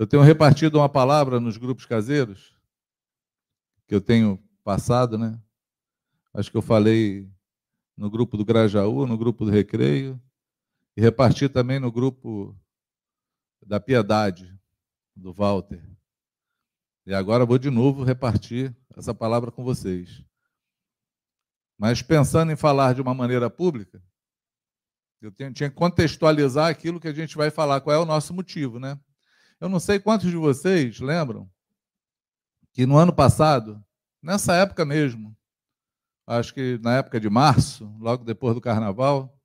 Eu 0.00 0.06
tenho 0.06 0.22
repartido 0.22 0.78
uma 0.78 0.88
palavra 0.88 1.38
nos 1.38 1.58
grupos 1.58 1.84
caseiros, 1.84 2.58
que 3.86 3.94
eu 3.94 4.00
tenho 4.00 4.42
passado, 4.64 5.18
né? 5.18 5.38
Acho 6.32 6.50
que 6.50 6.56
eu 6.56 6.62
falei 6.62 7.30
no 7.98 8.10
grupo 8.10 8.38
do 8.38 8.42
Grajaú, 8.42 9.06
no 9.06 9.18
grupo 9.18 9.44
do 9.44 9.50
Recreio, 9.50 10.18
e 10.96 11.02
reparti 11.02 11.50
também 11.50 11.78
no 11.78 11.92
grupo 11.92 12.58
da 13.60 13.78
Piedade, 13.78 14.58
do 15.14 15.34
Walter. 15.34 15.86
E 17.04 17.12
agora 17.12 17.44
vou 17.44 17.58
de 17.58 17.68
novo 17.68 18.02
repartir 18.02 18.74
essa 18.96 19.12
palavra 19.12 19.50
com 19.52 19.62
vocês. 19.62 20.24
Mas 21.76 22.00
pensando 22.00 22.50
em 22.50 22.56
falar 22.56 22.94
de 22.94 23.02
uma 23.02 23.12
maneira 23.12 23.50
pública, 23.50 24.02
eu 25.20 25.30
tinha 25.30 25.52
que 25.52 25.76
contextualizar 25.76 26.70
aquilo 26.70 26.98
que 26.98 27.08
a 27.08 27.12
gente 27.12 27.36
vai 27.36 27.50
falar, 27.50 27.82
qual 27.82 27.94
é 27.94 27.98
o 27.98 28.06
nosso 28.06 28.32
motivo, 28.32 28.80
né? 28.80 28.98
Eu 29.60 29.68
não 29.68 29.78
sei 29.78 30.00
quantos 30.00 30.30
de 30.30 30.36
vocês 30.36 31.00
lembram 31.00 31.48
que 32.72 32.86
no 32.86 32.96
ano 32.96 33.12
passado, 33.12 33.84
nessa 34.22 34.54
época 34.54 34.86
mesmo, 34.86 35.36
acho 36.26 36.54
que 36.54 36.78
na 36.82 36.96
época 36.96 37.20
de 37.20 37.28
março, 37.28 37.94
logo 37.98 38.24
depois 38.24 38.54
do 38.54 38.60
carnaval, 38.60 39.38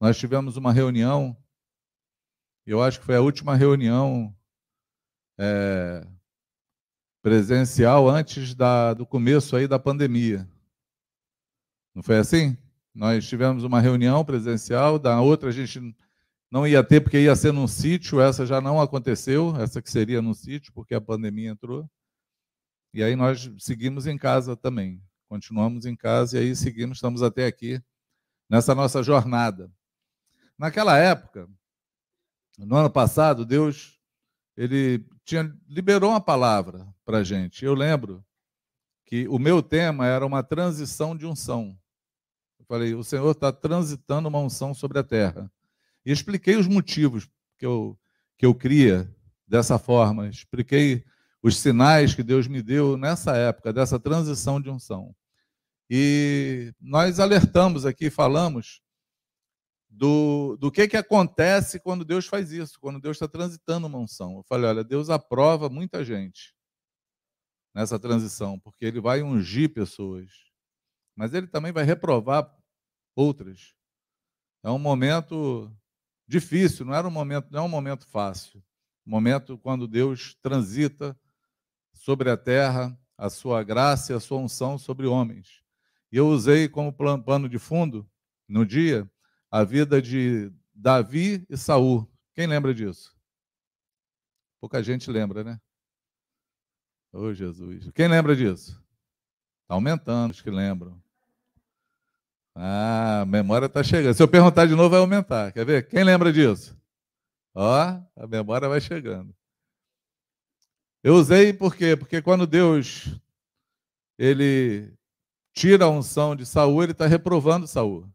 nós 0.00 0.16
tivemos 0.16 0.56
uma 0.56 0.72
reunião, 0.72 1.36
eu 2.64 2.82
acho 2.82 2.98
que 3.00 3.04
foi 3.04 3.16
a 3.16 3.20
última 3.20 3.54
reunião 3.54 4.34
é, 5.36 6.06
presencial 7.20 8.08
antes 8.08 8.54
da, 8.54 8.94
do 8.94 9.04
começo 9.04 9.56
aí 9.56 9.68
da 9.68 9.78
pandemia. 9.78 10.48
Não 11.94 12.02
foi 12.02 12.16
assim? 12.16 12.56
Nós 12.94 13.28
tivemos 13.28 13.62
uma 13.62 13.78
reunião 13.78 14.24
presencial, 14.24 14.98
da 14.98 15.20
outra 15.20 15.50
a 15.50 15.52
gente 15.52 15.94
não 16.56 16.66
ia 16.66 16.82
ter 16.82 17.02
porque 17.02 17.20
ia 17.20 17.36
ser 17.36 17.52
num 17.52 17.68
sítio, 17.68 18.18
essa 18.18 18.46
já 18.46 18.62
não 18.62 18.80
aconteceu, 18.80 19.54
essa 19.56 19.82
que 19.82 19.90
seria 19.90 20.22
num 20.22 20.32
sítio, 20.32 20.72
porque 20.72 20.94
a 20.94 21.00
pandemia 21.02 21.50
entrou. 21.50 21.86
E 22.94 23.02
aí 23.04 23.14
nós 23.14 23.52
seguimos 23.58 24.06
em 24.06 24.16
casa 24.16 24.56
também. 24.56 25.02
Continuamos 25.28 25.84
em 25.84 25.94
casa 25.94 26.38
e 26.38 26.40
aí 26.40 26.56
seguimos, 26.56 26.96
estamos 26.96 27.22
até 27.22 27.44
aqui 27.44 27.78
nessa 28.48 28.74
nossa 28.74 29.02
jornada. 29.02 29.70
Naquela 30.56 30.96
época, 30.96 31.46
no 32.56 32.74
ano 32.74 32.88
passado, 32.88 33.44
Deus 33.44 34.00
ele 34.56 35.06
tinha 35.26 35.54
liberou 35.68 36.08
uma 36.08 36.22
palavra 36.22 36.88
para 37.04 37.18
a 37.18 37.22
gente. 37.22 37.66
Eu 37.66 37.74
lembro 37.74 38.24
que 39.04 39.28
o 39.28 39.38
meu 39.38 39.62
tema 39.62 40.06
era 40.06 40.24
uma 40.24 40.42
transição 40.42 41.14
de 41.14 41.26
unção. 41.26 41.78
Eu 42.58 42.64
falei, 42.64 42.94
o 42.94 43.04
Senhor 43.04 43.30
está 43.30 43.52
transitando 43.52 44.26
uma 44.26 44.38
unção 44.38 44.72
sobre 44.72 44.98
a 44.98 45.04
terra. 45.04 45.52
E 46.06 46.12
expliquei 46.12 46.54
os 46.54 46.68
motivos 46.68 47.28
que 47.58 47.66
eu, 47.66 47.98
que 48.38 48.46
eu 48.46 48.54
cria 48.54 49.12
dessa 49.46 49.76
forma. 49.76 50.28
Expliquei 50.28 51.04
os 51.42 51.58
sinais 51.58 52.14
que 52.14 52.22
Deus 52.22 52.46
me 52.46 52.62
deu 52.62 52.96
nessa 52.96 53.36
época, 53.36 53.72
dessa 53.72 53.98
transição 53.98 54.60
de 54.60 54.70
unção. 54.70 55.14
E 55.90 56.72
nós 56.80 57.18
alertamos 57.18 57.84
aqui, 57.84 58.08
falamos 58.08 58.80
do, 59.88 60.56
do 60.56 60.70
que, 60.70 60.86
que 60.86 60.96
acontece 60.96 61.80
quando 61.80 62.04
Deus 62.04 62.26
faz 62.26 62.52
isso, 62.52 62.78
quando 62.78 63.00
Deus 63.00 63.16
está 63.16 63.26
transitando 63.26 63.88
uma 63.88 63.98
unção. 63.98 64.36
Eu 64.36 64.44
falei, 64.44 64.70
olha, 64.70 64.84
Deus 64.84 65.10
aprova 65.10 65.68
muita 65.68 66.04
gente 66.04 66.54
nessa 67.74 67.98
transição, 67.98 68.60
porque 68.60 68.84
Ele 68.84 69.00
vai 69.00 69.22
ungir 69.22 69.72
pessoas, 69.72 70.30
mas 71.16 71.34
Ele 71.34 71.48
também 71.48 71.72
vai 71.72 71.84
reprovar 71.84 72.48
outras. 73.14 73.74
É 74.62 74.70
um 74.70 74.78
momento 74.78 75.74
difícil, 76.26 76.84
não 76.84 76.94
era 76.94 77.06
um 77.06 77.10
momento, 77.10 77.48
não 77.50 77.60
é 77.60 77.62
um 77.62 77.68
momento 77.68 78.06
fácil. 78.06 78.62
Um 79.06 79.10
momento 79.10 79.56
quando 79.58 79.86
Deus 79.86 80.34
transita 80.42 81.18
sobre 81.92 82.30
a 82.30 82.36
terra 82.36 82.98
a 83.16 83.30
sua 83.30 83.62
graça 83.62 84.12
e 84.12 84.16
a 84.16 84.20
sua 84.20 84.38
unção 84.38 84.76
sobre 84.76 85.06
homens. 85.06 85.62
E 86.12 86.16
eu 86.16 86.28
usei 86.28 86.68
como 86.68 86.92
pano 86.92 87.48
de 87.48 87.58
fundo, 87.58 88.08
no 88.48 88.64
dia, 88.64 89.10
a 89.50 89.64
vida 89.64 90.00
de 90.00 90.52
Davi 90.74 91.46
e 91.48 91.56
Saul. 91.56 92.08
Quem 92.34 92.46
lembra 92.46 92.74
disso? 92.74 93.16
Pouca 94.60 94.82
gente 94.82 95.10
lembra, 95.10 95.42
né? 95.42 95.60
Ô 97.12 97.20
oh, 97.22 97.34
Jesus. 97.34 97.90
Quem 97.94 98.08
lembra 98.08 98.36
disso? 98.36 98.72
Está 99.62 99.74
aumentando 99.74 100.32
os 100.32 100.42
que 100.42 100.50
lembram. 100.50 101.02
Ah, 102.58 103.20
a 103.20 103.26
memória 103.26 103.66
está 103.66 103.82
chegando. 103.82 104.14
Se 104.14 104.22
eu 104.22 104.28
perguntar 104.28 104.64
de 104.64 104.74
novo, 104.74 104.88
vai 104.88 105.00
aumentar. 105.00 105.52
Quer 105.52 105.66
ver? 105.66 105.86
Quem 105.88 106.02
lembra 106.02 106.32
disso? 106.32 106.74
Ó, 107.54 107.70
a 108.16 108.26
memória 108.26 108.66
vai 108.66 108.80
chegando. 108.80 109.34
Eu 111.02 111.16
usei 111.16 111.52
por 111.52 111.76
quê? 111.76 111.94
Porque 111.94 112.22
quando 112.22 112.46
Deus 112.46 113.20
ele 114.18 114.90
tira 115.52 115.84
a 115.84 115.90
unção 115.90 116.34
de 116.34 116.46
Saul, 116.46 116.82
ele 116.82 116.92
está 116.92 117.06
reprovando 117.06 117.66
Saul. 117.66 118.10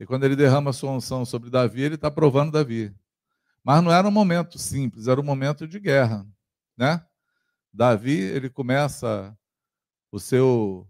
E 0.00 0.06
quando 0.06 0.24
ele 0.24 0.34
derrama 0.34 0.70
a 0.70 0.72
sua 0.72 0.92
unção 0.92 1.26
sobre 1.26 1.50
Davi, 1.50 1.82
ele 1.82 1.96
está 1.96 2.10
provando 2.10 2.52
Davi. 2.52 2.94
Mas 3.62 3.84
não 3.84 3.92
era 3.92 4.08
um 4.08 4.10
momento 4.10 4.58
simples, 4.58 5.06
era 5.06 5.20
um 5.20 5.24
momento 5.24 5.68
de 5.68 5.78
guerra, 5.78 6.26
né? 6.78 7.04
Davi, 7.70 8.18
ele 8.18 8.48
começa 8.48 9.36
o 10.10 10.18
seu 10.18 10.88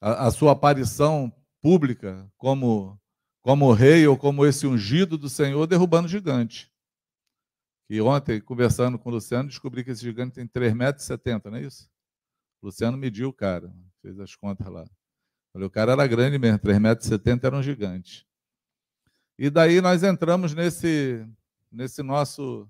a, 0.00 0.26
a 0.26 0.30
sua 0.30 0.52
aparição 0.52 1.32
pública 1.60 2.30
como, 2.36 3.00
como 3.42 3.72
rei 3.72 4.06
ou 4.06 4.16
como 4.16 4.46
esse 4.46 4.66
ungido 4.66 5.18
do 5.18 5.28
Senhor 5.28 5.66
derrubando 5.66 6.08
gigante. 6.08 6.70
E 7.88 8.00
ontem, 8.00 8.40
conversando 8.40 8.98
com 8.98 9.10
o 9.10 9.12
Luciano, 9.12 9.48
descobri 9.48 9.84
que 9.84 9.90
esse 9.90 10.02
gigante 10.02 10.34
tem 10.34 10.46
3,70 10.46 10.74
metros, 10.74 11.08
não 11.44 11.56
é 11.56 11.62
isso? 11.62 11.88
O 12.60 12.66
Luciano 12.66 12.96
mediu 12.96 13.28
o 13.28 13.32
cara, 13.32 13.72
fez 14.02 14.18
as 14.18 14.34
contas 14.34 14.66
lá. 14.66 14.84
Falei, 15.52 15.68
o 15.68 15.70
cara 15.70 15.92
era 15.92 16.06
grande 16.06 16.38
mesmo, 16.38 16.58
3,70 16.58 16.80
metros 16.80 17.44
era 17.44 17.56
um 17.56 17.62
gigante. 17.62 18.26
E 19.38 19.48
daí 19.50 19.80
nós 19.80 20.02
entramos 20.02 20.54
nesse, 20.54 21.24
nesse 21.70 22.02
nosso 22.02 22.68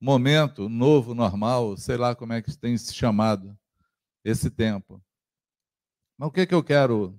momento 0.00 0.68
novo, 0.68 1.14
normal, 1.14 1.76
sei 1.76 1.96
lá 1.96 2.14
como 2.14 2.32
é 2.32 2.42
que 2.42 2.56
tem 2.56 2.76
se 2.76 2.94
chamado 2.94 3.56
esse 4.24 4.50
tempo. 4.50 5.02
Mas 6.18 6.28
o 6.28 6.32
que, 6.32 6.44
que 6.44 6.54
eu 6.54 6.64
quero? 6.64 7.16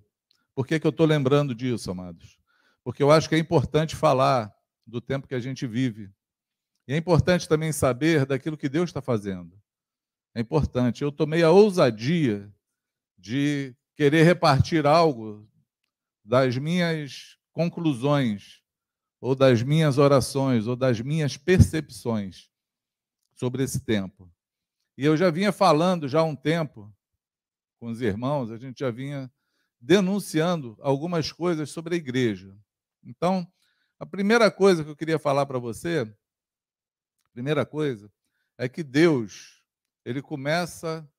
Por 0.53 0.67
que, 0.67 0.77
que 0.77 0.85
eu 0.85 0.89
estou 0.89 1.05
lembrando 1.05 1.55
disso, 1.55 1.89
amados? 1.89 2.37
Porque 2.83 3.01
eu 3.01 3.09
acho 3.09 3.29
que 3.29 3.35
é 3.35 3.39
importante 3.39 3.95
falar 3.95 4.53
do 4.85 4.99
tempo 4.99 5.27
que 5.27 5.35
a 5.35 5.39
gente 5.39 5.65
vive. 5.65 6.11
E 6.85 6.93
é 6.93 6.97
importante 6.97 7.47
também 7.47 7.71
saber 7.71 8.25
daquilo 8.25 8.57
que 8.57 8.67
Deus 8.67 8.89
está 8.89 9.01
fazendo. 9.01 9.57
É 10.35 10.41
importante. 10.41 11.01
Eu 11.01 11.11
tomei 11.11 11.43
a 11.43 11.49
ousadia 11.49 12.51
de 13.17 13.73
querer 13.95 14.23
repartir 14.23 14.85
algo 14.85 15.47
das 16.25 16.57
minhas 16.57 17.37
conclusões, 17.53 18.61
ou 19.21 19.35
das 19.35 19.61
minhas 19.61 19.97
orações, 19.97 20.67
ou 20.67 20.75
das 20.75 20.99
minhas 20.99 21.37
percepções 21.37 22.49
sobre 23.33 23.63
esse 23.63 23.79
tempo. 23.79 24.31
E 24.97 25.05
eu 25.05 25.15
já 25.15 25.29
vinha 25.29 25.51
falando 25.51 26.07
já 26.07 26.19
há 26.19 26.23
um 26.23 26.35
tempo 26.35 26.93
com 27.79 27.87
os 27.87 28.01
irmãos, 28.01 28.51
a 28.51 28.57
gente 28.57 28.79
já 28.79 28.91
vinha 28.91 29.31
denunciando 29.79 30.77
algumas 30.81 31.31
coisas 31.31 31.69
sobre 31.69 31.95
a 31.95 31.97
igreja. 31.97 32.55
Então, 33.03 33.49
a 33.97 34.05
primeira 34.05 34.51
coisa 34.51 34.83
que 34.83 34.89
eu 34.89 34.95
queria 34.95 35.17
falar 35.17 35.45
para 35.45 35.57
você, 35.57 36.11
primeira 37.31 37.65
coisa, 37.65 38.11
é 38.57 38.67
que 38.67 38.83
Deus, 38.83 39.63
ele 40.03 40.21
começa 40.21 41.09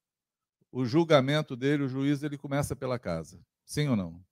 o 0.71 0.85
julgamento 0.85 1.57
dele, 1.57 1.85
o 1.85 1.89
juízo, 1.89 2.25
ele 2.27 2.37
começa 2.37 2.77
pela 2.77 2.99
casa. 2.99 3.41
Sim 3.65 3.89
ou 3.89 3.97
não? 3.97 4.25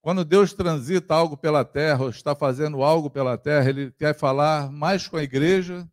Quando 0.00 0.24
Deus 0.24 0.52
transita 0.52 1.14
algo 1.14 1.36
pela 1.36 1.64
terra, 1.64 2.04
ou 2.04 2.10
está 2.10 2.34
fazendo 2.34 2.82
algo 2.82 3.10
pela 3.10 3.36
terra, 3.36 3.68
ele 3.70 3.90
quer 3.92 4.14
falar 4.14 4.70
mais 4.70 5.08
com 5.08 5.16
a 5.16 5.22
igreja 5.22 5.90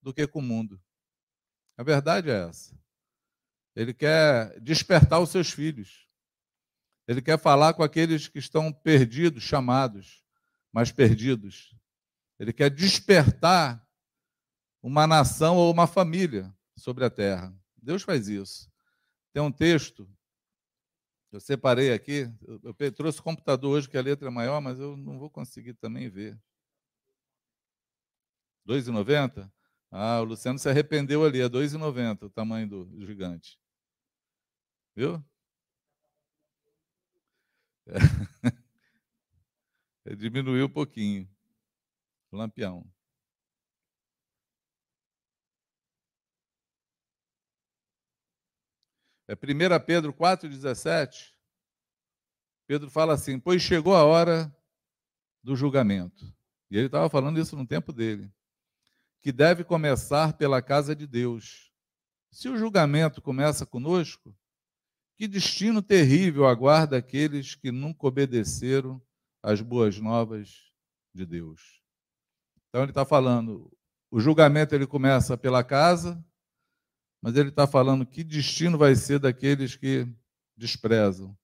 do 0.00 0.14
que 0.14 0.26
com 0.26 0.38
o 0.38 0.42
mundo. 0.42 0.80
A 1.76 1.82
verdade 1.82 2.30
é 2.30 2.48
essa. 2.48 2.75
Ele 3.76 3.92
quer 3.92 4.58
despertar 4.58 5.20
os 5.20 5.28
seus 5.28 5.50
filhos. 5.50 6.08
Ele 7.06 7.20
quer 7.20 7.38
falar 7.38 7.74
com 7.74 7.82
aqueles 7.82 8.26
que 8.26 8.38
estão 8.38 8.72
perdidos, 8.72 9.42
chamados, 9.42 10.24
mas 10.72 10.90
perdidos. 10.90 11.76
Ele 12.38 12.54
quer 12.54 12.70
despertar 12.70 13.86
uma 14.82 15.06
nação 15.06 15.56
ou 15.56 15.70
uma 15.70 15.86
família 15.86 16.52
sobre 16.74 17.04
a 17.04 17.10
terra. 17.10 17.54
Deus 17.76 18.02
faz 18.02 18.28
isso. 18.28 18.70
Tem 19.32 19.42
um 19.42 19.52
texto, 19.52 20.10
eu 21.30 21.38
separei 21.38 21.92
aqui, 21.92 22.32
eu 22.78 22.92
trouxe 22.92 23.20
o 23.20 23.22
computador 23.22 23.76
hoje 23.76 23.88
que 23.88 23.98
a 23.98 24.02
letra 24.02 24.28
é 24.28 24.30
maior, 24.30 24.60
mas 24.60 24.78
eu 24.78 24.96
não 24.96 25.18
vou 25.18 25.28
conseguir 25.28 25.74
também 25.74 26.08
ver. 26.08 26.40
2,90? 28.66 29.52
Ah, 29.90 30.20
o 30.20 30.24
Luciano 30.24 30.58
se 30.58 30.68
arrependeu 30.68 31.24
ali, 31.24 31.40
é 31.40 31.48
2,90 31.48 32.24
o 32.24 32.30
tamanho 32.30 32.68
do 32.68 33.04
gigante. 33.04 33.58
Viu? 34.96 35.22
É, 37.86 37.92
diminuiu 40.16 40.64
um 40.64 40.72
pouquinho. 40.72 41.28
Lampião. 42.32 42.90
É 49.28 49.34
1 49.34 49.84
Pedro 49.84 50.14
4,17. 50.14 51.34
Pedro 52.66 52.90
fala 52.90 53.12
assim: 53.12 53.38
Pois 53.38 53.60
chegou 53.60 53.94
a 53.94 54.04
hora 54.04 54.50
do 55.42 55.54
julgamento. 55.54 56.24
E 56.70 56.76
ele 56.76 56.86
estava 56.86 57.10
falando 57.10 57.38
isso 57.38 57.54
no 57.54 57.66
tempo 57.66 57.92
dele. 57.92 58.32
Que 59.20 59.30
deve 59.30 59.62
começar 59.62 60.32
pela 60.38 60.62
casa 60.62 60.96
de 60.96 61.06
Deus. 61.06 61.70
Se 62.30 62.48
o 62.48 62.56
julgamento 62.56 63.20
começa 63.20 63.66
conosco, 63.66 64.34
que 65.16 65.26
destino 65.26 65.80
terrível 65.80 66.46
aguarda 66.46 66.96
aqueles 66.96 67.54
que 67.54 67.72
nunca 67.72 68.06
obedeceram 68.06 69.00
às 69.42 69.60
boas 69.60 69.98
novas 69.98 70.70
de 71.14 71.24
Deus. 71.24 71.82
Então 72.68 72.82
ele 72.82 72.90
está 72.90 73.04
falando, 73.04 73.72
o 74.10 74.20
julgamento 74.20 74.74
ele 74.74 74.86
começa 74.86 75.36
pela 75.36 75.64
casa, 75.64 76.22
mas 77.22 77.34
ele 77.36 77.48
está 77.48 77.66
falando 77.66 78.04
que 78.04 78.22
destino 78.22 78.76
vai 78.76 78.94
ser 78.94 79.18
daqueles 79.18 79.74
que 79.74 80.06
desprezam 80.56 81.36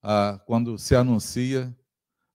a, 0.00 0.40
quando 0.46 0.78
se 0.78 0.94
anuncia 0.94 1.76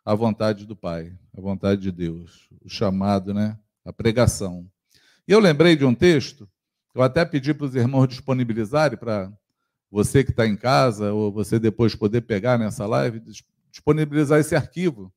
a 0.03 0.15
vontade 0.15 0.65
do 0.65 0.75
Pai, 0.75 1.17
a 1.35 1.41
vontade 1.41 1.81
de 1.81 1.91
Deus, 1.91 2.49
o 2.61 2.69
chamado, 2.69 3.33
né? 3.33 3.59
A 3.83 3.91
pregação. 3.91 4.69
E 5.27 5.31
eu 5.31 5.39
lembrei 5.39 5.75
de 5.75 5.83
um 5.83 5.93
texto, 5.93 6.49
eu 6.97 7.03
até 7.03 7.23
pedi 7.23 7.53
para 7.53 7.67
os 7.67 7.75
irmãos 7.75 8.07
disponibilizarem 8.07 8.97
para 8.97 9.31
você 9.89 10.23
que 10.23 10.31
está 10.31 10.47
em 10.47 10.57
casa, 10.57 11.13
ou 11.13 11.31
você 11.31 11.59
depois 11.59 11.93
poder 11.93 12.21
pegar 12.21 12.57
nessa 12.57 12.87
live, 12.87 13.21
disponibilizar 13.71 14.39
esse 14.39 14.55
arquivo. 14.55 15.13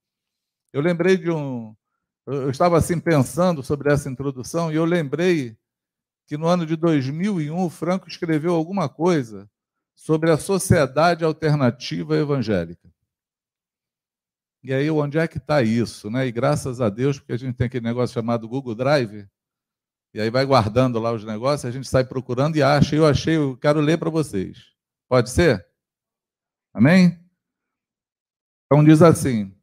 Eu 0.72 0.82
lembrei 0.82 1.16
de 1.16 1.30
um. 1.30 1.74
Eu 2.26 2.50
estava 2.50 2.76
assim 2.76 3.00
pensando 3.00 3.62
sobre 3.62 3.90
essa 3.90 4.10
introdução 4.10 4.70
e 4.70 4.76
eu 4.76 4.84
lembrei 4.84 5.56
que 6.26 6.36
no 6.36 6.46
ano 6.46 6.66
de 6.66 6.76
2001 6.76 7.58
o 7.58 7.70
Franco 7.70 8.08
escreveu 8.08 8.54
alguma 8.54 8.88
coisa 8.88 9.50
sobre 9.96 10.30
a 10.30 10.36
sociedade 10.36 11.24
alternativa 11.24 12.14
evangélica. 12.14 12.88
E 14.62 14.74
aí, 14.74 14.90
onde 14.90 15.18
é 15.18 15.26
que 15.26 15.38
está 15.38 15.62
isso? 15.62 16.10
Né? 16.10 16.26
E 16.26 16.32
graças 16.32 16.80
a 16.82 16.90
Deus, 16.90 17.18
porque 17.18 17.32
a 17.32 17.38
gente 17.38 17.56
tem 17.56 17.66
aquele 17.66 17.84
negócio 17.84 18.12
chamado 18.12 18.46
Google 18.46 18.74
Drive, 18.74 19.26
e 20.12 20.20
aí 20.20 20.30
vai 20.30 20.44
guardando 20.44 20.98
lá 20.98 21.12
os 21.12 21.24
negócios, 21.24 21.64
a 21.64 21.70
gente 21.70 21.88
sai 21.88 22.04
procurando 22.04 22.56
e 22.56 22.62
acha. 22.62 22.96
Eu 22.96 23.06
achei, 23.06 23.36
eu 23.36 23.56
quero 23.56 23.80
ler 23.80 23.98
para 23.98 24.10
vocês. 24.10 24.72
Pode 25.08 25.30
ser? 25.30 25.66
Amém? 26.74 27.18
Então 28.66 28.84
diz 28.84 29.02
assim, 29.02 29.54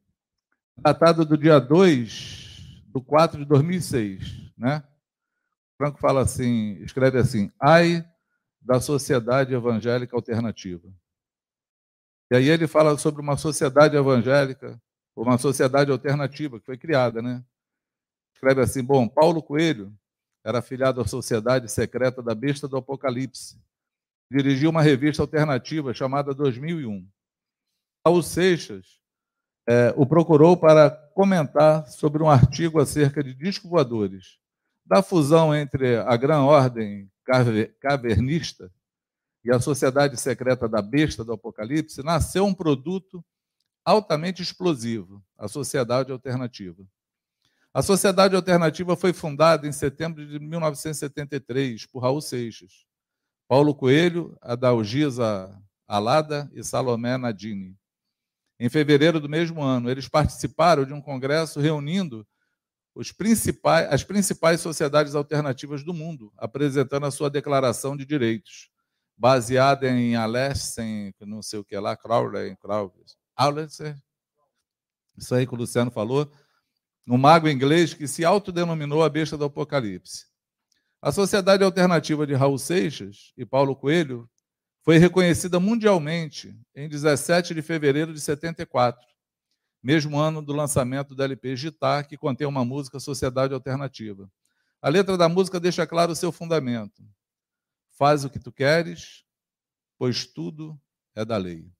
datado 0.78 1.26
do 1.26 1.38
dia 1.38 1.60
2 1.60 2.84
do 2.88 3.02
4 3.02 3.40
de 3.40 3.46
2006, 3.46 4.52
né? 4.58 4.84
Franco 5.78 6.00
fala 6.00 6.22
assim, 6.22 6.74
escreve 6.82 7.20
assim: 7.20 7.52
"Ai 7.60 8.06
da 8.68 8.82
sociedade 8.82 9.54
evangélica 9.54 10.14
alternativa. 10.14 10.94
E 12.30 12.36
aí 12.36 12.50
ele 12.50 12.68
fala 12.68 12.98
sobre 12.98 13.22
uma 13.22 13.38
sociedade 13.38 13.96
evangélica, 13.96 14.82
uma 15.16 15.38
sociedade 15.38 15.90
alternativa 15.90 16.60
que 16.60 16.66
foi 16.66 16.78
criada, 16.78 17.22
né? 17.22 17.42
Escreve 18.34 18.62
assim: 18.62 18.84
bom, 18.84 19.08
Paulo 19.08 19.42
Coelho 19.42 19.98
era 20.48 20.60
afiliado 20.60 21.02
à 21.02 21.06
sociedade 21.06 21.70
secreta 21.70 22.24
da 22.24 22.34
besta 22.34 22.70
do 22.70 22.78
Apocalipse. 22.78 23.62
Dirigiu 24.32 24.70
uma 24.70 24.82
revista 24.82 25.22
alternativa 25.22 25.94
chamada 25.94 26.34
2001. 26.34 27.06
Raul 28.06 28.24
Seixas 28.24 28.98
é, 29.68 29.94
o 29.98 30.06
procurou 30.06 30.56
para 30.56 30.90
comentar 31.14 31.86
sobre 31.88 32.24
um 32.24 32.30
artigo 32.30 32.80
acerca 32.80 33.22
de 33.22 33.34
disco 33.34 33.68
voadores, 33.68 34.40
da 34.86 35.04
fusão 35.04 35.54
entre 35.54 35.98
a 35.98 36.16
Gran 36.16 36.44
Ordem 36.44 37.12
cavernista 37.82 38.72
e 39.44 39.52
a 39.52 39.60
sociedade 39.60 40.16
secreta 40.16 40.70
da 40.70 40.82
besta 40.82 41.26
do 41.26 41.34
Apocalipse, 41.34 42.02
nasceu 42.02 42.46
um 42.46 42.54
produto 42.54 43.22
altamente 43.84 44.42
explosivo, 44.42 45.22
a 45.38 45.50
Sociedade 45.50 46.10
Alternativa. 46.10 46.88
A 47.78 47.84
Sociedade 47.84 48.36
Alternativa 48.36 48.96
foi 48.96 49.14
fundada 49.14 49.68
em 49.68 49.72
setembro 49.72 50.26
de 50.26 50.40
1973 50.40 51.86
por 51.86 52.00
Raul 52.00 52.20
Seixas, 52.20 52.88
Paulo 53.48 53.76
Coelho, 53.76 54.36
Adalgisa 54.42 55.56
Alada 55.88 56.50
e 56.56 56.64
Salomé 56.64 57.18
Nadine. 57.18 57.78
Em 58.60 58.68
fevereiro 58.68 59.20
do 59.20 59.30
mesmo 59.30 59.62
ano, 59.62 59.92
eles 59.92 60.10
participaram 60.10 60.86
de 60.86 60.92
um 60.92 61.00
congresso 61.00 61.60
reunindo 61.60 62.26
principais, 63.16 63.94
as 63.94 64.04
principais 64.04 64.60
sociedades 64.60 65.14
alternativas 65.14 65.84
do 65.84 65.94
mundo, 65.94 66.34
apresentando 66.36 67.06
a 67.06 67.12
sua 67.12 67.30
declaração 67.30 67.96
de 67.96 68.08
direitos, 68.08 68.72
baseada 69.16 69.88
em 69.88 70.16
Alessin, 70.16 71.14
não 71.22 71.44
sei 71.44 71.60
o 71.60 71.64
que 71.64 71.78
lá, 71.78 71.96
Crowley, 71.96 72.58
Crowley, 72.58 73.06
Alessin, 73.36 73.94
isso 75.16 75.36
aí 75.36 75.46
que 75.46 75.54
o 75.54 75.58
Luciano 75.58 75.92
falou, 75.92 76.32
um 77.08 77.18
mago 77.18 77.48
inglês 77.48 77.94
que 77.94 78.08
se 78.08 78.26
autodenominou 78.26 79.04
a 79.04 79.10
besta 79.10 79.38
do 79.38 79.46
Apocalipse. 79.46 80.26
A 81.02 81.12
Sociedade 81.12 81.64
Alternativa 81.64 82.28
de 82.28 82.34
Raul 82.34 82.58
Seixas 82.58 83.32
e 83.38 83.46
Paulo 83.46 83.76
Coelho 83.76 84.30
foi 84.82 84.98
reconhecida 84.98 85.60
mundialmente 85.60 86.60
em 86.76 86.90
17 86.90 87.54
de 87.54 87.62
fevereiro 87.62 88.14
de 88.14 88.20
74 88.20 89.08
mesmo 89.82 90.20
ano 90.20 90.42
do 90.42 90.54
lançamento 90.54 91.16
do 91.16 91.24
LP 91.24 91.56
Gitar, 91.56 92.08
que 92.08 92.18
contém 92.18 92.48
uma 92.48 92.66
música 92.66 93.00
Sociedade 93.00 93.54
Alternativa. 93.54 94.30
A 94.82 94.90
letra 94.90 95.18
da 95.18 95.30
música 95.30 95.60
deixa 95.60 95.88
claro 95.88 96.12
o 96.12 96.16
seu 96.16 96.32
fundamento. 96.32 97.04
Faz 97.98 98.26
o 98.26 98.30
que 98.30 98.40
tu 98.40 98.52
queres, 98.52 99.24
pois 99.98 100.26
tudo 100.26 100.78
é 101.16 101.24
da 101.24 101.38
lei. 101.38 101.72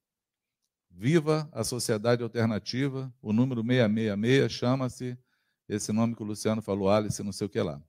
Viva 1.00 1.48
a 1.52 1.64
Sociedade 1.64 2.24
Alternativa, 2.24 3.14
o 3.22 3.32
número 3.32 3.62
666 3.62 4.52
chama-se, 4.52 5.16
esse 5.70 5.92
nome 5.92 6.16
que 6.16 6.24
o 6.24 6.26
Luciano 6.26 6.60
falou, 6.60 6.90
Alice, 6.90 7.22
não 7.22 7.32
sei 7.32 7.46
o 7.46 7.50
que 7.50 7.62
lá. 7.62 7.80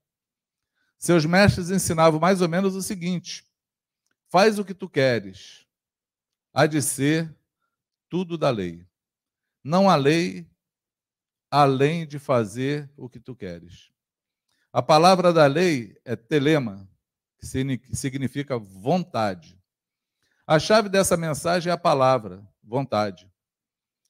Seus 0.98 1.24
mestres 1.24 1.70
ensinavam 1.70 2.20
mais 2.20 2.42
ou 2.42 2.48
menos 2.50 2.74
o 2.74 2.82
seguinte: 2.82 3.46
faz 4.28 4.58
o 4.58 4.64
que 4.64 4.74
tu 4.74 4.90
queres, 4.90 5.66
há 6.52 6.66
de 6.66 6.82
ser 6.82 7.34
tudo 8.10 8.36
da 8.36 8.50
lei. 8.50 8.86
Não 9.64 9.88
há 9.88 9.96
lei 9.96 10.46
além 11.50 12.06
de 12.06 12.18
fazer 12.18 12.92
o 12.94 13.08
que 13.08 13.18
tu 13.18 13.34
queres. 13.34 13.90
A 14.70 14.82
palavra 14.82 15.32
da 15.32 15.46
lei 15.46 15.96
é 16.04 16.14
telema, 16.14 16.86
que 17.38 17.96
significa 17.96 18.58
vontade. 18.58 19.58
A 20.46 20.58
chave 20.58 20.90
dessa 20.90 21.16
mensagem 21.16 21.70
é 21.70 21.72
a 21.72 21.78
palavra, 21.78 22.46
vontade. 22.68 23.30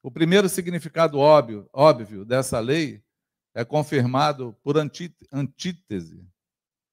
O 0.02 0.10
primeiro 0.10 0.48
significado 0.48 1.18
óbvio, 1.18 1.68
óbvio 1.72 2.24
dessa 2.24 2.58
lei 2.58 3.02
é 3.54 3.64
confirmado 3.64 4.56
por 4.62 4.76
antítese. 4.76 6.26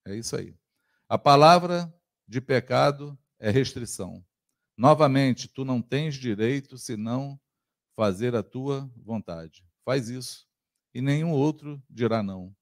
É 0.06 0.16
isso 0.16 0.36
aí. 0.36 0.56
A 1.10 1.18
palavra 1.18 1.94
de 2.28 2.40
pecado 2.40 3.18
é 3.40 3.50
restrição. 3.50 4.24
Novamente, 4.78 5.48
tu 5.48 5.64
não 5.66 5.82
tens 5.82 6.16
direito 6.16 6.78
senão 6.78 7.40
fazer 7.96 8.36
a 8.36 8.44
tua 8.44 8.92
vontade. 8.96 9.66
Faz 9.84 10.10
isso, 10.10 10.48
e 10.94 11.02
nenhum 11.02 11.32
outro 11.32 11.82
dirá 11.90 12.22
não. 12.22 12.56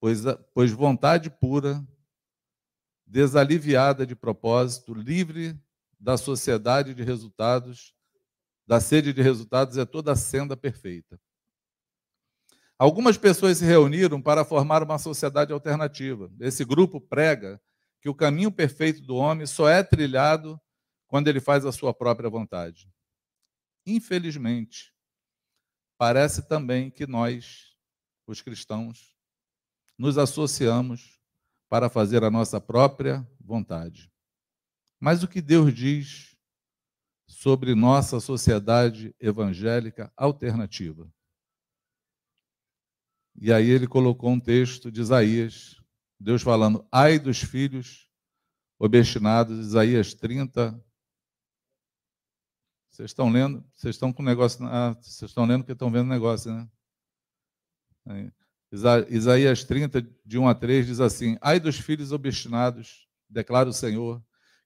Pois, 0.00 0.20
pois 0.54 0.70
vontade 0.70 1.30
pura, 1.30 1.84
desaliviada 3.06 4.06
de 4.06 4.14
propósito, 4.14 4.94
livre 4.94 5.58
da 5.98 6.16
sociedade 6.16 6.94
de 6.94 7.02
resultados, 7.02 7.94
da 8.68 8.80
sede 8.80 9.14
de 9.14 9.22
resultados, 9.22 9.78
é 9.78 9.86
toda 9.86 10.12
a 10.12 10.16
senda 10.16 10.54
perfeita. 10.54 11.18
Algumas 12.78 13.16
pessoas 13.16 13.56
se 13.56 13.64
reuniram 13.64 14.20
para 14.20 14.44
formar 14.44 14.82
uma 14.82 14.98
sociedade 14.98 15.54
alternativa. 15.54 16.30
Esse 16.38 16.66
grupo 16.66 17.00
prega 17.00 17.58
que 18.02 18.10
o 18.10 18.14
caminho 18.14 18.52
perfeito 18.52 19.00
do 19.00 19.16
homem 19.16 19.46
só 19.46 19.70
é 19.70 19.82
trilhado 19.82 20.60
quando 21.06 21.28
ele 21.28 21.40
faz 21.40 21.64
a 21.64 21.72
sua 21.72 21.94
própria 21.94 22.28
vontade. 22.28 22.92
Infelizmente, 23.86 24.92
parece 25.96 26.46
também 26.46 26.90
que 26.90 27.06
nós, 27.06 27.74
os 28.26 28.42
cristãos, 28.42 29.16
nos 29.96 30.18
associamos 30.18 31.18
para 31.70 31.88
fazer 31.88 32.22
a 32.22 32.30
nossa 32.30 32.60
própria 32.60 33.26
vontade. 33.40 34.12
Mas 35.00 35.22
o 35.22 35.28
que 35.28 35.40
Deus 35.40 35.74
diz 35.74 36.36
sobre 37.28 37.74
nossa 37.74 38.18
sociedade 38.18 39.14
evangélica 39.20 40.12
alternativa? 40.16 41.08
E 43.40 43.52
aí 43.52 43.70
ele 43.70 43.86
colocou 43.86 44.30
um 44.30 44.40
texto 44.40 44.90
de 44.90 45.00
Isaías, 45.00 45.76
Deus 46.18 46.42
falando: 46.42 46.84
ai 46.90 47.18
dos 47.18 47.38
filhos 47.38 48.10
obstinados, 48.78 49.58
Isaías 49.58 50.14
30, 50.14 50.84
vocês 52.90 53.10
estão 53.10 53.30
lendo, 53.30 53.64
vocês 53.76 53.94
estão 53.94 54.12
com 54.12 54.24
negócio, 54.24 54.66
ah, 54.66 54.92
vocês 54.94 55.30
estão 55.30 55.44
lendo 55.44 55.60
porque 55.60 55.72
estão 55.72 55.90
vendo 55.90 56.08
negócio, 56.08 56.52
né? 56.52 56.68
Isaías 59.08 59.64
30, 59.64 60.02
de 60.24 60.38
1 60.38 60.48
a 60.48 60.54
3, 60.54 60.86
diz 60.86 61.00
assim: 61.00 61.38
Ai 61.40 61.60
dos 61.60 61.78
filhos 61.78 62.10
obstinados, 62.10 63.08
declara 63.28 63.68
o 63.68 63.72
Senhor, 63.72 64.22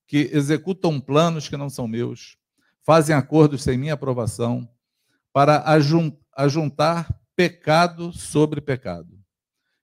que 0.07 0.31
executam 0.33 1.00
planos 1.00 1.49
que 1.49 1.57
não 1.57 1.69
são 1.69 1.87
meus, 1.87 2.38
fazem 2.84 3.14
acordos 3.14 3.62
sem 3.62 3.78
minha 3.78 3.94
aprovação, 3.94 4.68
para 5.32 5.64
ajuntar 6.36 7.08
pecado 7.34 8.12
sobre 8.12 8.60
pecado, 8.60 9.18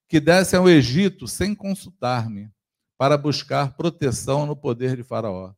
que 0.07 0.19
descem 0.19 0.59
ao 0.59 0.69
Egito 0.69 1.27
sem 1.27 1.55
consultar-me, 1.55 2.51
para 2.97 3.17
buscar 3.17 3.75
proteção 3.75 4.45
no 4.45 4.55
poder 4.55 4.95
de 4.95 5.03
Faraó 5.03 5.53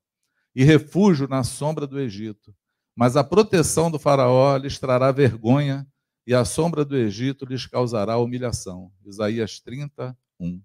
e 0.55 0.63
refúgio 0.63 1.27
na 1.27 1.43
sombra 1.43 1.87
do 1.87 1.99
Egito. 1.99 2.55
Mas 2.95 3.17
a 3.17 3.23
proteção 3.23 3.89
do 3.89 3.97
Faraó 3.97 4.55
lhes 4.57 4.77
trará 4.77 5.11
vergonha 5.11 5.87
e 6.27 6.35
a 6.35 6.45
sombra 6.45 6.85
do 6.85 6.95
Egito 6.95 7.45
lhes 7.45 7.65
causará 7.65 8.17
humilhação. 8.17 8.91
Isaías 9.03 9.59
31. 9.59 10.61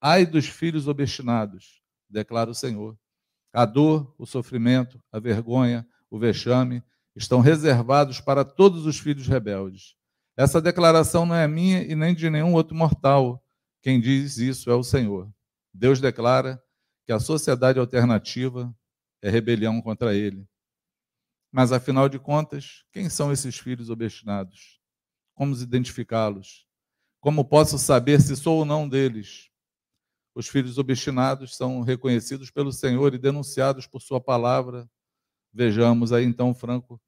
Ai 0.00 0.24
dos 0.24 0.46
filhos 0.46 0.86
obstinados, 0.86 1.82
declara 2.08 2.50
o 2.50 2.54
Senhor. 2.54 2.96
A 3.52 3.64
dor, 3.64 4.14
o 4.18 4.26
sofrimento, 4.26 5.02
a 5.10 5.18
vergonha, 5.18 5.86
o 6.14 6.18
vexame 6.18 6.80
estão 7.16 7.40
reservados 7.40 8.20
para 8.20 8.44
todos 8.44 8.86
os 8.86 9.00
filhos 9.00 9.26
rebeldes. 9.26 9.96
Essa 10.36 10.62
declaração 10.62 11.26
não 11.26 11.34
é 11.34 11.48
minha 11.48 11.82
e 11.82 11.96
nem 11.96 12.14
de 12.14 12.30
nenhum 12.30 12.54
outro 12.54 12.72
mortal. 12.72 13.44
Quem 13.82 14.00
diz 14.00 14.38
isso 14.38 14.70
é 14.70 14.74
o 14.76 14.84
Senhor. 14.84 15.28
Deus 15.72 16.00
declara 16.00 16.62
que 17.04 17.12
a 17.12 17.18
sociedade 17.18 17.80
alternativa 17.80 18.72
é 19.20 19.28
rebelião 19.28 19.82
contra 19.82 20.14
ele. 20.14 20.46
Mas, 21.50 21.72
afinal 21.72 22.08
de 22.08 22.20
contas, 22.20 22.84
quem 22.92 23.08
são 23.08 23.32
esses 23.32 23.58
filhos 23.58 23.90
obstinados? 23.90 24.80
Como 25.34 25.56
identificá-los? 25.56 26.64
Como 27.20 27.44
posso 27.44 27.76
saber 27.76 28.20
se 28.20 28.36
sou 28.36 28.58
ou 28.58 28.64
não 28.64 28.88
deles? 28.88 29.50
Os 30.32 30.46
filhos 30.46 30.78
obstinados 30.78 31.56
são 31.56 31.80
reconhecidos 31.80 32.52
pelo 32.52 32.70
Senhor 32.72 33.14
e 33.14 33.18
denunciados 33.18 33.84
por 33.88 34.00
Sua 34.00 34.20
palavra. 34.20 34.88
Vejamos 35.54 36.12
aí 36.12 36.24
então, 36.24 36.52
Franco, 36.52 37.00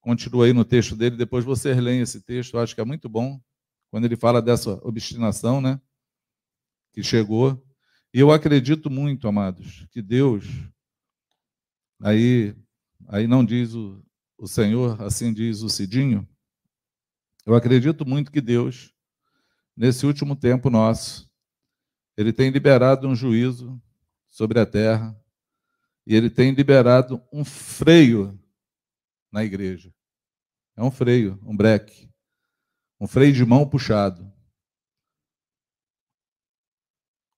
continua 0.00 0.46
aí 0.46 0.54
no 0.54 0.64
texto 0.64 0.96
dele, 0.96 1.14
depois 1.14 1.44
vocês 1.44 1.76
leem 1.76 2.00
esse 2.00 2.22
texto, 2.22 2.54
eu 2.54 2.60
acho 2.60 2.74
que 2.74 2.80
é 2.80 2.84
muito 2.86 3.06
bom, 3.06 3.38
quando 3.90 4.06
ele 4.06 4.16
fala 4.16 4.40
dessa 4.40 4.80
obstinação, 4.82 5.60
né? 5.60 5.78
Que 6.94 7.02
chegou. 7.02 7.62
E 8.14 8.18
eu 8.18 8.32
acredito 8.32 8.88
muito, 8.88 9.28
amados, 9.28 9.86
que 9.90 10.00
Deus, 10.00 10.46
aí, 12.00 12.56
aí 13.08 13.26
não 13.26 13.44
diz 13.44 13.74
o, 13.74 14.02
o 14.38 14.48
Senhor, 14.48 15.00
assim 15.02 15.30
diz 15.30 15.60
o 15.60 15.68
Cidinho, 15.68 16.26
eu 17.44 17.54
acredito 17.54 18.08
muito 18.08 18.32
que 18.32 18.40
Deus, 18.40 18.94
nesse 19.76 20.06
último 20.06 20.34
tempo 20.34 20.70
nosso, 20.70 21.30
ele 22.16 22.32
tem 22.32 22.48
liberado 22.48 23.06
um 23.06 23.14
juízo 23.14 23.78
sobre 24.30 24.58
a 24.58 24.64
terra 24.64 25.21
e 26.06 26.14
ele 26.14 26.30
tem 26.30 26.52
liberado 26.52 27.22
um 27.32 27.44
freio 27.44 28.38
na 29.30 29.44
igreja. 29.44 29.92
É 30.76 30.82
um 30.82 30.90
freio, 30.90 31.38
um 31.44 31.56
breque. 31.56 32.08
Um 33.00 33.06
freio 33.06 33.32
de 33.32 33.44
mão 33.44 33.68
puxado. 33.68 34.32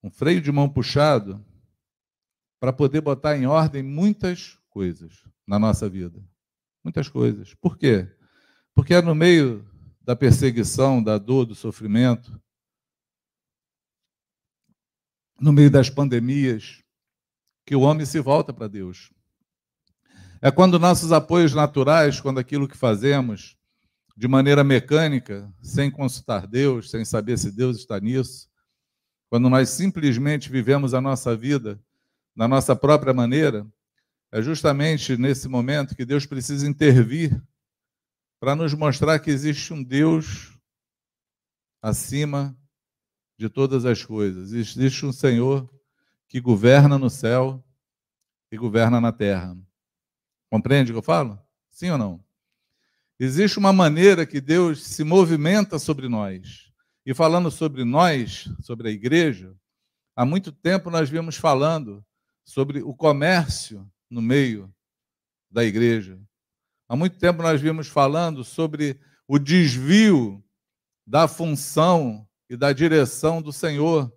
um 0.05 0.11
freio 0.11 0.39
de 0.39 0.53
mão 0.53 0.69
puxado 0.69 1.43
para 2.61 2.75
poder 2.75 3.01
botar 3.01 3.39
em 3.39 3.47
ordem 3.47 3.83
muitas 3.83 4.59
coisas 4.69 5.25
na 5.47 5.59
nossa 5.59 5.89
vida. 5.89 6.23
Muitas 6.85 7.09
coisas. 7.09 7.55
Por 7.55 7.79
quê? 7.79 8.15
Porque 8.75 8.93
é 8.93 9.01
no 9.01 9.15
meio 9.15 9.67
da 10.03 10.15
perseguição, 10.15 11.03
da 11.03 11.17
dor, 11.17 11.47
do 11.47 11.55
sofrimento, 11.55 12.39
no 15.41 15.55
meio 15.55 15.71
das 15.71 15.89
pandemias, 15.89 16.84
que 17.65 17.75
o 17.75 17.81
homem 17.81 18.05
se 18.05 18.21
volta 18.21 18.53
para 18.53 18.69
Deus. 18.69 19.11
É 20.41 20.51
quando 20.51 20.79
nossos 20.79 21.13
apoios 21.13 21.55
naturais, 21.55 22.21
quando 22.21 22.39
aquilo 22.39 22.69
que 22.69 22.77
fazemos 22.77 23.57
de 24.17 24.29
maneira 24.29 24.63
mecânica, 24.63 25.53
sem 25.63 25.91
consultar 25.91 26.47
Deus, 26.47 26.91
sem 26.91 27.05
saber 27.05 27.39
se 27.39 27.51
Deus 27.51 27.79
está 27.79 27.99
nisso, 27.99 28.49
quando 29.29 29.49
nós 29.49 29.71
simplesmente 29.71 30.51
vivemos 30.51 30.95
a 30.95 31.01
nossa 31.01 31.35
vida 31.35 31.81
na 32.37 32.47
nossa 32.47 32.77
própria 32.77 33.15
maneira, 33.15 33.67
é 34.31 34.43
justamente 34.43 35.17
nesse 35.17 35.49
momento 35.49 35.97
que 35.97 36.05
Deus 36.05 36.27
precisa 36.27 36.69
intervir 36.69 37.43
para 38.39 38.55
nos 38.55 38.75
mostrar 38.75 39.19
que 39.19 39.31
existe 39.31 39.73
um 39.73 39.83
Deus 39.83 40.59
acima 41.81 42.57
de 43.39 43.49
todas 43.49 43.85
as 43.85 44.05
coisas. 44.05 44.53
Existe 44.53 45.07
um 45.07 45.13
Senhor 45.13 45.69
que 46.29 46.41
governa 46.41 46.99
no 46.99 47.11
céu 47.11 47.65
e 48.51 48.57
governa 48.57 49.01
na 49.01 49.13
terra. 49.13 49.57
Compreende 50.51 50.91
o 50.91 50.95
que 50.95 50.99
eu 50.99 51.03
falo? 51.03 51.39
Sim 51.71 51.91
ou 51.91 51.99
não? 51.99 52.25
Existe 53.19 53.59
uma 53.59 53.73
maneira 53.73 54.27
que 54.27 54.41
Deus 54.41 54.85
se 54.85 55.05
movimenta 55.05 55.79
sobre 55.79 56.09
nós. 56.09 56.73
E 57.07 57.15
falando 57.15 57.51
sobre 57.51 57.85
nós, 57.85 58.49
sobre 58.61 58.89
a 58.89 58.91
igreja, 58.91 59.55
há 60.17 60.25
muito 60.25 60.51
tempo 60.51 60.91
nós 60.91 61.11
viemos 61.11 61.37
falando 61.37 62.05
sobre 62.45 62.83
o 62.83 62.95
comércio 62.95 63.91
no 64.09 64.23
meio 64.23 64.73
da 65.51 65.65
igreja. 65.65 66.19
Há 66.89 66.97
muito 66.97 67.19
tempo 67.19 67.43
nós 67.43 67.61
vimos 67.61 67.89
falando 67.89 68.45
sobre 68.45 69.01
o 69.27 69.39
desvio 69.39 70.45
da 71.07 71.27
função 71.29 72.27
e 72.49 72.57
da 72.57 72.73
direção 72.73 73.41
do 73.41 73.53
Senhor. 73.53 74.13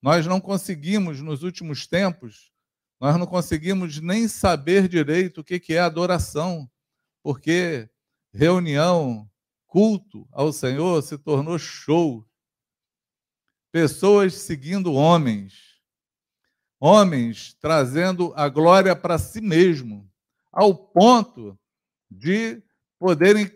Nós 0.00 0.26
não 0.26 0.40
conseguimos, 0.40 1.20
nos 1.20 1.42
últimos 1.42 1.86
tempos, 1.86 2.52
nós 3.00 3.16
não 3.16 3.26
conseguimos 3.26 4.00
nem 4.00 4.28
saber 4.28 4.88
direito 4.88 5.40
o 5.40 5.44
que 5.44 5.72
é 5.72 5.78
adoração, 5.78 6.68
porque 7.22 7.88
reunião, 8.32 9.28
culto 9.66 10.26
ao 10.32 10.52
Senhor 10.52 11.02
se 11.02 11.16
tornou 11.18 11.58
show. 11.58 12.26
Pessoas 13.70 14.34
seguindo 14.34 14.94
homens, 14.94 15.78
homens 16.80 17.54
trazendo 17.60 18.32
a 18.34 18.48
glória 18.48 18.96
para 18.96 19.18
si 19.18 19.40
mesmo, 19.40 20.10
ao 20.50 20.74
ponto 20.74 21.58
de 22.10 22.62
poderem 22.98 23.50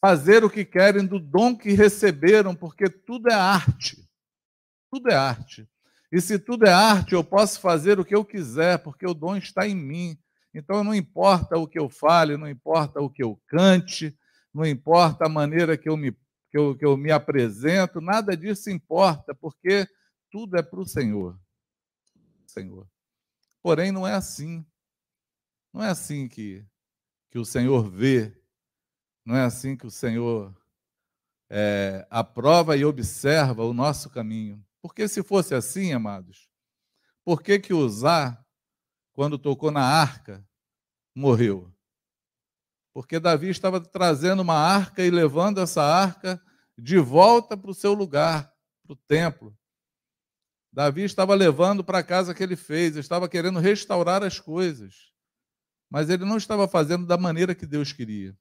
fazer 0.00 0.44
o 0.44 0.50
que 0.50 0.64
querem 0.64 1.04
do 1.04 1.18
dom 1.18 1.56
que 1.56 1.72
receberam, 1.72 2.54
porque 2.54 2.88
tudo 2.88 3.28
é 3.28 3.34
arte. 3.34 4.05
Tudo 4.90 5.10
é 5.10 5.14
arte. 5.14 5.68
E 6.10 6.20
se 6.20 6.38
tudo 6.38 6.66
é 6.66 6.72
arte, 6.72 7.14
eu 7.14 7.24
posso 7.24 7.60
fazer 7.60 7.98
o 7.98 8.04
que 8.04 8.14
eu 8.14 8.24
quiser, 8.24 8.78
porque 8.78 9.06
o 9.06 9.14
dom 9.14 9.36
está 9.36 9.66
em 9.66 9.74
mim. 9.74 10.18
Então 10.54 10.82
não 10.82 10.94
importa 10.94 11.58
o 11.58 11.66
que 11.66 11.78
eu 11.78 11.88
fale, 11.88 12.36
não 12.36 12.48
importa 12.48 13.00
o 13.00 13.10
que 13.10 13.22
eu 13.22 13.40
cante, 13.46 14.16
não 14.54 14.64
importa 14.64 15.26
a 15.26 15.28
maneira 15.28 15.76
que 15.76 15.88
eu 15.88 15.96
me, 15.96 16.12
que 16.50 16.56
eu, 16.56 16.76
que 16.76 16.84
eu 16.84 16.96
me 16.96 17.10
apresento, 17.10 18.00
nada 18.00 18.36
disso 18.36 18.70
importa, 18.70 19.34
porque 19.34 19.86
tudo 20.30 20.56
é 20.56 20.62
para 20.62 20.80
o 20.80 20.86
Senhor. 20.86 21.38
Senhor. 22.46 22.88
Porém, 23.62 23.92
não 23.92 24.06
é 24.06 24.14
assim. 24.14 24.64
Não 25.72 25.82
é 25.82 25.90
assim 25.90 26.26
que, 26.26 26.64
que 27.30 27.38
o 27.38 27.44
Senhor 27.44 27.90
vê, 27.90 28.34
não 29.22 29.36
é 29.36 29.42
assim 29.42 29.76
que 29.76 29.86
o 29.86 29.90
Senhor 29.90 30.56
é, 31.50 32.06
aprova 32.08 32.76
e 32.76 32.84
observa 32.84 33.62
o 33.62 33.74
nosso 33.74 34.08
caminho. 34.08 34.65
Porque 34.86 35.08
se 35.08 35.22
fosse 35.22 35.54
assim, 35.54 35.92
amados, 35.92 36.48
por 37.24 37.42
que 37.42 37.58
que 37.58 37.74
Uzá, 37.74 38.42
quando 39.12 39.38
tocou 39.38 39.70
na 39.70 39.82
arca, 39.82 40.46
morreu? 41.14 41.76
porque 42.96 43.20
Davi 43.20 43.50
estava 43.50 43.78
trazendo 43.78 44.40
uma 44.40 44.54
arca 44.54 45.04
e 45.04 45.10
levando 45.10 45.60
essa 45.60 45.82
arca 45.82 46.42
de 46.78 46.98
volta 46.98 47.54
para 47.54 47.70
o 47.70 47.74
seu 47.74 47.92
lugar, 47.92 48.50
para 48.82 48.94
o 48.94 48.96
templo. 48.96 49.54
Davi 50.72 51.02
estava 51.02 51.34
levando 51.34 51.84
para 51.84 51.98
a 51.98 52.02
casa 52.02 52.32
que 52.32 52.42
ele 52.42 52.56
fez, 52.56 52.96
estava 52.96 53.28
querendo 53.28 53.58
restaurar 53.58 54.22
as 54.22 54.40
coisas, 54.40 55.12
mas 55.90 56.08
ele 56.08 56.24
não 56.24 56.38
estava 56.38 56.66
fazendo 56.66 57.04
da 57.04 57.18
maneira 57.18 57.54
que 57.54 57.66
Deus 57.66 57.92
queria. 57.92 58.34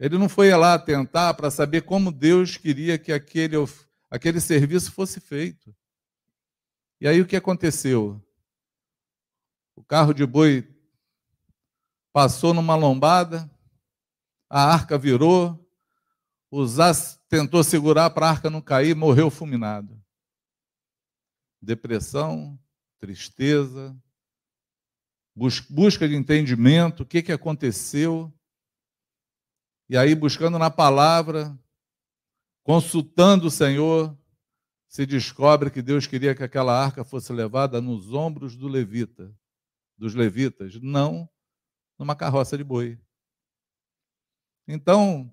Ele 0.00 0.18
não 0.18 0.28
foi 0.28 0.50
lá 0.50 0.76
tentar 0.76 1.34
para 1.34 1.52
saber 1.52 1.82
como 1.82 2.10
Deus 2.10 2.56
queria 2.56 2.98
que 2.98 3.12
aquele, 3.12 3.54
aquele 4.12 4.42
serviço 4.42 4.92
fosse 4.92 5.20
feito. 5.20 5.74
E 7.00 7.08
aí 7.08 7.22
o 7.22 7.26
que 7.26 7.34
aconteceu? 7.34 8.22
O 9.74 9.82
carro 9.82 10.12
de 10.12 10.26
boi 10.26 10.68
passou 12.12 12.52
numa 12.52 12.76
lombada, 12.76 13.50
a 14.50 14.70
arca 14.70 14.98
virou, 14.98 15.58
Uzás 16.50 17.18
tentou 17.26 17.64
segurar 17.64 18.10
para 18.10 18.26
a 18.26 18.30
arca 18.30 18.50
não 18.50 18.60
cair, 18.60 18.94
morreu 18.94 19.30
fulminado. 19.30 19.98
Depressão, 21.62 22.60
tristeza, 22.98 23.96
busca 25.70 26.06
de 26.06 26.14
entendimento, 26.14 27.02
o 27.02 27.06
que, 27.06 27.22
que 27.22 27.32
aconteceu. 27.32 28.30
E 29.88 29.96
aí, 29.96 30.14
buscando 30.14 30.58
na 30.58 30.70
palavra, 30.70 31.58
consultando 32.62 33.46
o 33.46 33.50
Senhor, 33.50 34.16
se 34.88 35.06
descobre 35.06 35.70
que 35.70 35.80
Deus 35.80 36.06
queria 36.06 36.34
que 36.34 36.42
aquela 36.42 36.78
arca 36.78 37.02
fosse 37.02 37.32
levada 37.32 37.80
nos 37.80 38.12
ombros 38.12 38.56
do 38.56 38.68
levita, 38.68 39.34
dos 39.96 40.14
levitas, 40.14 40.78
não 40.80 41.28
numa 41.98 42.14
carroça 42.14 42.58
de 42.58 42.64
boi. 42.64 43.00
Então, 44.68 45.32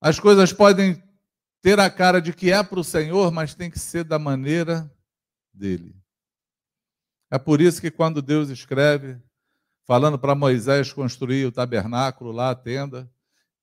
as 0.00 0.20
coisas 0.20 0.52
podem 0.52 1.02
ter 1.62 1.80
a 1.80 1.88
cara 1.88 2.20
de 2.20 2.32
que 2.32 2.52
é 2.52 2.62
para 2.62 2.78
o 2.78 2.84
Senhor, 2.84 3.32
mas 3.32 3.54
tem 3.54 3.70
que 3.70 3.78
ser 3.78 4.04
da 4.04 4.18
maneira 4.18 4.94
dele. 5.52 5.96
É 7.30 7.38
por 7.38 7.60
isso 7.60 7.80
que 7.80 7.90
quando 7.90 8.20
Deus 8.20 8.50
escreve, 8.50 9.18
falando 9.86 10.18
para 10.18 10.34
Moisés 10.34 10.92
construir 10.92 11.46
o 11.46 11.52
tabernáculo 11.52 12.32
lá, 12.32 12.50
a 12.50 12.54
tenda, 12.54 13.10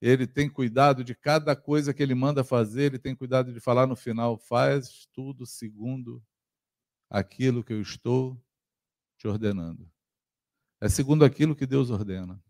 ele 0.02 0.26
tem 0.26 0.50
cuidado 0.50 1.04
de 1.04 1.14
cada 1.14 1.56
coisa 1.56 1.94
que 1.94 2.02
ele 2.02 2.16
manda 2.16 2.44
fazer, 2.44 2.86
ele 2.86 3.00
tem 3.00 3.16
cuidado 3.16 3.54
de 3.54 3.60
falar 3.60 3.86
no 3.86 3.96
final: 3.96 4.38
faz 4.38 5.08
tudo 5.14 5.46
segundo 5.46 6.24
aquilo 7.08 7.64
que 7.64 7.72
eu 7.72 7.82
estou 7.82 8.42
te 9.18 9.28
ordenando. 9.28 9.88
É 10.82 10.90
segundo 10.90 11.24
aquilo 11.24 11.56
que 11.56 11.68
Deus 11.68 11.92
ordena. 11.92 12.42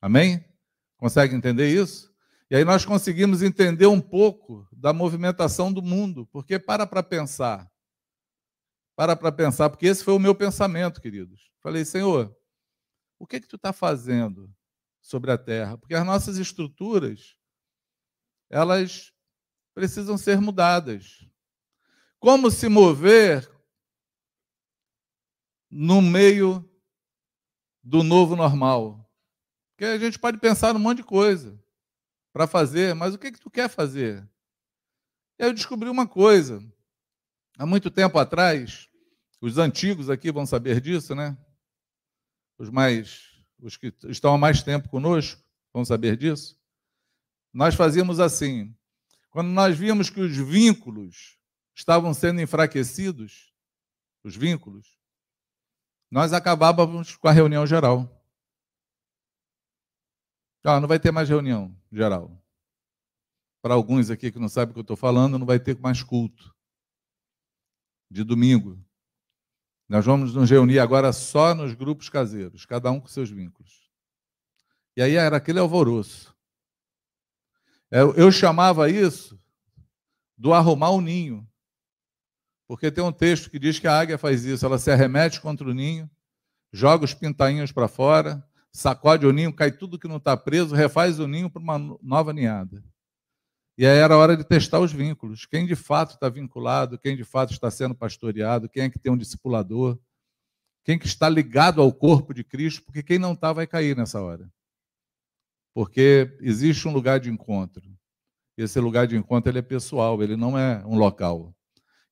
Amém? 0.00 0.44
Consegue 0.96 1.34
entender 1.34 1.68
isso? 1.68 2.14
E 2.48 2.54
aí 2.54 2.64
nós 2.64 2.84
conseguimos 2.84 3.42
entender 3.42 3.86
um 3.86 4.00
pouco 4.00 4.68
da 4.72 4.92
movimentação 4.92 5.72
do 5.72 5.82
mundo, 5.82 6.26
porque 6.26 6.58
para 6.58 6.86
para 6.86 7.02
pensar. 7.02 7.68
Para 8.94 9.16
para 9.16 9.32
pensar, 9.32 9.70
porque 9.70 9.86
esse 9.86 10.04
foi 10.04 10.14
o 10.14 10.18
meu 10.18 10.34
pensamento, 10.34 11.00
queridos. 11.00 11.50
Falei, 11.60 11.84
Senhor, 11.84 12.36
o 13.18 13.26
que 13.26 13.36
é 13.36 13.40
que 13.40 13.48
tu 13.48 13.56
está 13.56 13.72
fazendo 13.72 14.52
sobre 15.00 15.30
a 15.30 15.38
terra, 15.38 15.78
porque 15.78 15.94
as 15.94 16.04
nossas 16.04 16.36
estruturas 16.36 17.36
elas 18.50 19.12
precisam 19.72 20.18
ser 20.18 20.40
mudadas. 20.40 21.26
Como 22.18 22.50
se 22.50 22.68
mover 22.68 23.48
no 25.70 26.02
meio 26.02 26.68
do 27.82 28.02
novo 28.02 28.34
normal? 28.34 29.08
Porque 29.70 29.84
a 29.84 29.98
gente 29.98 30.18
pode 30.18 30.38
pensar 30.38 30.74
num 30.74 30.80
monte 30.80 30.98
de 30.98 31.04
coisa 31.04 31.58
para 32.32 32.46
fazer, 32.46 32.94
mas 32.94 33.14
o 33.14 33.18
que, 33.18 33.32
que 33.32 33.40
tu 33.40 33.50
quer 33.50 33.68
fazer? 33.68 34.28
Eu 35.38 35.54
descobri 35.54 35.88
uma 35.88 36.06
coisa. 36.06 36.62
Há 37.56 37.64
muito 37.64 37.90
tempo 37.90 38.18
atrás, 38.18 38.88
os 39.40 39.56
antigos 39.56 40.10
aqui 40.10 40.30
vão 40.30 40.44
saber 40.44 40.80
disso, 40.80 41.14
né? 41.14 41.38
Os 42.58 42.68
mais 42.68 43.29
os 43.62 43.76
que 43.76 43.94
estão 44.04 44.34
há 44.34 44.38
mais 44.38 44.62
tempo 44.62 44.88
conosco 44.88 45.42
vão 45.72 45.84
saber 45.84 46.16
disso. 46.16 46.58
Nós 47.52 47.74
fazíamos 47.74 48.20
assim: 48.20 48.74
quando 49.30 49.48
nós 49.48 49.76
víamos 49.76 50.10
que 50.10 50.20
os 50.20 50.36
vínculos 50.36 51.38
estavam 51.74 52.12
sendo 52.12 52.40
enfraquecidos, 52.40 53.52
os 54.22 54.36
vínculos, 54.36 54.98
nós 56.10 56.32
acabávamos 56.32 57.16
com 57.16 57.28
a 57.28 57.32
reunião 57.32 57.66
geral. 57.66 58.16
Ah, 60.64 60.80
não 60.80 60.88
vai 60.88 60.98
ter 60.98 61.10
mais 61.10 61.28
reunião 61.28 61.74
geral. 61.90 62.36
Para 63.62 63.74
alguns 63.74 64.10
aqui 64.10 64.30
que 64.30 64.38
não 64.38 64.48
sabem 64.48 64.70
o 64.70 64.74
que 64.74 64.80
eu 64.80 64.82
estou 64.82 64.96
falando, 64.96 65.38
não 65.38 65.46
vai 65.46 65.58
ter 65.58 65.78
mais 65.78 66.02
culto 66.02 66.54
de 68.10 68.24
domingo. 68.24 68.78
Nós 69.90 70.06
vamos 70.06 70.32
nos 70.32 70.48
reunir 70.48 70.78
agora 70.78 71.12
só 71.12 71.52
nos 71.52 71.74
grupos 71.74 72.08
caseiros, 72.08 72.64
cada 72.64 72.92
um 72.92 73.00
com 73.00 73.08
seus 73.08 73.28
vínculos. 73.28 73.90
E 74.96 75.02
aí 75.02 75.16
era 75.16 75.36
aquele 75.36 75.58
alvoroço. 75.58 76.32
Eu, 77.90 78.14
eu 78.14 78.30
chamava 78.30 78.88
isso 78.88 79.36
do 80.38 80.54
arrumar 80.54 80.90
o 80.90 81.00
ninho. 81.00 81.44
Porque 82.68 82.88
tem 82.88 83.02
um 83.02 83.10
texto 83.10 83.50
que 83.50 83.58
diz 83.58 83.80
que 83.80 83.88
a 83.88 83.98
águia 83.98 84.16
faz 84.16 84.44
isso, 84.44 84.64
ela 84.64 84.78
se 84.78 84.92
arremete 84.92 85.40
contra 85.40 85.68
o 85.68 85.74
ninho, 85.74 86.08
joga 86.72 87.04
os 87.04 87.12
pintainhos 87.12 87.72
para 87.72 87.88
fora, 87.88 88.48
sacode 88.72 89.26
o 89.26 89.32
ninho, 89.32 89.52
cai 89.52 89.72
tudo 89.72 89.98
que 89.98 90.06
não 90.06 90.18
está 90.18 90.36
preso, 90.36 90.72
refaz 90.72 91.18
o 91.18 91.26
ninho 91.26 91.50
para 91.50 91.60
uma 91.60 91.98
nova 92.00 92.32
ninhada. 92.32 92.80
E 93.80 93.86
aí 93.86 93.96
era 93.96 94.14
hora 94.14 94.36
de 94.36 94.44
testar 94.44 94.78
os 94.78 94.92
vínculos. 94.92 95.46
Quem 95.46 95.64
de 95.64 95.74
fato 95.74 96.10
está 96.10 96.28
vinculado, 96.28 96.98
quem 96.98 97.16
de 97.16 97.24
fato 97.24 97.54
está 97.54 97.70
sendo 97.70 97.94
pastoreado, 97.94 98.68
quem 98.68 98.82
é 98.82 98.90
que 98.90 98.98
tem 98.98 99.10
um 99.10 99.16
discipulador, 99.16 99.98
quem 100.84 100.98
que 100.98 101.06
está 101.06 101.30
ligado 101.30 101.80
ao 101.80 101.90
corpo 101.90 102.34
de 102.34 102.44
Cristo, 102.44 102.82
porque 102.84 103.02
quem 103.02 103.18
não 103.18 103.32
está 103.32 103.54
vai 103.54 103.66
cair 103.66 103.96
nessa 103.96 104.20
hora. 104.20 104.52
Porque 105.72 106.36
existe 106.42 106.86
um 106.86 106.92
lugar 106.92 107.20
de 107.20 107.30
encontro. 107.30 107.82
Esse 108.54 108.78
lugar 108.78 109.06
de 109.06 109.16
encontro 109.16 109.50
ele 109.50 109.60
é 109.60 109.62
pessoal, 109.62 110.22
ele 110.22 110.36
não 110.36 110.58
é 110.58 110.84
um 110.84 110.98
local. 110.98 111.56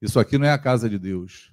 Isso 0.00 0.18
aqui 0.18 0.38
não 0.38 0.46
é 0.46 0.52
a 0.52 0.58
casa 0.58 0.88
de 0.88 0.98
Deus. 0.98 1.52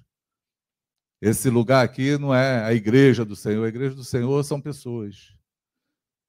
Esse 1.20 1.50
lugar 1.50 1.84
aqui 1.84 2.16
não 2.16 2.34
é 2.34 2.64
a 2.64 2.72
igreja 2.72 3.22
do 3.22 3.36
Senhor. 3.36 3.66
A 3.66 3.68
igreja 3.68 3.94
do 3.94 4.04
Senhor 4.04 4.42
são 4.44 4.62
pessoas. 4.62 5.35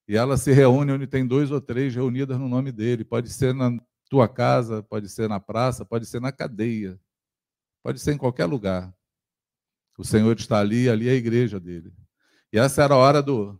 E 0.07 0.15
ela 0.15 0.37
se 0.37 0.51
reúne 0.51 0.93
onde 0.93 1.05
tem 1.05 1.27
dois 1.27 1.51
ou 1.51 1.59
três 1.59 1.93
reunidas 1.93 2.39
no 2.39 2.47
nome 2.47 2.71
dele. 2.71 3.03
Pode 3.03 3.29
ser 3.29 3.53
na 3.53 3.77
tua 4.09 4.27
casa, 4.27 4.81
pode 4.81 5.09
ser 5.09 5.27
na 5.27 5.39
praça, 5.39 5.83
pode 5.83 6.05
ser 6.05 6.21
na 6.21 6.31
cadeia, 6.31 6.99
pode 7.83 7.99
ser 7.99 8.13
em 8.13 8.17
qualquer 8.17 8.45
lugar. 8.45 8.93
O 9.97 10.03
Senhor 10.03 10.37
está 10.37 10.59
ali, 10.59 10.89
ali 10.89 11.09
é 11.09 11.11
a 11.11 11.15
igreja 11.15 11.59
dele. 11.59 11.91
E 12.53 12.57
essa 12.57 12.83
era 12.83 12.93
a 12.93 12.97
hora 12.97 13.21
do 13.21 13.59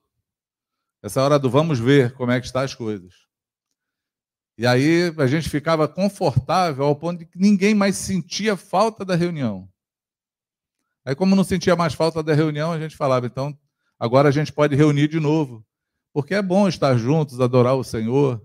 essa 1.03 1.21
hora 1.21 1.37
do 1.37 1.49
vamos 1.49 1.79
ver 1.79 2.13
como 2.13 2.31
é 2.31 2.39
que 2.39 2.45
estão 2.45 2.61
as 2.61 2.73
coisas. 2.73 3.13
E 4.57 4.65
aí 4.65 5.13
a 5.17 5.27
gente 5.27 5.49
ficava 5.49 5.87
confortável 5.87 6.85
ao 6.85 6.95
ponto 6.95 7.19
de 7.19 7.25
que 7.25 7.37
ninguém 7.37 7.75
mais 7.75 7.95
sentia 7.95 8.55
falta 8.55 9.05
da 9.05 9.15
reunião. 9.15 9.69
Aí 11.05 11.15
como 11.15 11.35
não 11.35 11.43
sentia 11.43 11.75
mais 11.75 11.93
falta 11.93 12.23
da 12.23 12.33
reunião, 12.33 12.71
a 12.71 12.79
gente 12.79 12.95
falava, 12.95 13.25
então 13.25 13.57
agora 13.99 14.29
a 14.29 14.31
gente 14.31 14.51
pode 14.51 14.75
reunir 14.75 15.07
de 15.07 15.19
novo. 15.19 15.66
Porque 16.17 16.33
é 16.33 16.41
bom 16.41 16.67
estar 16.67 16.97
juntos, 16.97 17.39
adorar 17.39 17.75
o 17.75 17.83
Senhor. 17.83 18.43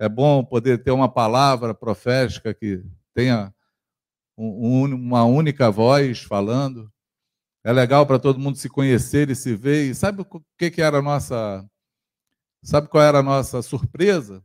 É 0.00 0.08
bom 0.08 0.42
poder 0.42 0.82
ter 0.82 0.90
uma 0.90 1.06
palavra 1.06 1.74
profética 1.74 2.54
que 2.54 2.82
tenha 3.12 3.54
uma 4.34 5.22
única 5.26 5.70
voz 5.70 6.22
falando. 6.22 6.90
É 7.62 7.74
legal 7.74 8.06
para 8.06 8.18
todo 8.18 8.38
mundo 8.38 8.56
se 8.56 8.70
conhecer 8.70 9.28
e 9.28 9.36
se 9.36 9.54
ver. 9.54 9.90
E 9.90 9.94
sabe 9.94 10.22
o 10.22 10.44
que, 10.56 10.70
que 10.70 10.80
era 10.80 11.00
a 11.00 11.02
nossa. 11.02 11.68
Sabe 12.64 12.88
qual 12.88 13.04
era 13.04 13.18
a 13.18 13.22
nossa 13.22 13.60
surpresa? 13.60 14.42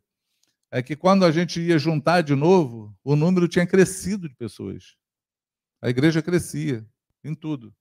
É 0.70 0.84
que 0.84 0.98
quando 0.98 1.24
a 1.24 1.32
gente 1.32 1.62
ia 1.62 1.80
juntar 1.80 2.24
de 2.24 2.36
novo, 2.36 2.94
o 3.06 3.16
número 3.16 3.48
tinha 3.48 3.66
crescido 3.66 4.28
de 4.28 4.36
pessoas. 4.36 4.98
A 5.82 5.90
igreja 5.90 6.22
crescia 6.22 6.86
em 7.24 7.34
tudo. 7.34 7.74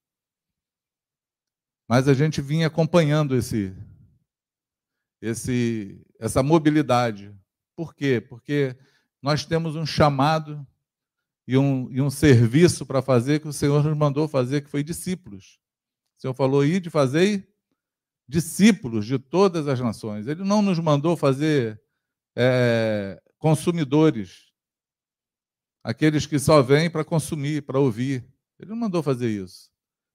Mas 1.88 2.06
a 2.06 2.14
gente 2.14 2.40
vinha 2.40 2.68
acompanhando 2.68 3.34
esse, 3.34 3.76
esse, 5.22 6.04
essa 6.18 6.42
mobilidade. 6.42 7.32
Por 7.76 7.94
quê? 7.94 8.20
Porque 8.20 8.76
nós 9.22 9.46
temos 9.46 9.76
um 9.76 9.86
chamado 9.86 10.66
e 11.46 11.56
um, 11.56 11.88
e 11.92 12.02
um 12.02 12.10
serviço 12.10 12.84
para 12.84 13.00
fazer 13.00 13.40
que 13.40 13.46
o 13.46 13.52
Senhor 13.52 13.84
nos 13.84 13.96
mandou 13.96 14.26
fazer, 14.26 14.62
que 14.62 14.68
foi 14.68 14.82
discípulos. 14.82 15.60
O 16.18 16.20
Senhor 16.20 16.34
falou: 16.34 16.64
ir 16.64 16.80
de 16.80 16.90
fazer 16.90 17.48
discípulos 18.28 19.06
de 19.06 19.18
todas 19.18 19.68
as 19.68 19.78
nações. 19.78 20.26
Ele 20.26 20.42
não 20.42 20.60
nos 20.60 20.78
mandou 20.80 21.16
fazer 21.16 21.80
é, 22.34 23.22
consumidores, 23.38 24.52
aqueles 25.84 26.26
que 26.26 26.38
só 26.38 26.60
vêm 26.62 26.90
para 26.90 27.04
consumir, 27.04 27.62
para 27.62 27.78
ouvir. 27.78 28.26
Ele 28.58 28.70
não 28.70 28.76
mandou 28.76 29.02
fazer 29.02 29.30
isso. 29.30 29.70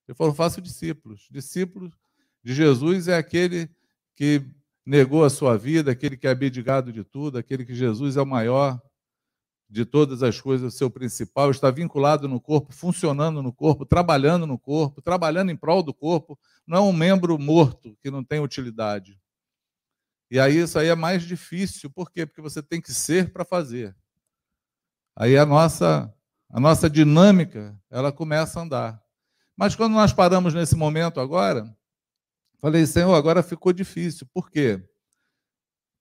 Ele 0.05 0.15
falou: 0.15 0.33
faça 0.33 0.61
discípulos. 0.61 1.27
Discípulos 1.31 1.93
de 2.43 2.53
Jesus 2.53 3.07
é 3.07 3.15
aquele 3.15 3.69
que 4.15 4.45
negou 4.87 5.25
a 5.25 5.29
sua 5.29 5.57
vida, 5.57 5.91
aquele 5.91 6.15
que 6.15 6.25
é 6.25 6.29
abdicado 6.29 6.93
de 6.93 7.03
tudo, 7.03 7.37
aquele 7.37 7.65
que 7.65 7.75
Jesus 7.75 8.15
é 8.15 8.21
o 8.21 8.25
maior 8.25 8.81
de 9.69 9.83
todas 9.83 10.23
as 10.23 10.39
coisas, 10.39 10.73
o 10.73 10.77
seu 10.77 10.89
principal, 10.89 11.51
está 11.51 11.69
vinculado 11.69 12.25
no 12.25 12.39
corpo, 12.39 12.71
funcionando 12.71 13.43
no 13.43 13.51
corpo, 13.51 13.85
trabalhando 13.85 14.47
no 14.47 14.57
corpo, 14.57 15.01
trabalhando 15.01 15.51
em 15.51 15.57
prol 15.57 15.83
do 15.83 15.93
corpo, 15.93 16.39
não 16.65 16.77
é 16.77 16.79
um 16.79 16.93
membro 16.93 17.37
morto 17.37 17.97
que 18.01 18.09
não 18.09 18.23
tem 18.23 18.39
utilidade. 18.39 19.19
E 20.31 20.39
aí 20.39 20.57
isso 20.57 20.79
aí 20.79 20.87
é 20.87 20.95
mais 20.95 21.23
difícil, 21.23 21.89
por 21.89 22.09
quê? 22.09 22.25
Porque 22.25 22.41
você 22.41 22.63
tem 22.63 22.79
que 22.79 22.93
ser 22.93 23.33
para 23.33 23.43
fazer. 23.43 23.93
Aí 25.17 25.37
a 25.37 25.45
nossa 25.45 26.13
a 26.49 26.61
nossa 26.61 26.89
dinâmica, 26.89 27.77
ela 27.89 28.09
começa 28.09 28.57
a 28.57 28.63
andar. 28.63 29.03
Mas 29.53 29.75
quando 29.75 29.91
nós 29.91 30.13
paramos 30.13 30.53
nesse 30.53 30.77
momento 30.77 31.19
agora, 31.19 31.75
Falei, 32.59 32.85
Senhor, 32.85 33.13
agora 33.13 33.43
ficou 33.43 33.71
difícil. 33.71 34.27
Por 34.33 34.49
quê? 34.49 34.83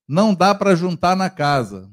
Não 0.08 0.34
dá 0.34 0.54
para 0.54 0.74
juntar 0.74 1.14
na 1.16 1.28
casa. 1.28 1.92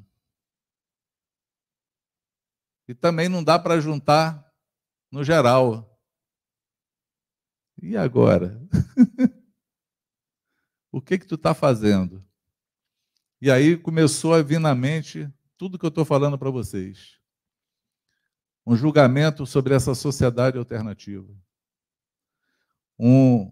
E 2.87 2.93
também 2.93 3.27
não 3.27 3.43
dá 3.43 3.57
para 3.57 3.79
juntar 3.79 4.45
no 5.11 5.23
geral. 5.23 5.89
E 7.81 7.97
agora? 7.97 8.61
o 10.91 11.01
que 11.01 11.17
que 11.17 11.25
tu 11.25 11.35
está 11.35 11.53
fazendo? 11.53 12.25
E 13.41 13.51
aí 13.51 13.77
começou 13.77 14.33
a 14.33 14.41
vir 14.41 14.59
na 14.59 14.73
mente 14.73 15.29
tudo 15.57 15.77
que 15.77 15.85
eu 15.85 15.89
estou 15.89 16.05
falando 16.05 16.37
para 16.37 16.49
vocês. 16.49 17.19
um 18.65 18.77
julgamento 18.77 19.45
sobre 19.45 19.73
essa 19.73 19.93
sociedade 19.93 20.57
alternativa. 20.57 21.35
Um, 22.97 23.51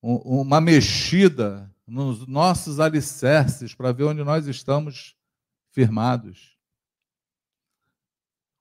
uma 0.00 0.60
mexida 0.60 1.74
nos 1.86 2.26
nossos 2.26 2.78
alicerces 2.78 3.74
para 3.74 3.92
ver 3.92 4.04
onde 4.04 4.22
nós 4.22 4.46
estamos 4.46 5.16
firmados. 5.70 6.56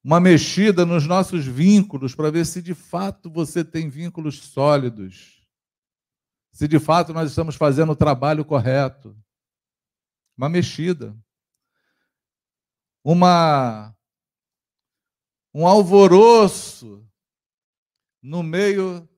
Uma 0.03 0.19
mexida 0.19 0.85
nos 0.85 1.05
nossos 1.05 1.45
vínculos 1.45 2.15
para 2.15 2.31
ver 2.31 2.45
se 2.45 2.61
de 2.61 2.73
fato 2.73 3.29
você 3.29 3.63
tem 3.63 3.89
vínculos 3.89 4.39
sólidos. 4.39 5.45
Se 6.51 6.67
de 6.67 6.79
fato 6.79 7.13
nós 7.13 7.29
estamos 7.29 7.55
fazendo 7.55 7.91
o 7.91 7.95
trabalho 7.95 8.45
correto. 8.45 9.15
Uma 10.37 10.47
mexida. 10.47 11.15
Uma 13.03 13.93
um 15.53 15.65
alvoroço 15.65 17.03
no 18.21 18.43
meio 18.43 19.09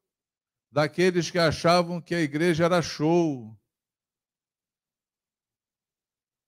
daqueles 0.71 1.32
que 1.32 1.39
achavam 1.39 2.01
que 2.01 2.13
a 2.13 2.21
igreja 2.21 2.65
era 2.65 2.82
show. 2.82 3.55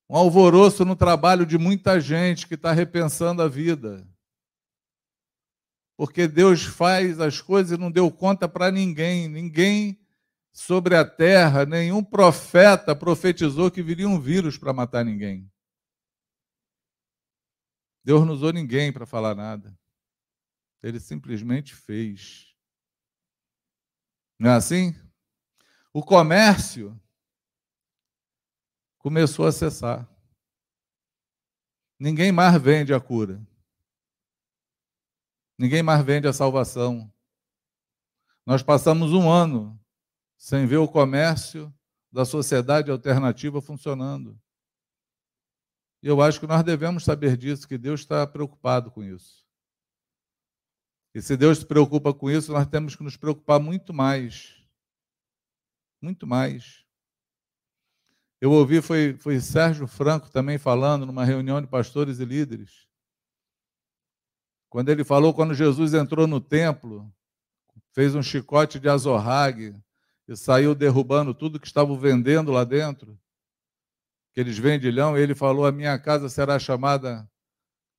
Um 0.10 0.16
alvoroço 0.16 0.84
no 0.84 0.96
trabalho 0.96 1.46
de 1.46 1.58
muita 1.58 2.00
gente 2.00 2.48
que 2.48 2.56
está 2.56 2.72
repensando 2.72 3.42
a 3.42 3.48
vida. 3.48 4.08
Porque 5.96 6.28
Deus 6.28 6.64
faz 6.64 7.20
as 7.20 7.40
coisas 7.40 7.78
e 7.78 7.80
não 7.80 7.92
deu 7.92 8.12
conta 8.12 8.48
para 8.50 8.72
ninguém. 8.72 9.28
Ninguém 9.28 10.00
sobre 10.52 10.96
a 10.96 11.06
terra, 11.06 11.66
nenhum 11.66 12.04
profeta 12.04 12.96
profetizou 12.96 13.72
que 13.72 13.82
viria 13.82 14.08
um 14.08 14.20
vírus 14.20 14.58
para 14.58 14.74
matar 14.74 15.06
ninguém. 15.06 15.50
Deus 18.04 18.26
não 18.26 18.34
usou 18.34 18.52
ninguém 18.52 18.92
para 18.92 19.06
falar 19.06 19.36
nada. 19.36 19.78
Ele 20.82 21.00
simplesmente 21.00 21.76
fez. 21.76 22.51
Não 24.42 24.50
é 24.50 24.56
assim? 24.56 24.96
O 25.94 26.02
comércio 26.02 27.00
começou 28.98 29.46
a 29.46 29.52
cessar. 29.52 30.10
Ninguém 32.00 32.32
mais 32.32 32.60
vende 32.60 32.92
a 32.92 33.00
cura. 33.00 33.40
Ninguém 35.60 35.84
mais 35.84 36.04
vende 36.04 36.28
a 36.28 36.34
salvação. 36.34 37.14
Nós 38.44 38.64
passamos 38.64 39.14
um 39.14 39.30
ano 39.30 39.80
sem 40.40 40.66
ver 40.66 40.78
o 40.78 40.88
comércio 40.88 41.72
da 42.12 42.26
sociedade 42.26 42.90
alternativa 42.90 43.62
funcionando. 43.62 44.42
E 46.02 46.08
eu 46.08 46.20
acho 46.20 46.40
que 46.40 46.48
nós 46.48 46.64
devemos 46.64 47.04
saber 47.04 47.38
disso, 47.38 47.68
que 47.68 47.78
Deus 47.78 48.00
está 48.00 48.26
preocupado 48.26 48.90
com 48.90 49.04
isso. 49.04 49.46
E 51.14 51.22
se 51.22 51.36
Deus 51.36 51.60
se 51.60 51.66
preocupa 51.66 52.14
com 52.14 52.30
isso, 52.30 52.54
nós 52.54 52.68
temos 52.68 52.96
que 52.96 53.04
nos 53.04 53.18
preocupar 53.18 53.60
muito 53.60 53.94
mais. 53.94 54.56
Muito 56.02 56.26
mais. 56.26 56.86
Eu 58.40 58.52
ouvi, 58.52 58.82
foi, 58.82 59.14
foi 59.14 59.40
Sérgio 59.40 59.86
Franco 59.86 60.30
também 60.32 60.58
falando 60.58 61.06
numa 61.06 61.26
reunião 61.26 61.62
de 61.62 61.68
pastores 61.68 62.20
e 62.20 62.26
líderes. 62.26 62.88
Quando 64.70 64.90
ele 64.90 65.04
falou, 65.04 65.34
quando 65.34 65.54
Jesus 65.54 65.94
entrou 65.94 66.26
no 66.26 66.40
templo, 66.40 67.14
fez 67.94 68.16
um 68.16 68.24
chicote 68.24 68.80
de 68.80 68.90
azorrague 68.90 69.76
e 70.28 70.36
saiu 70.36 70.74
derrubando 70.74 71.34
tudo 71.34 71.60
que 71.60 71.68
estavam 71.68 72.00
vendendo 72.00 72.52
lá 72.52 72.64
dentro, 72.64 73.20
aqueles 74.32 74.58
vendilhão, 74.58 75.18
ele 75.18 75.36
falou: 75.36 75.66
A 75.66 75.72
minha 75.72 76.00
casa 76.00 76.30
será 76.30 76.58
chamada 76.58 77.30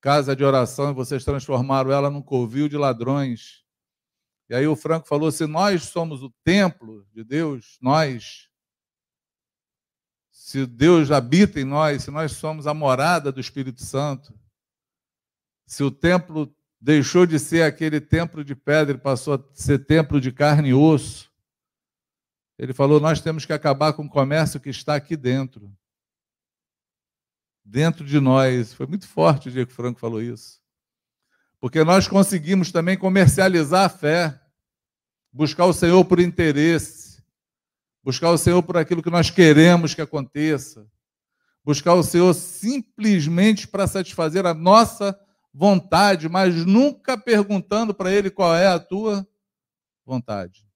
casa 0.03 0.35
de 0.35 0.43
oração 0.43 0.93
vocês 0.93 1.25
transformaram 1.25 1.93
ela 1.93 2.11
num 2.11 2.21
covil 2.21 2.69
de 2.69 2.77
ladrões. 2.77 3.65
E 4.51 4.55
aí 4.55 4.67
o 4.67 4.75
Franco 4.75 5.07
falou: 5.07 5.31
se 5.31 5.47
nós 5.47 5.85
somos 5.85 6.25
o 6.25 6.31
templo 6.45 7.07
de 7.15 7.23
Deus, 7.23 7.79
nós, 7.81 8.51
se 10.33 10.67
Deus 10.67 11.13
habita 11.13 11.61
em 11.61 11.65
nós, 11.65 12.03
se 12.03 12.11
nós 12.11 12.33
somos 12.33 12.67
a 12.67 12.75
morada 12.75 13.31
do 13.31 13.41
Espírito 13.41 13.81
Santo, 13.83 14.37
se 15.65 15.85
o 15.85 15.91
templo 15.91 16.53
deixou 16.81 17.25
de 17.25 17.39
ser 17.39 17.63
aquele 17.63 18.01
templo 18.01 18.45
de 18.45 18.57
pedra 18.57 18.97
e 18.97 19.01
passou 19.01 19.35
a 19.35 19.45
ser 19.55 19.87
templo 19.87 20.21
de 20.21 20.33
carne 20.33 20.71
e 20.71 20.75
osso, 20.75 21.31
ele 22.59 22.73
falou: 22.73 22.99
nós 22.99 23.21
temos 23.21 23.47
que 23.47 23.53
acabar 23.53 23.93
com 23.93 24.05
o 24.05 24.11
comércio 24.11 24.59
que 24.59 24.69
está 24.69 24.97
aqui 24.97 25.17
dentro 25.17 25.73
dentro 27.65 28.05
de 28.05 28.21
nós. 28.21 28.73
Foi 28.73 28.87
muito 28.87 29.07
forte 29.07 29.49
o 29.49 29.53
dia 29.53 29.67
que 29.67 29.73
Franco 29.73 30.01
falou 30.01 30.23
isso. 30.23 30.61
Porque 31.61 31.85
nós 31.85 32.09
conseguimos 32.09 32.73
também 32.73 32.97
comercializar 32.97 33.85
a 33.85 33.89
fé, 33.89 34.41
buscar 35.33 35.67
o 35.67 35.73
Senhor 35.73 36.05
por 36.05 36.19
interesse, 36.19 37.23
buscar 38.03 38.31
o 38.31 38.39
Senhor 38.39 38.63
por 38.63 38.77
aquilo 38.77 39.03
que 39.03 39.11
nós 39.11 39.31
queremos 39.31 39.95
que 39.95 40.01
aconteça, 40.01 40.87
buscar 41.65 41.95
o 41.95 42.03
Senhor 42.03 42.35
simplesmente 42.35 43.69
para 43.69 43.87
satisfazer 43.87 44.45
a 44.45 44.53
nossa 44.53 45.19
vontade, 45.55 46.29
mas 46.29 46.67
nunca 46.67 47.17
perguntando 47.17 47.95
para 47.95 48.13
Ele 48.13 48.31
qual 48.31 48.55
é 48.57 48.67
a 48.67 48.81
tua 48.81 49.27
vontade. 50.05 50.67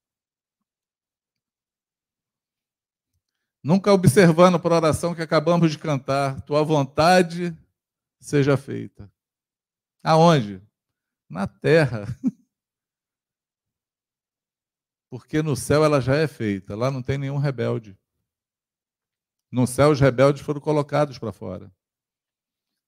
Nunca 3.67 3.93
observando 3.93 4.61
para 4.61 4.77
a 4.77 4.77
oração 4.77 5.13
que 5.13 5.21
acabamos 5.21 5.73
de 5.73 5.79
cantar, 5.79 6.41
tua 6.43 6.63
vontade 6.63 7.53
seja 8.21 8.57
feita. 8.57 9.13
Aonde? 10.05 10.63
Na 11.29 11.49
terra. 11.49 12.07
Porque 15.11 15.43
no 15.43 15.57
céu 15.57 15.85
ela 15.85 16.01
já 16.01 16.15
é 16.15 16.29
feita, 16.29 16.77
lá 16.77 16.93
não 16.93 17.03
tem 17.03 17.19
nenhum 17.19 17.39
rebelde. 17.39 17.99
No 19.51 19.67
céu 19.67 19.91
os 19.91 20.01
rebeldes 20.01 20.43
foram 20.43 20.61
colocados 20.61 21.19
para 21.19 21.33
fora. 21.33 21.75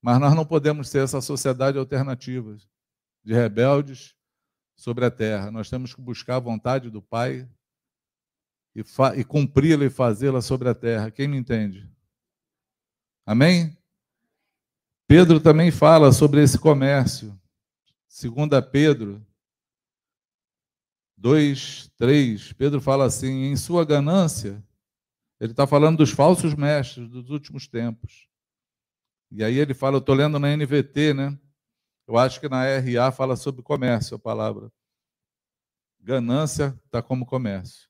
Mas 0.01 0.21
nós 0.21 0.33
não 0.33 0.47
podemos 0.47 0.89
ser 0.89 1.03
essa 1.03 1.21
sociedade 1.21 1.77
alternativa 1.77 2.57
de 3.25 3.35
rebeldes 3.35 4.15
sobre 4.77 5.05
a 5.05 5.11
terra. 5.11 5.51
Nós 5.51 5.69
temos 5.69 5.93
que 5.93 6.01
buscar 6.01 6.37
a 6.37 6.39
vontade 6.39 6.89
do 6.89 7.03
Pai 7.03 7.49
e, 8.79 9.21
e 9.21 9.25
cumpri-la 9.25 9.85
e 9.85 9.91
fazê-la 9.91 10.41
sobre 10.41 10.69
a 10.69 10.75
terra. 10.75 11.11
Quem 11.11 11.27
me 11.27 11.37
entende? 11.37 11.89
Amém? 13.27 13.77
Pedro 15.07 15.41
também 15.41 15.71
fala 15.71 16.13
sobre 16.13 16.43
esse 16.43 16.59
comércio. 16.59 17.39
Segunda 18.07 18.63
Pedro 18.63 19.25
2, 21.17 21.91
3, 21.97 22.53
Pedro 22.53 22.81
fala 22.81 23.05
assim, 23.05 23.47
em 23.47 23.57
sua 23.57 23.85
ganância, 23.85 24.65
ele 25.41 25.51
está 25.51 25.67
falando 25.67 25.99
dos 25.99 26.11
falsos 26.11 26.55
mestres 26.55 27.09
dos 27.09 27.31
últimos 27.31 27.67
tempos. 27.67 28.29
E 29.31 29.43
aí 29.43 29.59
ele 29.59 29.75
fala, 29.75 29.97
eu 29.97 30.01
estou 30.01 30.15
lendo 30.15 30.39
na 30.39 30.57
NVT, 30.57 31.15
né? 31.15 31.39
Eu 32.07 32.17
acho 32.17 32.41
que 32.41 32.49
na 32.49 32.63
RA 32.65 33.13
fala 33.13 33.37
sobre 33.37 33.63
comércio 33.63 34.17
a 34.17 34.19
palavra. 34.19 34.73
Ganância 36.01 36.79
está 36.87 37.03
como 37.03 37.27
comércio. 37.27 37.88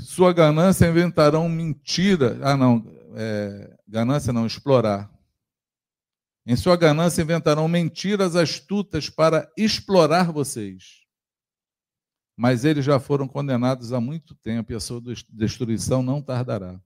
Sua 0.00 0.32
ganância 0.32 0.86
inventarão 0.86 1.48
mentira. 1.48 2.38
Ah, 2.42 2.56
não, 2.56 2.84
é, 3.14 3.78
ganância 3.86 4.32
não, 4.32 4.46
explorar. 4.46 5.10
Em 6.46 6.56
sua 6.56 6.76
ganância 6.76 7.22
inventarão 7.22 7.68
mentiras 7.68 8.34
astutas 8.34 9.08
para 9.08 9.50
explorar 9.56 10.32
vocês. 10.32 11.06
Mas 12.36 12.64
eles 12.64 12.84
já 12.84 13.00
foram 13.00 13.26
condenados 13.26 13.92
há 13.92 14.00
muito 14.00 14.34
tempo 14.34 14.72
e 14.72 14.74
a 14.74 14.80
sua 14.80 15.00
destruição 15.28 16.02
não 16.02 16.22
tardará. 16.22 16.80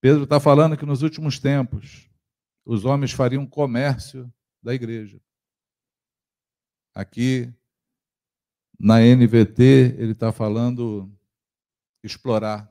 Pedro 0.00 0.24
está 0.24 0.40
falando 0.40 0.76
que 0.76 0.86
nos 0.86 1.02
últimos 1.02 1.38
tempos 1.38 2.08
os 2.64 2.84
homens 2.84 3.12
fariam 3.12 3.46
comércio 3.46 4.32
da 4.62 4.74
igreja. 4.74 5.20
Aqui 6.94 7.52
na 8.78 9.00
NVT 9.00 9.96
ele 9.98 10.12
está 10.12 10.32
falando 10.32 11.12
explorar 12.02 12.70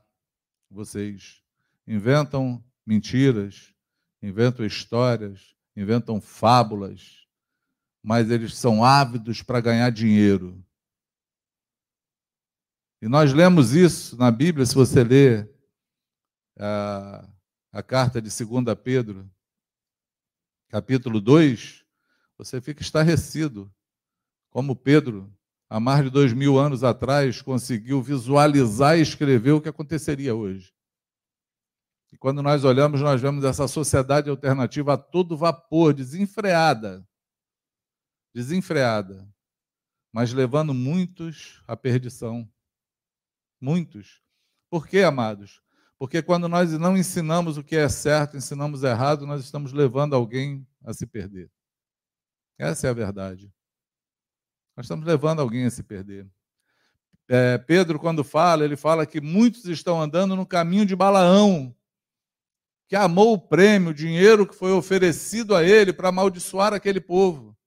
vocês. 0.69 1.41
Inventam 1.87 2.63
mentiras, 2.85 3.73
inventam 4.21 4.65
histórias, 4.65 5.55
inventam 5.75 6.19
fábulas, 6.19 7.27
mas 8.01 8.29
eles 8.29 8.55
são 8.55 8.83
ávidos 8.83 9.41
para 9.41 9.61
ganhar 9.61 9.89
dinheiro. 9.91 10.63
E 13.01 13.07
nós 13.07 13.33
lemos 13.33 13.73
isso 13.73 14.17
na 14.17 14.29
Bíblia, 14.29 14.65
se 14.65 14.75
você 14.75 15.03
ler 15.03 15.49
a, 16.57 17.29
a 17.71 17.81
carta 17.81 18.21
de 18.21 18.29
2 18.29 18.65
Pedro, 18.83 19.29
capítulo 20.67 21.21
2, 21.21 21.85
você 22.37 22.59
fica 22.59 22.81
estarrecido. 22.81 23.73
Como 24.49 24.75
Pedro 24.75 25.31
há 25.69 25.79
mais 25.79 26.03
de 26.03 26.10
dois 26.10 26.34
mil 26.34 26.58
anos 26.58 26.84
atrás, 26.84 27.41
conseguiu 27.41 28.01
visualizar 28.01 28.97
e 28.97 29.01
escrever 29.01 29.51
o 29.51 29.62
que 29.62 29.69
aconteceria 29.69 30.34
hoje. 30.34 30.73
E 32.12 32.17
quando 32.17 32.41
nós 32.41 32.63
olhamos, 32.63 33.01
nós 33.01 33.21
vemos 33.21 33.43
essa 33.43 33.67
sociedade 33.67 34.29
alternativa 34.29 34.93
a 34.93 34.97
todo 34.97 35.38
vapor, 35.38 35.93
desenfreada, 35.93 37.08
desenfreada, 38.34 39.32
mas 40.12 40.34
levando 40.34 40.73
muitos 40.73 41.63
à 41.67 41.77
perdição. 41.77 42.51
Muitos. 43.62 44.23
Por 44.69 44.88
quê, 44.88 45.03
amados? 45.03 45.62
Porque 45.99 46.23
quando 46.23 46.47
nós 46.47 46.71
não 46.79 46.97
ensinamos 46.97 47.58
o 47.58 47.63
que 47.63 47.75
é 47.75 47.89
certo, 47.89 48.38
ensinamos 48.38 48.84
errado, 48.84 49.27
nós 49.27 49.43
estamos 49.43 49.73
levando 49.73 50.15
alguém 50.15 50.65
a 50.84 50.93
se 50.93 51.05
perder. 51.05 51.51
Essa 52.58 52.88
é 52.88 52.89
a 52.89 52.93
verdade. 52.93 53.53
Nós 54.79 54.85
estamos 54.85 55.05
levando 55.05 55.41
alguém 55.41 55.65
a 55.65 55.69
se 55.69 55.83
perder. 55.83 56.25
É, 57.27 57.57
Pedro, 57.57 57.99
quando 57.99 58.23
fala, 58.23 58.63
ele 58.63 58.77
fala 58.77 59.05
que 59.05 59.19
muitos 59.19 59.65
estão 59.65 60.01
andando 60.01 60.37
no 60.37 60.45
caminho 60.45 60.85
de 60.85 60.95
Balaão, 60.95 61.75
que 62.87 62.95
amou 62.95 63.33
o 63.33 63.37
prêmio, 63.37 63.89
o 63.89 63.93
dinheiro 63.93 64.47
que 64.47 64.55
foi 64.55 64.71
oferecido 64.71 65.53
a 65.53 65.65
ele 65.65 65.91
para 65.91 66.07
amaldiçoar 66.07 66.73
aquele 66.73 67.01
povo. 67.01 67.57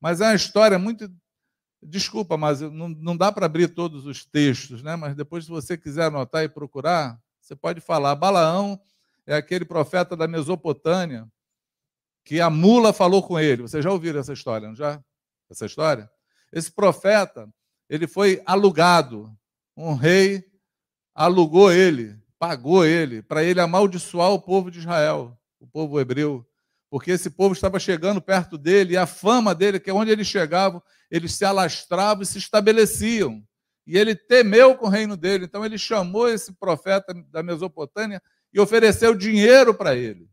Mas 0.00 0.22
é 0.22 0.28
uma 0.28 0.34
história 0.34 0.78
muito. 0.78 1.12
Desculpa, 1.82 2.38
mas 2.38 2.62
não, 2.62 2.88
não 2.88 3.14
dá 3.14 3.30
para 3.30 3.44
abrir 3.44 3.68
todos 3.68 4.06
os 4.06 4.24
textos, 4.24 4.82
né? 4.82 4.96
Mas 4.96 5.14
depois, 5.14 5.44
se 5.44 5.50
você 5.50 5.76
quiser 5.76 6.04
anotar 6.04 6.42
e 6.42 6.48
procurar, 6.48 7.20
você 7.38 7.54
pode 7.54 7.82
falar. 7.82 8.14
Balaão 8.14 8.80
é 9.26 9.36
aquele 9.36 9.66
profeta 9.66 10.16
da 10.16 10.26
Mesopotâmia 10.26 11.30
que 12.24 12.40
a 12.40 12.48
mula 12.48 12.94
falou 12.94 13.22
com 13.22 13.38
ele. 13.38 13.60
Vocês 13.60 13.84
já 13.84 13.90
ouviram 13.90 14.20
essa 14.20 14.32
história, 14.32 14.68
não 14.68 14.74
já? 14.74 15.04
Essa 15.50 15.66
história? 15.66 16.10
Esse 16.52 16.70
profeta, 16.70 17.48
ele 17.88 18.06
foi 18.06 18.42
alugado. 18.44 19.34
Um 19.76 19.94
rei 19.94 20.44
alugou 21.14 21.72
ele, 21.72 22.18
pagou 22.38 22.84
ele, 22.84 23.22
para 23.22 23.42
ele 23.44 23.60
amaldiçoar 23.60 24.30
o 24.30 24.40
povo 24.40 24.70
de 24.70 24.78
Israel, 24.78 25.38
o 25.58 25.66
povo 25.66 26.00
hebreu. 26.00 26.46
Porque 26.90 27.12
esse 27.12 27.30
povo 27.30 27.52
estava 27.52 27.78
chegando 27.78 28.20
perto 28.20 28.58
dele 28.58 28.94
e 28.94 28.96
a 28.96 29.06
fama 29.06 29.54
dele, 29.54 29.78
que 29.78 29.90
é 29.90 29.94
onde 29.94 30.10
eles 30.10 30.26
chegavam, 30.26 30.82
eles 31.10 31.34
se 31.34 31.44
alastravam 31.44 32.22
e 32.22 32.26
se 32.26 32.38
estabeleciam. 32.38 33.42
E 33.86 33.96
ele 33.96 34.14
temeu 34.14 34.76
com 34.76 34.86
o 34.86 34.88
reino 34.88 35.16
dele. 35.16 35.44
Então 35.44 35.64
ele 35.64 35.78
chamou 35.78 36.28
esse 36.28 36.52
profeta 36.52 37.14
da 37.30 37.42
Mesopotâmia 37.42 38.20
e 38.52 38.60
ofereceu 38.60 39.14
dinheiro 39.14 39.72
para 39.72 39.94
ele, 39.94 40.28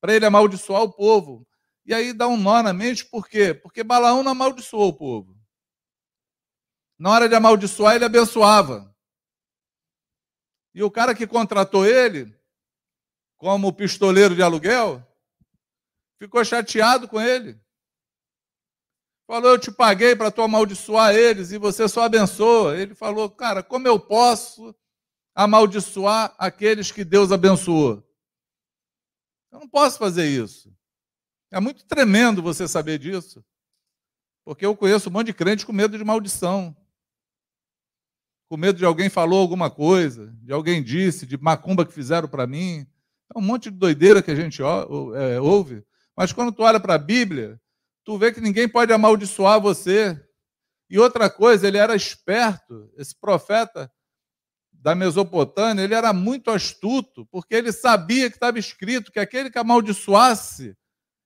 para 0.00 0.14
ele 0.14 0.26
amaldiçoar 0.26 0.82
o 0.82 0.92
povo. 0.92 1.46
E 1.84 1.92
aí 1.92 2.12
dá 2.12 2.28
um 2.28 2.36
nó 2.36 2.62
na 2.62 2.72
mente, 2.72 3.04
por 3.04 3.28
quê? 3.28 3.52
Porque 3.52 3.82
Balaão 3.82 4.22
não 4.22 4.32
amaldiçoou 4.32 4.88
o 4.88 4.96
povo. 4.96 5.36
Na 6.98 7.10
hora 7.10 7.28
de 7.28 7.34
amaldiçoar, 7.34 7.96
ele 7.96 8.04
abençoava. 8.04 8.94
E 10.74 10.82
o 10.82 10.90
cara 10.90 11.14
que 11.14 11.26
contratou 11.26 11.84
ele, 11.84 12.32
como 13.36 13.72
pistoleiro 13.72 14.34
de 14.34 14.42
aluguel, 14.42 15.04
ficou 16.18 16.44
chateado 16.44 17.08
com 17.08 17.20
ele. 17.20 17.60
Falou, 19.26 19.50
eu 19.50 19.58
te 19.58 19.72
paguei 19.72 20.14
para 20.14 20.30
tu 20.30 20.42
amaldiçoar 20.42 21.14
eles 21.14 21.50
e 21.50 21.58
você 21.58 21.88
só 21.88 22.02
abençoa. 22.02 22.78
Ele 22.78 22.94
falou, 22.94 23.28
cara, 23.28 23.62
como 23.62 23.88
eu 23.88 23.98
posso 23.98 24.74
amaldiçoar 25.34 26.34
aqueles 26.38 26.92
que 26.92 27.04
Deus 27.04 27.32
abençoou? 27.32 28.06
Eu 29.50 29.60
não 29.60 29.68
posso 29.68 29.98
fazer 29.98 30.26
isso. 30.26 30.72
É 31.52 31.60
muito 31.60 31.84
tremendo 31.84 32.42
você 32.42 32.66
saber 32.66 32.98
disso. 32.98 33.44
Porque 34.42 34.64
eu 34.64 34.74
conheço 34.74 35.10
um 35.10 35.12
monte 35.12 35.26
de 35.26 35.34
crente 35.34 35.66
com 35.66 35.72
medo 35.72 35.98
de 35.98 36.02
maldição. 36.02 36.74
Com 38.48 38.56
medo 38.56 38.78
de 38.78 38.86
alguém 38.86 39.10
falou 39.10 39.38
alguma 39.38 39.70
coisa, 39.70 40.34
de 40.42 40.50
alguém 40.50 40.82
disse, 40.82 41.26
de 41.26 41.36
macumba 41.36 41.84
que 41.84 41.92
fizeram 41.92 42.26
para 42.26 42.46
mim. 42.46 42.86
É 43.34 43.38
um 43.38 43.42
monte 43.42 43.70
de 43.70 43.76
doideira 43.76 44.22
que 44.22 44.30
a 44.30 44.34
gente 44.34 44.62
é, 44.62 45.40
ouve. 45.40 45.84
Mas 46.16 46.32
quando 46.32 46.52
tu 46.52 46.62
olha 46.62 46.80
para 46.80 46.94
a 46.94 46.98
Bíblia, 46.98 47.60
tu 48.02 48.16
vê 48.16 48.32
que 48.32 48.40
ninguém 48.40 48.66
pode 48.66 48.90
amaldiçoar 48.90 49.60
você. 49.60 50.18
E 50.88 50.98
outra 50.98 51.28
coisa, 51.28 51.68
ele 51.68 51.76
era 51.76 51.94
esperto, 51.94 52.90
esse 52.96 53.14
profeta 53.14 53.92
da 54.72 54.94
Mesopotâmia, 54.94 55.82
ele 55.82 55.94
era 55.94 56.14
muito 56.14 56.50
astuto, 56.50 57.26
porque 57.26 57.54
ele 57.54 57.72
sabia 57.72 58.30
que 58.30 58.36
estava 58.36 58.58
escrito 58.58 59.12
que 59.12 59.20
aquele 59.20 59.50
que 59.50 59.58
amaldiçoasse 59.58 60.76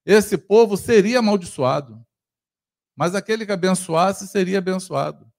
esse 0.07 0.37
povo 0.37 0.77
seria 0.77 1.19
amaldiçoado. 1.19 2.01
Mas 2.95 3.13
aquele 3.13 3.45
que 3.45 3.51
abençoasse 3.51 4.25
seria 4.27 4.59
abençoado. 4.59 5.29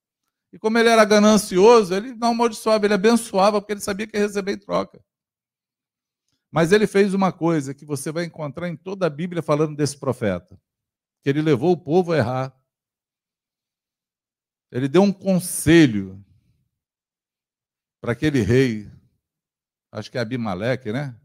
E 0.53 0.59
como 0.59 0.77
ele 0.77 0.91
era 0.91 1.05
ganancioso, 1.07 1.95
ele 1.95 2.15
não 2.15 2.33
amaldiçoava, 2.33 2.85
ele 2.85 2.95
abençoava, 2.95 3.61
porque 3.61 3.73
ele 3.73 3.81
sabia 3.81 4.07
que 4.07 4.17
ia 4.17 4.23
receber 4.23 4.53
em 4.53 4.59
troca. 4.59 5.03
Mas 6.51 6.71
ele 6.71 6.87
fez 6.87 7.15
uma 7.15 7.33
coisa 7.33 7.73
que 7.73 7.87
você 7.87 8.13
vai 8.13 8.25
encontrar 8.25 8.69
em 8.69 8.77
toda 8.77 9.07
a 9.07 9.11
Bíblia 9.11 9.43
falando 9.43 9.75
desse 9.75 9.99
profeta 9.99 10.61
que 11.23 11.29
ele 11.29 11.43
levou 11.43 11.73
o 11.73 11.77
povo 11.77 12.13
a 12.13 12.19
errar. 12.19 12.55
Ele 14.71 14.87
deu 14.87 15.03
um 15.03 15.13
conselho 15.13 16.23
para 18.01 18.13
aquele 18.13 18.41
rei, 18.41 18.91
acho 19.91 20.11
que 20.11 20.19
é 20.19 20.21
Abimeleque, 20.21 20.93
né? 20.93 21.19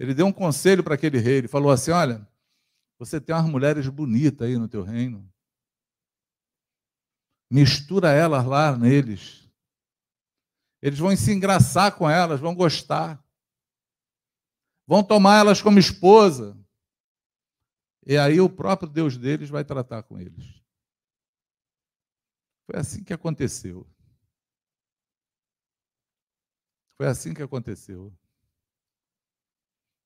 Ele 0.00 0.14
deu 0.14 0.26
um 0.26 0.32
conselho 0.32 0.82
para 0.82 0.94
aquele 0.94 1.18
rei, 1.18 1.36
ele 1.36 1.46
falou 1.46 1.70
assim: 1.70 1.90
Olha, 1.90 2.26
você 2.98 3.20
tem 3.20 3.34
umas 3.34 3.44
mulheres 3.44 3.86
bonitas 3.86 4.48
aí 4.48 4.56
no 4.56 4.66
teu 4.66 4.82
reino. 4.82 5.30
Mistura 7.52 8.10
elas 8.10 8.46
lá 8.46 8.74
neles. 8.74 9.46
Eles 10.80 10.98
vão 10.98 11.14
se 11.14 11.30
engraçar 11.30 11.94
com 11.98 12.08
elas, 12.08 12.40
vão 12.40 12.54
gostar. 12.54 13.22
Vão 14.86 15.04
tomar 15.04 15.40
elas 15.40 15.60
como 15.60 15.78
esposa. 15.78 16.58
E 18.06 18.16
aí 18.16 18.40
o 18.40 18.48
próprio 18.48 18.88
Deus 18.88 19.18
deles 19.18 19.50
vai 19.50 19.66
tratar 19.66 20.02
com 20.04 20.18
eles. 20.18 20.62
Foi 22.64 22.80
assim 22.80 23.04
que 23.04 23.12
aconteceu. 23.12 23.86
Foi 26.96 27.06
assim 27.06 27.34
que 27.34 27.42
aconteceu. 27.42 28.10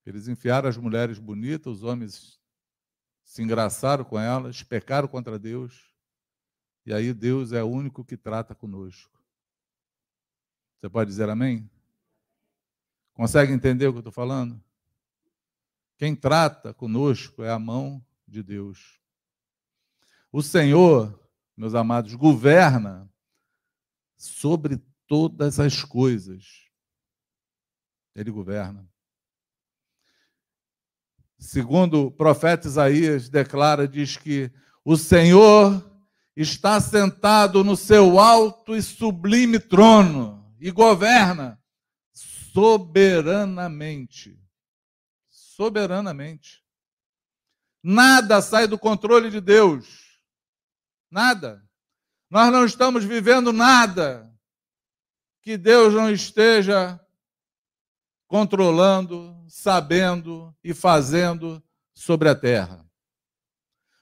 Eles 0.06 0.28
enfiaram 0.28 0.68
as 0.68 0.76
mulheres 0.76 1.18
bonitas, 1.18 1.78
os 1.78 1.82
homens 1.82 2.38
se 3.24 3.42
engraçaram 3.42 4.04
com 4.04 4.18
elas, 4.18 4.62
pecaram 4.62 5.08
contra 5.08 5.38
Deus. 5.38 5.94
E 6.84 6.92
aí 6.92 7.12
Deus 7.14 7.52
é 7.52 7.62
o 7.62 7.68
único 7.68 8.04
que 8.04 8.16
trata 8.16 8.54
conosco. 8.54 9.18
Você 10.78 10.88
pode 10.90 11.08
dizer 11.08 11.30
amém? 11.30 11.68
Consegue 13.14 13.52
entender 13.52 13.86
o 13.86 13.92
que 13.92 13.98
eu 13.98 14.00
estou 14.00 14.12
falando? 14.12 14.62
Quem 15.96 16.14
trata 16.14 16.74
conosco 16.74 17.42
é 17.42 17.50
a 17.50 17.58
mão 17.58 18.04
de 18.26 18.42
Deus. 18.42 19.00
O 20.30 20.42
Senhor, 20.42 21.18
meus 21.56 21.74
amados, 21.74 22.14
governa 22.14 23.10
sobre 24.16 24.76
todas 25.06 25.60
as 25.60 25.82
coisas. 25.82 26.68
Ele 28.14 28.30
governa. 28.30 28.86
Segundo 31.44 32.07
o 32.07 32.11
profeta 32.11 32.66
Isaías 32.66 33.28
declara, 33.28 33.87
diz 33.87 34.16
que 34.16 34.50
o 34.85 34.96
Senhor 34.96 35.88
está 36.35 36.80
sentado 36.80 37.62
no 37.62 37.76
seu 37.76 38.18
alto 38.18 38.74
e 38.74 38.83
sublime 38.83 39.59
trono 39.59 40.50
e 40.59 40.70
governa 40.70 41.61
soberanamente 42.12 44.42
soberanamente. 45.54 46.64
Nada 47.83 48.40
sai 48.40 48.66
do 48.66 48.78
controle 48.78 49.30
de 49.30 49.40
Deus. 49.40 50.20
Nada. 51.11 51.62
Nós 52.30 52.50
não 52.50 52.64
estamos 52.64 53.04
vivendo 53.04 53.52
nada 53.52 54.33
que 55.42 55.57
Deus 55.57 55.92
não 55.92 56.11
esteja 56.11 56.98
controlando, 58.26 59.33
sabendo 59.54 60.52
e 60.64 60.74
fazendo 60.74 61.62
sobre 61.94 62.28
a 62.28 62.34
terra. 62.34 62.84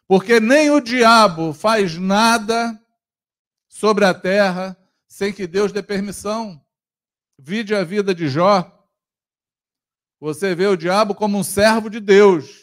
Porque 0.06 0.40
nem 0.40 0.70
o 0.70 0.80
diabo 0.80 1.52
faz 1.52 1.98
nada 1.98 2.82
sobre 3.68 4.06
a 4.06 4.14
terra 4.14 4.74
sem 5.06 5.30
que 5.30 5.46
Deus 5.46 5.70
dê 5.70 5.82
permissão. 5.82 6.64
Vide 7.38 7.74
a 7.74 7.84
vida 7.84 8.14
de 8.14 8.28
Jó. 8.28 8.66
Você 10.18 10.54
vê 10.54 10.66
o 10.66 10.76
diabo 10.76 11.14
como 11.14 11.38
um 11.38 11.44
servo 11.44 11.90
de 11.90 12.00
Deus. 12.00 12.58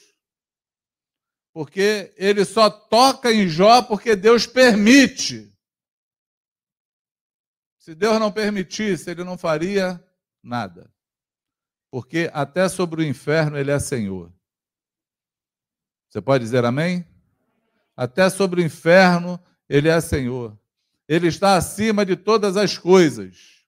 Porque 1.54 2.12
ele 2.17 2.43
só 2.43 2.71
toca 2.71 3.32
em 3.32 3.47
Jó 3.47 3.84
porque 3.84 4.15
Deus 4.15 4.47
permite. 4.47 5.56
Se 7.78 7.93
Deus 7.93 8.19
não 8.19 8.32
permitisse, 8.32 9.12
ele 9.12 9.23
não 9.23 9.38
faria 9.38 10.04
nada. 10.41 10.91
Porque 11.91 12.30
até 12.34 12.69
sobre 12.69 13.02
o 13.02 13.06
inferno 13.06 13.58
ele 13.58 13.71
é 13.71 13.80
Senhor. 13.80 14.32
Você 16.10 16.21
pode 16.21 16.43
dizer 16.43 16.65
amém? 16.65 17.06
Até 17.95 18.30
sobre 18.30 18.62
o 18.62 18.65
inferno 18.65 19.43
ele 19.67 19.89
é 19.89 19.99
Senhor. 20.02 20.58
Ele 21.08 21.28
está 21.28 21.56
acima 21.56 22.06
de 22.06 22.15
todas 22.15 22.56
as 22.56 22.78
coisas. 22.78 23.65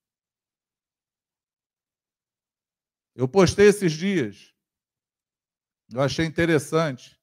Eu 3.16 3.28
postei 3.28 3.68
esses 3.68 3.92
dias. 3.92 4.54
Eu 5.92 6.02
achei 6.02 6.26
interessante. 6.26 7.20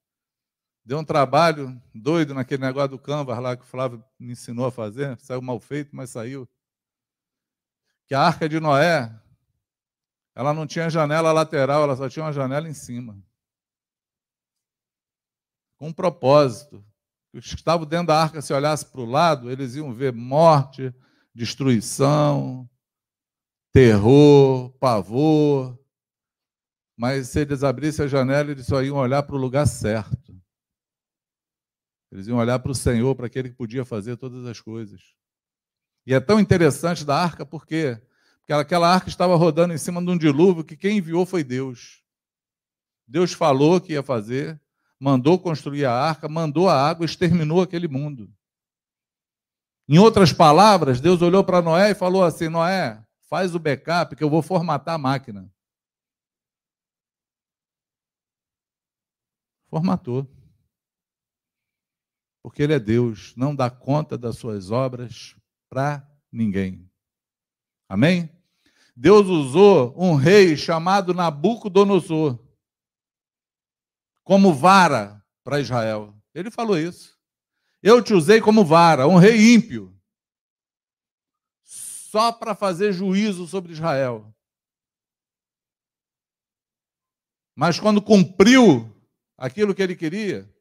Deu 0.85 0.99
um 0.99 1.05
trabalho 1.05 1.81
doido 1.95 2.35
naquele 2.35 2.63
negócio 2.63 2.91
do 2.91 2.99
Canvas 2.99 3.39
lá 3.39 3.57
que 3.57 3.63
o 3.63 3.67
Flávio 3.67 4.05
me 4.19 4.33
ensinou 4.33 4.67
a 4.67 4.73
fazer. 4.73 5.19
Saiu 5.21 5.43
mal 5.43 5.59
feito, 5.61 5.95
mas 5.95 6.11
saiu. 6.11 6.49
Que 8.07 8.15
a 8.15 8.23
arca 8.23 8.49
de 8.49 8.59
Noé, 8.59 9.15
ela 10.39 10.55
não 10.55 10.69
tinha 10.69 10.89
janela 10.89 11.33
lateral, 11.33 11.83
ela 11.83 11.97
só 11.97 12.09
tinha 12.09 12.25
uma 12.25 12.33
janela 12.33 12.69
em 12.69 12.73
cima. 12.73 13.21
Com 15.77 15.89
um 15.89 15.93
propósito. 15.93 16.87
Os 17.35 17.49
que 17.49 17.57
estavam 17.57 17.85
dentro 17.85 18.07
da 18.07 18.23
arca, 18.23 18.41
se 18.41 18.53
olhassem 18.53 18.89
para 18.89 19.01
o 19.01 19.05
lado, 19.05 19.51
eles 19.51 19.75
iam 19.75 19.93
ver 19.93 20.13
morte, 20.13 20.95
destruição, 21.35 22.71
terror, 23.73 24.71
pavor. 24.79 25.77
Mas 26.97 27.31
se 27.31 27.41
eles 27.41 27.65
abrissem 27.65 28.05
a 28.05 28.09
janela, 28.09 28.53
eles 28.53 28.67
só 28.67 28.81
iam 28.81 28.97
olhar 28.97 29.25
para 29.25 29.35
o 29.35 29.41
lugar 29.41 29.67
certo. 29.67 30.41
Eles 32.13 32.29
iam 32.29 32.39
olhar 32.39 32.61
para 32.61 32.71
o 32.71 32.77
Senhor, 32.77 33.13
para 33.17 33.27
aquele 33.27 33.51
que 33.51 33.57
podia 33.57 33.85
fazer 33.85 34.17
todas 34.17 34.47
as 34.47 34.61
coisas. 34.61 35.17
E 36.07 36.15
é 36.15 36.21
tão 36.21 36.39
interessante 36.39 37.05
da 37.05 37.21
arca? 37.21 37.45
Porque 37.45 38.01
aquela 38.53 38.93
arca 38.93 39.09
estava 39.09 39.37
rodando 39.37 39.75
em 39.75 39.79
cima 39.79 40.03
de 40.03 40.11
um 40.11 40.17
dilúvio 40.17 40.65
que 40.65 40.77
quem 40.77 40.99
enviou 40.99 41.27
foi 41.27 41.45
Deus. 41.45 42.03
Deus 43.07 43.33
falou 43.33 43.81
que 43.81 43.93
ia 43.93 44.03
fazer, 44.03 44.61
mandou 44.99 45.39
construir 45.39 45.85
a 45.85 45.93
arca, 45.93 46.29
mandou 46.29 46.69
a 46.69 46.75
água, 46.75 47.05
exterminou 47.05 47.63
aquele 47.63 47.89
mundo. 47.89 48.33
Em 49.89 49.99
outras 49.99 50.33
palavras, 50.33 51.01
Deus 51.01 51.23
olhou 51.23 51.43
para 51.43 51.63
Noé 51.63 51.91
e 51.91 51.95
falou 51.95 52.23
assim: 52.23 52.49
Noé, 52.49 53.03
faz 53.29 53.55
o 53.55 53.59
backup 53.59 54.15
que 54.15 54.23
eu 54.23 54.31
vou 54.31 54.43
formatar 54.43 54.95
a 54.95 54.99
máquina. 54.99 55.51
Formatou 59.71 60.27
porque 62.49 62.63
Ele 62.63 62.73
é 62.73 62.81
Deus, 62.81 63.35
não 63.37 63.55
dá 63.55 63.71
conta 63.71 64.17
das 64.17 64.39
suas 64.39 64.71
obras 64.71 65.37
para 65.69 66.09
ninguém. 66.33 66.91
Amém? 67.87 68.31
Deus 69.01 69.29
usou 69.29 69.95
um 69.97 70.17
rei 70.17 70.57
chamado 70.57 71.15
Nabucodonosor 71.15 72.37
como 74.25 74.53
vara 74.53 75.25
para 75.45 75.61
Israel. 75.61 76.21
Ele 76.35 76.51
falou 76.51 76.77
isso. 76.77 77.17
Eu 77.81 78.03
te 78.03 78.13
usei 78.13 78.41
como 78.41 78.65
vara, 78.65 79.07
um 79.07 79.17
rei 79.17 79.55
ímpio, 79.55 79.97
só 81.63 82.33
para 82.33 82.57
fazer 82.57 82.93
juízo 82.93 83.47
sobre 83.47 83.73
Israel. 83.73 84.35
Mas 87.55 87.79
quando 87.79 88.03
cumpriu 88.03 88.93
aquilo 89.37 89.77
que 89.77 89.83
ele 89.83 89.95
queria, 89.95 90.53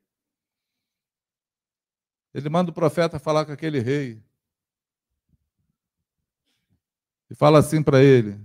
ele 2.36 2.50
manda 2.50 2.70
o 2.70 2.74
profeta 2.74 3.18
falar 3.18 3.48
com 3.48 3.52
aquele 3.52 3.80
rei. 3.80 4.24
E 7.30 7.36
fala 7.36 7.60
assim 7.60 7.84
para 7.84 8.02
ele: 8.02 8.40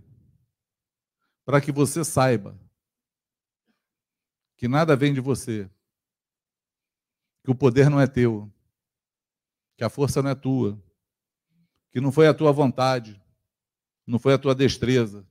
para 1.44 1.60
que 1.60 1.72
você 1.72 2.04
saiba 2.04 2.58
que 4.56 4.68
nada 4.68 4.94
vem 4.94 5.12
de 5.12 5.20
você, 5.20 5.68
que 7.42 7.50
o 7.50 7.54
poder 7.54 7.90
não 7.90 8.00
é 8.00 8.06
teu, 8.06 8.48
que 9.76 9.82
a 9.82 9.90
força 9.90 10.22
não 10.22 10.30
é 10.30 10.34
tua, 10.36 10.80
que 11.90 12.00
não 12.00 12.12
foi 12.12 12.28
a 12.28 12.34
tua 12.34 12.52
vontade, 12.52 13.20
não 14.06 14.18
foi 14.18 14.34
a 14.34 14.38
tua 14.38 14.54
destreza, 14.54 15.26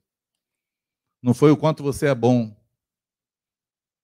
não 1.21 1.33
foi 1.33 1.49
o 1.51 1.57
quanto 1.57 1.81
você 1.81 2.07
é 2.07 2.15
bom 2.15 2.53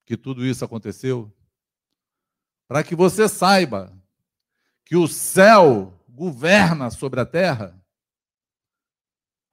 que 0.06 0.16
tudo 0.16 0.46
isso 0.46 0.64
aconteceu, 0.64 1.30
para 2.66 2.82
que 2.82 2.96
você 2.96 3.28
saiba 3.28 3.94
que 4.86 4.96
o 4.96 5.08
céu 5.10 5.94
governa 6.08 6.90
sobre 6.90 7.20
a 7.20 7.26
terra, 7.26 7.78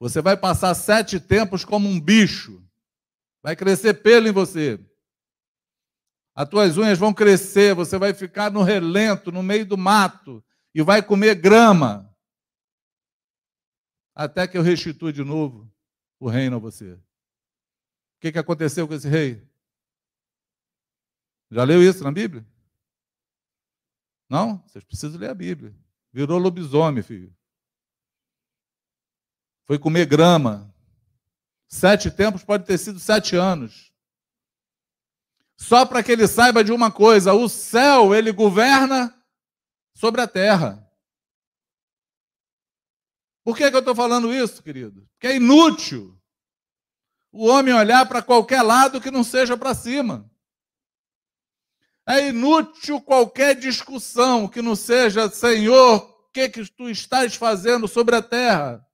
você 0.05 0.21
vai 0.21 0.37
passar 0.37 0.75
sete 0.75 1.19
tempos 1.19 1.65
como 1.65 1.89
um 1.89 1.99
bicho, 1.99 2.63
vai 3.41 3.55
crescer 3.55 4.03
pelo 4.03 4.27
em 4.27 4.31
você. 4.31 4.79
As 6.35 6.47
tuas 6.47 6.77
unhas 6.77 6.99
vão 6.99 7.11
crescer, 7.11 7.73
você 7.73 7.97
vai 7.97 8.13
ficar 8.13 8.51
no 8.51 8.61
relento, 8.61 9.31
no 9.31 9.41
meio 9.41 9.65
do 9.65 9.75
mato, 9.75 10.45
e 10.75 10.83
vai 10.83 11.01
comer 11.01 11.33
grama, 11.33 12.15
até 14.13 14.47
que 14.47 14.55
eu 14.55 14.61
restitua 14.61 15.11
de 15.11 15.23
novo 15.23 15.73
o 16.19 16.29
reino 16.29 16.57
a 16.57 16.59
você. 16.59 16.93
O 16.93 17.01
que, 18.19 18.31
que 18.31 18.37
aconteceu 18.37 18.87
com 18.87 18.93
esse 18.93 19.09
rei? 19.09 19.43
Já 21.49 21.63
leu 21.63 21.81
isso 21.81 22.03
na 22.03 22.11
Bíblia? 22.11 22.45
Não? 24.29 24.63
Vocês 24.67 24.83
precisam 24.83 25.19
ler 25.19 25.31
a 25.31 25.33
Bíblia. 25.33 25.75
Virou 26.13 26.37
lobisomem, 26.37 27.01
filho. 27.01 27.34
Foi 29.65 29.79
comer 29.79 30.05
grama. 30.05 30.73
Sete 31.67 32.11
tempos 32.11 32.43
pode 32.43 32.65
ter 32.65 32.77
sido 32.77 32.99
sete 32.99 33.35
anos. 33.35 33.91
Só 35.57 35.85
para 35.85 36.03
que 36.03 36.11
ele 36.11 36.27
saiba 36.27 36.63
de 36.63 36.71
uma 36.71 36.91
coisa: 36.91 37.33
o 37.33 37.49
céu, 37.49 38.13
ele 38.13 38.31
governa 38.31 39.13
sobre 39.93 40.21
a 40.21 40.27
terra. 40.27 40.81
Por 43.43 43.55
que, 43.55 43.69
que 43.69 43.75
eu 43.75 43.79
estou 43.79 43.95
falando 43.95 44.33
isso, 44.33 44.61
querido? 44.61 45.07
Porque 45.13 45.27
é 45.27 45.35
inútil 45.35 46.19
o 47.31 47.47
homem 47.47 47.73
olhar 47.73 48.07
para 48.07 48.21
qualquer 48.21 48.61
lado 48.61 49.01
que 49.01 49.11
não 49.11 49.23
seja 49.23 49.57
para 49.57 49.73
cima. 49.73 50.29
É 52.07 52.29
inútil 52.29 53.01
qualquer 53.01 53.55
discussão 53.55 54.47
que 54.47 54.61
não 54.61 54.75
seja, 54.75 55.29
Senhor, 55.29 55.97
o 55.97 56.31
que, 56.31 56.47
que 56.49 56.71
tu 56.71 56.89
estás 56.89 57.35
fazendo 57.35 57.87
sobre 57.87 58.15
a 58.15 58.21
terra? 58.21 58.84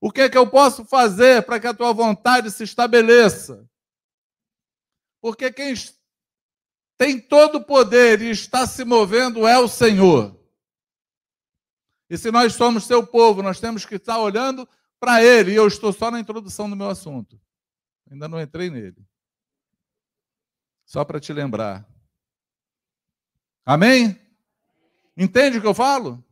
O 0.00 0.12
que, 0.12 0.28
que 0.28 0.38
eu 0.38 0.48
posso 0.48 0.84
fazer 0.84 1.44
para 1.44 1.58
que 1.58 1.66
a 1.66 1.74
tua 1.74 1.92
vontade 1.92 2.50
se 2.50 2.62
estabeleça? 2.62 3.68
Porque 5.20 5.50
quem 5.50 5.74
tem 6.96 7.20
todo 7.20 7.56
o 7.56 7.64
poder 7.64 8.22
e 8.22 8.30
está 8.30 8.66
se 8.66 8.84
movendo 8.84 9.46
é 9.46 9.58
o 9.58 9.68
Senhor. 9.68 10.38
E 12.08 12.16
se 12.16 12.30
nós 12.30 12.54
somos 12.54 12.84
seu 12.84 13.06
povo, 13.06 13.42
nós 13.42 13.60
temos 13.60 13.84
que 13.84 13.96
estar 13.96 14.18
olhando 14.18 14.68
para 14.98 15.22
Ele. 15.22 15.52
E 15.52 15.56
eu 15.56 15.66
estou 15.66 15.92
só 15.92 16.10
na 16.10 16.20
introdução 16.20 16.70
do 16.70 16.76
meu 16.76 16.88
assunto. 16.88 17.40
Ainda 18.10 18.28
não 18.28 18.40
entrei 18.40 18.70
nele. 18.70 19.06
Só 20.86 21.04
para 21.04 21.20
te 21.20 21.32
lembrar. 21.32 21.86
Amém? 23.64 24.18
Entende 25.16 25.58
o 25.58 25.60
que 25.60 25.66
eu 25.66 25.74
falo? 25.74 26.24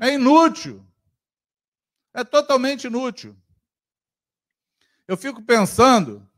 É 0.00 0.14
inútil. 0.14 0.85
É 2.16 2.24
totalmente 2.24 2.86
inútil. 2.86 3.36
Eu 5.06 5.16
fico 5.16 5.42
pensando, 5.42 6.28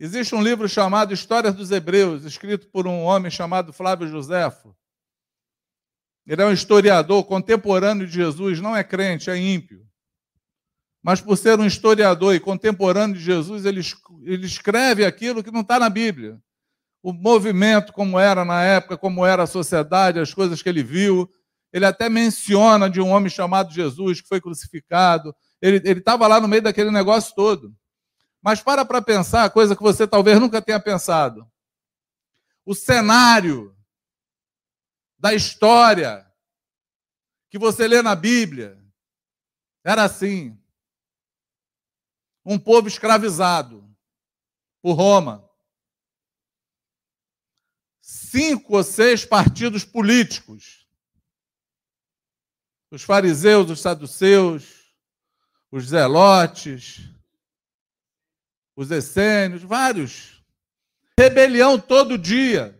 existe 0.00 0.34
um 0.34 0.42
livro 0.42 0.68
chamado 0.68 1.12
Histórias 1.12 1.54
dos 1.54 1.70
Hebreus, 1.70 2.24
escrito 2.24 2.68
por 2.70 2.86
um 2.86 3.02
homem 3.02 3.30
chamado 3.30 3.72
Flávio 3.72 4.08
Joséfo. 4.08 4.74
Ele 6.26 6.42
é 6.42 6.46
um 6.46 6.52
historiador 6.52 7.22
contemporâneo 7.24 8.06
de 8.06 8.12
Jesus, 8.14 8.60
não 8.60 8.74
é 8.74 8.82
crente, 8.82 9.30
é 9.30 9.36
ímpio 9.36 9.86
mas 11.02 11.20
por 11.20 11.36
ser 11.36 11.58
um 11.58 11.66
historiador 11.66 12.34
e 12.34 12.40
contemporâneo 12.40 13.16
de 13.16 13.22
Jesus, 13.22 13.64
ele, 13.64 13.80
ele 14.22 14.46
escreve 14.46 15.04
aquilo 15.04 15.42
que 15.42 15.50
não 15.50 15.62
está 15.62 15.78
na 15.78 15.90
Bíblia. 15.90 16.40
O 17.02 17.12
movimento, 17.12 17.92
como 17.92 18.20
era 18.20 18.44
na 18.44 18.62
época, 18.62 18.96
como 18.96 19.26
era 19.26 19.42
a 19.42 19.48
sociedade, 19.48 20.20
as 20.20 20.32
coisas 20.32 20.62
que 20.62 20.68
ele 20.68 20.84
viu. 20.84 21.28
Ele 21.72 21.86
até 21.86 22.08
menciona 22.08 22.90
de 22.90 23.00
um 23.00 23.08
homem 23.08 23.30
chamado 23.30 23.72
Jesus 23.72 24.20
que 24.20 24.28
foi 24.28 24.40
crucificado. 24.40 25.34
Ele 25.60 25.78
estava 25.90 26.26
lá 26.26 26.40
no 26.40 26.48
meio 26.48 26.62
daquele 26.62 26.90
negócio 26.90 27.34
todo. 27.34 27.74
Mas 28.42 28.60
para 28.60 28.84
para 28.84 29.00
pensar, 29.00 29.48
coisa 29.50 29.74
que 29.74 29.82
você 29.82 30.06
talvez 30.06 30.38
nunca 30.38 30.60
tenha 30.60 30.80
pensado. 30.80 31.50
O 32.64 32.74
cenário 32.74 33.74
da 35.18 35.32
história 35.32 36.26
que 37.48 37.58
você 37.58 37.86
lê 37.86 38.02
na 38.02 38.14
Bíblia 38.14 38.82
era 39.84 40.04
assim 40.04 40.58
um 42.44 42.58
povo 42.58 42.88
escravizado 42.88 43.88
por 44.82 44.94
Roma. 44.94 45.48
Cinco 48.00 48.76
ou 48.76 48.82
seis 48.82 49.24
partidos 49.24 49.84
políticos. 49.84 50.81
Os 52.92 53.02
fariseus, 53.02 53.70
os 53.70 53.80
saduceus, 53.80 54.94
os 55.70 55.86
zelotes, 55.86 57.00
os 58.76 58.90
essênios, 58.90 59.62
vários. 59.62 60.44
Rebelião 61.18 61.80
todo 61.80 62.18
dia. 62.18 62.78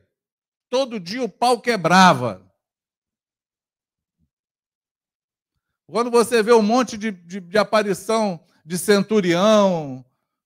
Todo 0.69 1.01
dia 1.01 1.23
o 1.23 1.31
pau 1.31 1.63
quebrava. 1.63 2.47
Quando 5.87 6.11
você 6.11 6.43
vê 6.43 6.53
um 6.53 6.63
monte 6.63 6.99
de, 6.99 7.11
de, 7.11 7.41
de 7.41 7.57
aparição 7.57 8.45
de 8.67 8.77
centurião, 8.77 10.05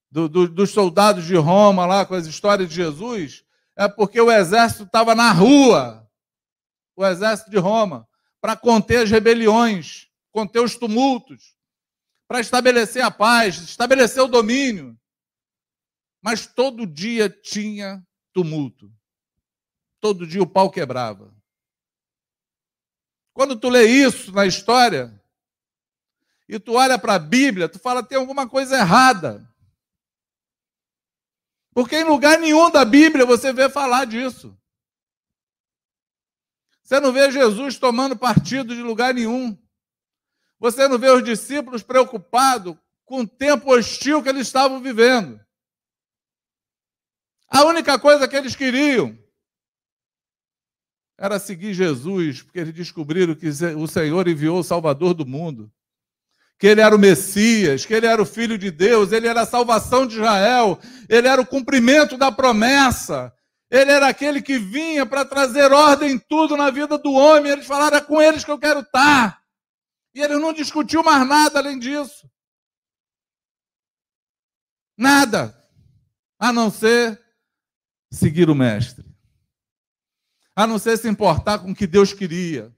do, 0.09 0.29
do, 0.29 0.49
dos 0.49 0.71
soldados 0.71 1.25
de 1.25 1.35
Roma 1.35 1.85
lá 1.87 2.07
com 2.07 2.15
as 2.15 2.27
histórias 2.29 2.69
de 2.69 2.77
Jesus, 2.77 3.45
é 3.75 3.89
porque 3.89 4.21
o 4.21 4.31
exército 4.31 4.85
estava 4.85 5.13
na 5.13 5.33
rua, 5.33 6.09
o 6.95 7.05
exército 7.05 7.51
de 7.51 7.59
Roma, 7.59 8.09
para 8.47 8.57
conter 8.57 8.99
as 8.99 9.11
rebeliões, 9.11 10.09
conter 10.31 10.61
os 10.61 10.77
tumultos, 10.77 11.57
para 12.29 12.39
estabelecer 12.39 13.03
a 13.03 13.11
paz, 13.11 13.57
estabelecer 13.57 14.23
o 14.23 14.29
domínio. 14.29 14.97
Mas 16.23 16.47
todo 16.47 16.87
dia 16.87 17.29
tinha 17.29 18.07
tumulto. 18.33 18.89
Todo 19.99 20.25
dia 20.25 20.41
o 20.41 20.47
pau 20.47 20.71
quebrava. 20.71 21.35
Quando 23.33 23.59
tu 23.59 23.69
lê 23.69 23.85
isso 23.85 24.31
na 24.31 24.47
história, 24.47 25.21
e 26.49 26.61
tu 26.61 26.75
olha 26.75 26.97
para 27.01 27.15
a 27.15 27.19
Bíblia, 27.19 27.69
tu 27.69 27.81
fala, 27.81 28.01
tem 28.01 28.17
alguma 28.17 28.49
coisa 28.49 28.77
errada. 28.77 29.53
Porque 31.75 31.97
em 31.97 32.05
lugar 32.05 32.39
nenhum 32.39 32.71
da 32.71 32.85
Bíblia 32.85 33.27
você 33.27 33.53
vê 33.53 33.69
falar 33.69 34.05
disso. 34.05 34.57
Você 36.87 37.01
não 37.01 37.13
vê 37.13 37.33
Jesus 37.33 37.81
tomando 37.81 38.17
partido 38.17 38.73
de 38.73 38.81
lugar 38.81 39.13
nenhum. 39.13 39.59
Você 40.61 40.87
não 40.87 40.97
vê 40.97 41.11
os 41.11 41.25
discípulos 41.25 41.83
preocupados 41.83 42.77
com 43.05 43.23
o 43.23 43.27
tempo 43.27 43.75
hostil 43.75 44.23
que 44.23 44.29
eles 44.29 44.47
estavam 44.47 44.81
vivendo. 44.81 45.41
A 47.49 47.65
única 47.65 47.99
coisa 47.99 48.29
que 48.29 48.37
eles 48.37 48.55
queriam 48.55 49.19
era 51.19 51.41
seguir 51.41 51.75
Jesus, 51.75 52.43
porque 52.43 52.61
eles 52.61 52.73
descobriram 52.73 53.35
que 53.35 53.49
o 53.49 53.89
Senhor 53.89 54.29
enviou 54.29 54.61
o 54.61 54.65
Salvador 54.65 55.13
do 55.13 55.27
mundo 55.27 55.73
que 56.59 56.67
ele 56.67 56.81
era 56.81 56.95
o 56.95 56.99
Messias, 56.99 57.85
que 57.85 57.93
ele 57.93 58.07
era 58.07 58.23
o 58.23 58.27
Filho 58.27 58.57
de 58.57 58.71
Deus, 58.71 59.13
ele 59.13 59.27
era 59.27 59.43
a 59.43 59.47
salvação 59.47 60.07
de 60.07 60.15
Israel, 60.15 60.79
ele 61.09 61.29
era 61.29 61.41
o 61.41 61.47
cumprimento 61.47 62.17
da 62.17 62.33
promessa, 62.33 63.33
ele 63.71 63.91
era 63.91 64.09
aquele 64.09 64.41
que 64.41 64.59
vinha 64.59 65.05
para 65.05 65.25
trazer 65.25 65.73
ordem 65.73 66.13
em 66.13 66.19
tudo 66.19 66.57
na 66.57 66.71
vida 66.71 66.97
do 66.99 67.13
homem. 67.13 67.53
Eles 67.53 67.67
falaram: 67.67 67.97
é 67.97 68.01
com 68.01 68.21
eles 68.21 68.45
que 68.45 68.51
eu 68.51 68.59
quero 68.59 68.81
estar. 68.81 69.43
E 70.15 70.21
ele 70.21 70.37
não 70.39 70.53
discutiu 70.53 71.03
mais 71.03 71.27
nada 71.27 71.59
além 71.59 71.79
disso. 71.79 72.31
Nada. 74.97 75.55
A 76.39 76.53
não 76.53 76.71
ser 76.71 77.21
seguir 78.11 78.49
o 78.49 78.55
Mestre. 78.55 79.05
A 80.55 80.67
não 80.67 80.79
ser 80.79 80.97
se 80.97 81.09
importar 81.09 81.59
com 81.59 81.71
o 81.71 81.75
que 81.75 81.87
Deus 81.87 82.13
queria. 82.13 82.75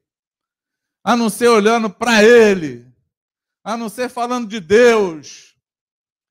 A 1.04 1.16
não 1.16 1.30
ser 1.30 1.48
olhando 1.48 1.88
para 1.88 2.22
Ele 2.24 2.88
a 3.68 3.76
não 3.76 3.90
ser 3.90 4.08
falando 4.08 4.48
de 4.48 4.60
Deus. 4.60 5.54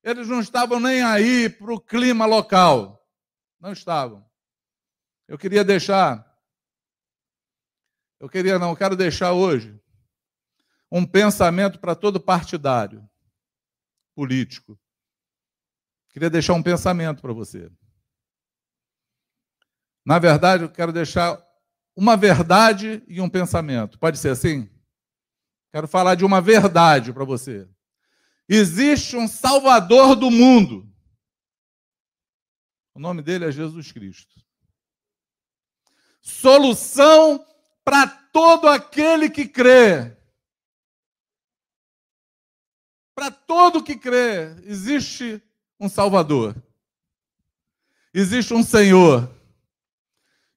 Eles 0.03 0.27
não 0.27 0.39
estavam 0.39 0.79
nem 0.79 1.03
aí 1.03 1.47
para 1.47 1.71
o 1.71 1.79
clima 1.79 2.25
local. 2.25 2.99
Não 3.59 3.71
estavam. 3.71 4.26
Eu 5.27 5.37
queria 5.37 5.63
deixar. 5.63 6.25
Eu 8.19 8.29
queria, 8.29 8.57
não, 8.57 8.69
eu 8.69 8.75
quero 8.75 8.95
deixar 8.95 9.33
hoje 9.33 9.79
um 10.91 11.05
pensamento 11.05 11.79
para 11.79 11.95
todo 11.95 12.19
partidário 12.19 13.07
político. 14.15 14.79
Queria 16.09 16.29
deixar 16.29 16.53
um 16.53 16.63
pensamento 16.63 17.21
para 17.21 17.33
você. 17.33 17.69
Na 20.05 20.17
verdade, 20.17 20.63
eu 20.63 20.71
quero 20.71 20.93
deixar 20.93 21.37
uma 21.95 22.15
verdade 22.15 23.03
e 23.07 23.19
um 23.19 23.29
pensamento. 23.29 23.99
Pode 23.99 24.17
ser 24.17 24.29
assim? 24.29 24.69
Quero 25.71 25.87
falar 25.87 26.15
de 26.15 26.23
uma 26.23 26.41
verdade 26.41 27.11
para 27.11 27.25
você. 27.25 27.67
Existe 28.47 29.17
um 29.17 29.27
Salvador 29.27 30.15
do 30.15 30.31
mundo. 30.31 30.89
O 32.95 32.99
nome 32.99 33.21
dele 33.21 33.45
é 33.45 33.51
Jesus 33.51 33.91
Cristo. 33.91 34.46
Solução 36.21 37.45
para 37.83 38.07
todo 38.07 38.67
aquele 38.67 39.29
que 39.29 39.47
crê. 39.47 40.15
Para 43.15 43.31
todo 43.31 43.83
que 43.83 43.95
crê, 43.95 44.55
existe 44.63 45.41
um 45.79 45.89
Salvador. 45.89 46.55
Existe 48.13 48.53
um 48.53 48.63
Senhor. 48.63 49.31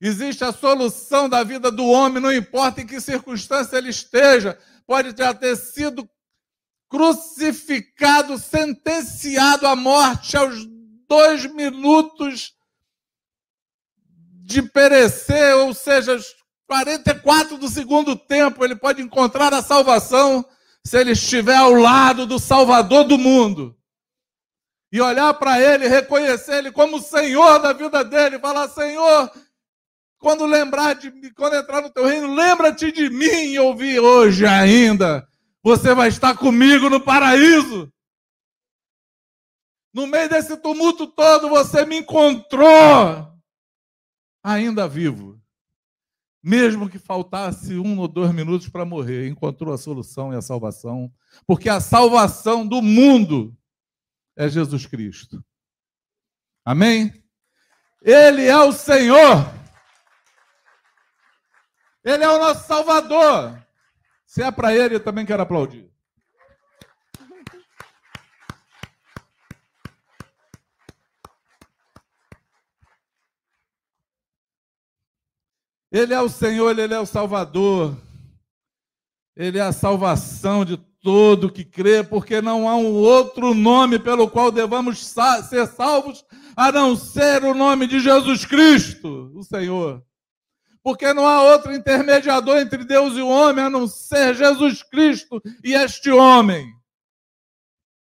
Existe 0.01 0.45
a 0.45 0.53
solução 0.53 1.29
da 1.29 1.45
vida 1.45 1.71
do 1.71 1.87
homem, 1.87 2.23
não 2.23 2.33
importa 2.33 2.81
em 2.81 2.87
que 2.87 3.01
circunstância 3.01 3.77
ele 3.77 3.91
esteja, 3.91 4.59
pode 4.87 5.15
já 5.17 5.35
ter 5.35 5.57
sido 5.57 6.09
crucificado, 6.89 8.39
sentenciado 8.39 9.67
à 9.67 9.77
morte 9.77 10.37
aos 10.37 10.67
dois 11.07 11.47
minutos 11.47 12.55
de 14.43 14.63
perecer, 14.63 15.57
ou 15.57 15.75
seja, 15.75 16.19
44 16.67 17.59
do 17.59 17.69
segundo 17.69 18.17
tempo, 18.17 18.65
ele 18.65 18.77
pode 18.77 19.03
encontrar 19.03 19.53
a 19.53 19.63
salvação 19.63 20.45
se 20.85 20.99
ele 20.99 21.13
estiver 21.13 21.57
ao 21.57 21.73
lado 21.73 22.27
do 22.27 22.39
Salvador 22.39 23.05
do 23.05 23.19
mundo. 23.19 23.77
E 24.93 25.01
olhar 25.01 25.33
para 25.35 25.61
ele, 25.61 25.87
reconhecer 25.87 26.59
ele 26.59 26.73
como 26.73 27.01
Senhor 27.01 27.59
da 27.61 27.73
vida 27.73 28.03
dele, 28.03 28.39
falar: 28.39 28.69
Senhor, 28.69 29.31
quando 30.19 30.45
lembrar 30.47 30.95
de 30.95 31.11
quando 31.33 31.55
entrar 31.55 31.81
no 31.81 31.91
teu 31.91 32.07
reino, 32.07 32.35
lembra-te 32.35 32.91
de 32.91 33.09
mim 33.09 33.53
e 33.53 33.59
ouvir 33.59 34.01
hoje 34.01 34.47
ainda. 34.47 35.27
Você 35.63 35.95
vai 35.95 36.09
estar 36.09 36.37
comigo 36.37 36.89
no 36.89 37.01
paraíso. 37.01 37.93
No 39.93 40.07
meio 40.07 40.29
desse 40.29 40.57
tumulto 40.57 41.07
todo, 41.07 41.49
você 41.49 41.85
me 41.85 41.99
encontrou 41.99 43.30
ainda 44.43 44.89
vivo. 44.89 45.41
Mesmo 46.43 46.89
que 46.89 46.99
faltasse 46.99 47.75
um 47.75 47.99
ou 47.99 48.09
dois 48.09 48.33
minutos 48.33 48.69
para 48.69 48.85
morrer, 48.85 49.29
encontrou 49.29 49.75
a 49.75 49.79
solução 49.79 50.33
e 50.33 50.37
a 50.37 50.43
salvação. 50.43 51.13
Porque 51.47 51.69
a 51.69 51.81
salvação 51.81 52.67
do 52.67 52.81
mundo 52.81 53.55
é 54.35 54.49
Jesus 54.49 54.87
Cristo. 54.87 55.45
Amém? 56.65 57.23
Ele 58.03 58.47
é 58.47 58.57
o 58.59 58.73
Senhor. 58.73 59.53
Ele 62.03 62.25
é 62.25 62.29
o 62.29 62.39
nosso 62.39 62.67
Salvador. 62.67 63.63
Se 64.25 64.43
é 64.43 64.51
para 64.51 64.75
ele, 64.75 64.95
eu 64.95 65.01
também 65.01 65.27
quero 65.27 65.43
aplaudir. 65.43 65.90
Ele 75.91 76.15
é 76.15 76.21
o 76.21 76.29
Senhor, 76.29 76.79
Ele 76.79 76.95
é 76.95 77.01
o 77.01 77.07
Salvador. 77.07 77.97
Ele 79.37 79.59
é 79.59 79.63
a 79.63 79.73
salvação 79.73 80.65
de 80.65 80.77
todo 81.03 81.51
que 81.51 81.65
crê, 81.65 82.05
porque 82.05 82.41
não 82.43 82.69
há 82.69 82.77
um 82.77 82.93
outro 82.93 83.55
nome 83.55 83.99
pelo 83.99 84.29
qual 84.29 84.53
devamos 84.53 85.05
ser 85.05 85.67
salvos 85.67 86.25
a 86.57 86.71
não 86.71 86.95
ser 86.95 87.43
o 87.45 87.55
nome 87.55 87.87
de 87.87 88.01
Jesus 88.01 88.45
Cristo, 88.45 89.33
o 89.35 89.43
Senhor 89.43 90.05
porque 90.83 91.13
não 91.13 91.27
há 91.27 91.43
outro 91.43 91.75
intermediador 91.75 92.59
entre 92.59 92.85
Deus 92.85 93.15
e 93.15 93.21
o 93.21 93.29
homem 93.29 93.65
a 93.65 93.71
não 93.71 93.87
ser 93.87 94.35
Jesus 94.35 94.83
Cristo 94.83 95.41
e 95.63 95.75
este 95.75 96.11
homem. 96.11 96.75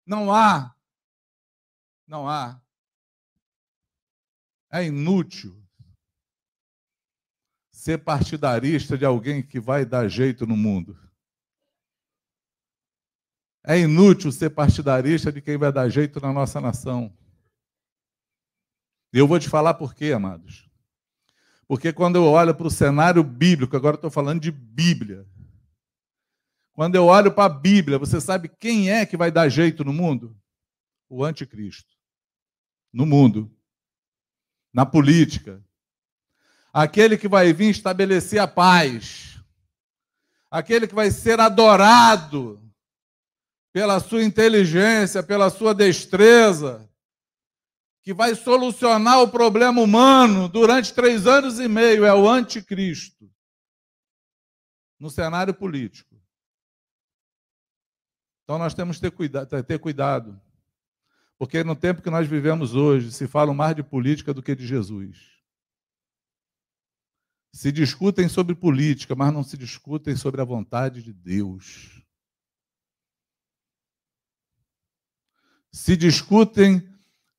Não 0.05 0.33
há. 0.33 0.75
Não 2.07 2.29
há. 2.29 2.61
É 4.71 4.85
inútil 4.85 5.57
ser 7.87 7.99
partidarista 7.99 8.99
de 8.99 9.05
alguém 9.05 9.41
que 9.41 9.61
vai 9.61 9.87
dar 9.87 10.09
jeito 10.09 10.45
no 10.45 10.57
mundo. 10.57 10.99
É 13.65 13.79
inútil 13.79 14.33
ser 14.33 14.51
partidarista 14.51 15.31
de 15.31 15.41
quem 15.41 15.57
vai 15.57 15.73
dar 15.73 15.89
jeito 15.89 16.19
na 16.19 16.33
nossa 16.33 16.61
nação. 16.61 17.17
E 19.13 19.19
eu 19.19 19.29
vou 19.29 19.39
te 19.39 19.49
falar 19.49 19.75
por 19.75 19.95
quê, 19.95 20.13
amados. 20.13 20.69
Porque 21.69 21.93
quando 21.93 22.17
eu 22.17 22.25
olho 22.25 22.53
para 22.57 22.67
o 22.67 22.71
cenário 22.71 23.23
bíblico, 23.23 23.77
agora 23.77 23.95
estou 23.95 24.11
falando 24.11 24.41
de 24.41 24.51
Bíblia. 24.51 25.25
Quando 26.73 26.97
eu 26.97 27.07
olho 27.07 27.33
para 27.33 27.45
a 27.45 27.57
Bíblia, 27.57 28.01
você 28.01 28.21
sabe 28.21 28.49
quem 28.49 28.91
é 28.91 29.07
que 29.07 29.17
vai 29.17 29.31
dar 29.31 29.49
jeito 29.49 29.85
no 29.85 29.93
mundo? 29.93 30.37
O 31.09 31.25
anticristo. 31.25 31.95
No 32.93 33.07
mundo. 33.07 33.49
Na 34.75 34.85
política. 34.85 35.65
Aquele 36.79 37.17
que 37.17 37.27
vai 37.27 37.55
vir 37.55 37.71
estabelecer 37.71 38.39
a 38.39 38.47
paz. 38.47 39.41
Aquele 40.51 40.87
que 40.87 40.95
vai 40.95 41.11
ser 41.11 41.41
adorado 41.41 42.63
pela 43.73 43.99
sua 43.99 44.23
inteligência, 44.23 45.23
pela 45.23 45.49
sua 45.49 45.75
destreza, 45.75 46.87
que 48.03 48.13
vai 48.13 48.35
solucionar 48.35 49.23
o 49.23 49.29
problema 49.29 49.81
humano 49.81 50.51
durante 50.51 50.93
três 50.93 51.27
anos 51.27 51.59
e 51.59 51.67
meio 51.67 52.05
é 52.05 52.13
o 52.13 52.29
anticristo 52.29 53.27
no 55.01 55.09
cenário 55.09 55.55
político. 55.55 56.15
Então 58.45 58.59
nós 58.59 58.75
temos 58.75 58.97
que 58.97 59.03
ter 59.03 59.13
cuidado, 59.13 59.63
ter 59.63 59.79
cuidado, 59.79 60.39
porque 61.39 61.65
no 61.65 61.75
tempo 61.75 62.03
que 62.03 62.11
nós 62.11 62.29
vivemos 62.29 62.75
hoje 62.75 63.11
se 63.13 63.27
fala 63.27 63.55
mais 63.55 63.75
de 63.75 63.83
política 63.83 64.35
do 64.35 64.43
que 64.43 64.55
de 64.55 64.67
Jesus. 64.67 65.36
Se 67.53 67.73
discutem 67.73 68.29
sobre 68.29 68.55
política, 68.55 69.15
mas 69.15 69.33
não 69.33 69.43
se 69.43 69.57
discutem 69.57 70.15
sobre 70.17 70.41
a 70.41 70.45
vontade 70.45 71.03
de 71.03 71.13
Deus. 71.13 72.03
Se 75.73 75.97
discutem 75.97 76.87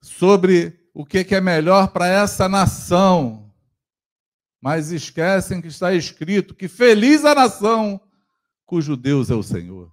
sobre 0.01 0.89
o 0.93 1.05
que 1.05 1.35
é 1.35 1.41
melhor 1.41 1.89
para 1.89 2.07
essa 2.07 2.49
nação, 2.49 3.53
mas 4.59 4.91
esquecem 4.91 5.61
que 5.61 5.67
está 5.67 5.93
escrito 5.93 6.55
que 6.55 6.67
feliz 6.67 7.23
a 7.23 7.35
nação 7.35 8.01
cujo 8.65 8.97
Deus 8.97 9.29
é 9.29 9.35
o 9.35 9.43
Senhor. 9.43 9.91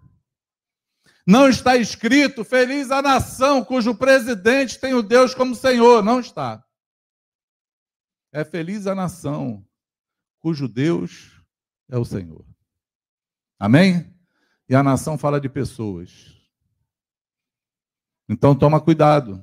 Não 1.26 1.48
está 1.48 1.76
escrito 1.76 2.44
feliz 2.44 2.90
a 2.90 3.00
nação 3.00 3.64
cujo 3.64 3.94
presidente 3.94 4.78
tem 4.78 4.92
o 4.92 5.02
Deus 5.02 5.34
como 5.34 5.54
Senhor. 5.54 6.02
Não 6.02 6.20
está. 6.20 6.62
É 8.32 8.44
feliz 8.44 8.86
a 8.86 8.94
nação 8.94 9.64
cujo 10.44 10.68
Deus 10.68 11.42
é 11.88 11.96
o 11.96 12.04
Senhor. 12.04 12.44
Amém? 13.58 14.14
E 14.68 14.74
a 14.74 14.82
nação 14.82 15.16
fala 15.16 15.40
de 15.40 15.48
pessoas. 15.48 16.38
Então 18.28 18.54
toma 18.54 18.78
cuidado. 18.78 19.42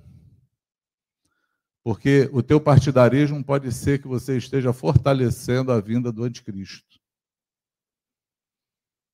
Porque 1.84 2.30
o 2.32 2.44
teu 2.44 2.62
partidarismo 2.62 3.44
pode 3.44 3.72
ser 3.72 4.00
que 4.00 4.08
você 4.08 4.38
esteja 4.38 4.72
fortalecendo 4.72 5.72
a 5.72 5.82
vinda 5.82 6.12
do 6.12 6.24
anticristo. 6.24 7.02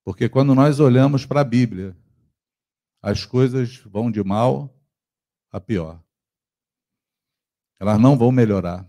Porque 0.03 0.27
quando 0.27 0.53
nós 0.53 0.81
olhamos 0.81 1.25
para 1.25 1.39
a 1.39 1.45
Bíblia, 1.45 1.95
as 3.01 3.23
coisas 3.23 3.77
vão 3.77 4.11
de 4.11 4.21
mal 4.21 4.77
a 5.49 5.61
pior. 5.61 6.03
Elas 7.79 7.97
não 7.97 8.17
vão 8.17 8.29
melhorar. 8.29 8.85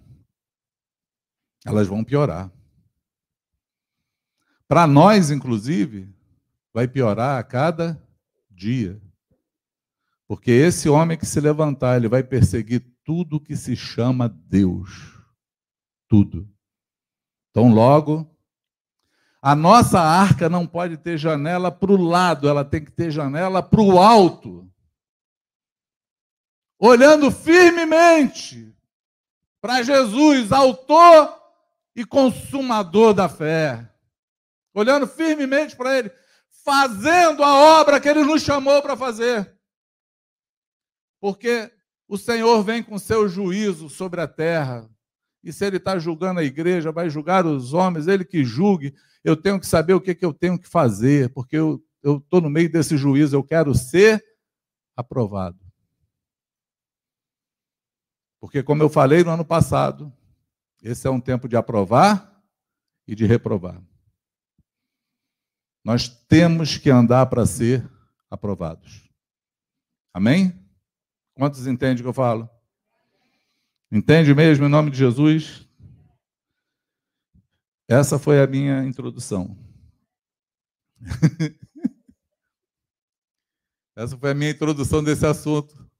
Elas 1.65 1.87
vão 1.87 2.03
piorar. 2.03 2.58
Para 4.69 4.87
nós, 4.87 5.31
inclusive, 5.31 6.15
vai 6.75 6.87
piorar 6.87 7.41
a 7.41 7.43
cada 7.43 8.01
dia. 8.51 9.01
Porque 10.27 10.51
esse 10.51 10.91
homem 10.91 11.17
que 11.17 11.25
se 11.25 11.41
levantar, 11.41 11.97
ele 11.97 12.07
vai 12.07 12.23
perseguir 12.23 12.87
tudo 13.03 13.41
que 13.41 13.57
se 13.57 13.75
chama 13.75 14.29
Deus. 14.29 14.91
Tudo. 16.07 16.47
Então, 17.51 17.73
logo, 17.73 18.31
a 19.41 19.57
nossa 19.57 19.99
arca 19.99 20.51
não 20.51 20.67
pode 20.67 20.99
ter 20.99 21.17
janela 21.17 21.71
para 21.73 21.91
o 21.91 21.97
lado, 21.97 22.47
ela 22.47 22.65
tem 22.65 22.85
que 22.85 22.93
ter 22.93 23.11
janela 23.11 23.63
para 23.63 23.81
o 23.81 23.99
alto. 23.99 24.71
Olhando 26.79 27.31
firmemente 27.31 28.77
para 29.63 29.83
Jesus, 29.83 30.53
autor 30.53 31.35
e 31.97 32.05
consumador 32.05 33.15
da 33.15 33.29
fé. 33.29 33.88
Olhando 34.75 35.07
firmemente 35.07 35.77
para 35.77 35.99
Ele, 35.99 36.11
fazendo 36.65 37.43
a 37.43 37.81
obra 37.81 38.01
que 38.01 38.09
Ele 38.09 38.25
nos 38.25 38.43
chamou 38.43 38.81
para 38.83 38.97
fazer. 38.97 39.57
Porque 41.21 41.71
o 42.07 42.17
Senhor 42.17 42.63
vem 42.63 42.83
com 42.83 42.99
seu 42.99 43.29
juízo 43.29 43.89
sobre 43.89 44.21
a 44.21 44.29
terra. 44.29 44.89
E 45.43 45.53
se 45.53 45.65
Ele 45.65 45.79
está 45.79 45.99
julgando 45.99 46.41
a 46.41 46.45
igreja, 46.45 46.93
vai 46.93 47.11
julgar 47.11 47.47
os 47.47 47.73
homens, 47.73 48.07
Ele 48.07 48.25
que 48.25 48.45
julgue 48.45 48.95
eu 49.25 49.37
tenho 49.37 49.59
que 49.59 49.67
saber 49.67 49.95
o 49.95 50.01
que, 50.01 50.15
que 50.15 50.25
eu 50.25 50.33
tenho 50.33 50.59
que 50.59 50.69
fazer, 50.69 51.33
porque 51.33 51.57
eu 51.57 51.85
estou 52.03 52.41
no 52.41 52.51
meio 52.51 52.71
desse 52.71 52.97
juízo, 52.97 53.37
eu 53.37 53.45
quero 53.45 53.75
ser 53.75 54.25
aprovado. 54.97 55.59
Porque, 58.41 58.63
como 58.63 58.83
eu 58.83 58.89
falei 58.89 59.25
no 59.25 59.31
ano 59.31 59.45
passado, 59.45 60.13
esse 60.83 61.07
é 61.07 61.11
um 61.11 61.21
tempo 61.21 61.49
de 61.49 61.57
aprovar 61.57 62.43
e 63.07 63.15
de 63.15 63.27
reprovar. 63.27 63.83
Nós 65.89 66.07
temos 66.07 66.77
que 66.77 66.91
andar 66.91 67.25
para 67.31 67.47
ser 67.47 67.91
aprovados. 68.31 69.09
Amém? 70.13 70.53
Quantos 71.33 71.67
entendem 71.67 72.01
o 72.01 72.03
que 72.03 72.09
eu 72.09 72.13
falo? 72.13 72.47
Entende 73.91 74.35
mesmo 74.35 74.67
em 74.67 74.69
nome 74.69 74.91
de 74.91 74.99
Jesus? 74.99 75.67
Essa 77.89 78.19
foi 78.19 78.39
a 78.39 78.47
minha 78.47 78.85
introdução. 78.85 79.57
Essa 83.97 84.15
foi 84.19 84.33
a 84.33 84.35
minha 84.35 84.51
introdução 84.51 85.03
desse 85.03 85.25
assunto. 85.25 85.91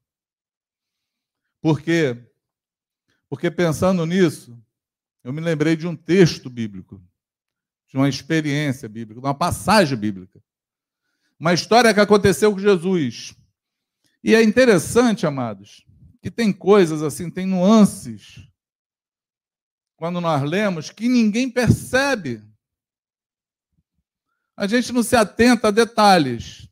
Por 1.63 1.81
quê? 1.81 2.15
Porque 3.27 3.49
pensando 3.49 4.05
nisso, 4.05 4.55
eu 5.23 5.33
me 5.33 5.41
lembrei 5.41 5.75
de 5.75 5.87
um 5.87 5.95
texto 5.95 6.47
bíblico, 6.47 7.01
de 7.89 7.97
uma 7.97 8.07
experiência 8.07 8.87
bíblica, 8.87 9.19
de 9.19 9.25
uma 9.25 9.33
passagem 9.33 9.97
bíblica. 9.97 10.41
Uma 11.39 11.53
história 11.53 11.93
que 11.93 11.99
aconteceu 11.99 12.51
com 12.51 12.59
Jesus. 12.59 13.35
E 14.23 14.35
é 14.35 14.43
interessante, 14.43 15.25
amados, 15.25 15.85
que 16.21 16.29
tem 16.29 16.53
coisas 16.53 17.01
assim, 17.01 17.29
tem 17.29 17.47
nuances 17.47 18.47
quando 19.95 20.21
nós 20.21 20.41
lemos, 20.43 20.89
que 20.91 21.09
ninguém 21.09 21.49
percebe. 21.49 22.41
A 24.55 24.67
gente 24.67 24.93
não 24.93 25.03
se 25.03 25.15
atenta 25.15 25.69
a 25.69 25.71
detalhes, 25.71 26.69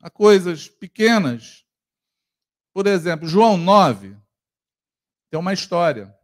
a 0.00 0.10
coisas 0.10 0.68
pequenas. 0.68 1.64
Por 2.72 2.86
exemplo, 2.86 3.26
João 3.26 3.56
9 3.56 4.16
tem 5.30 5.40
uma 5.40 5.52
história. 5.52 6.14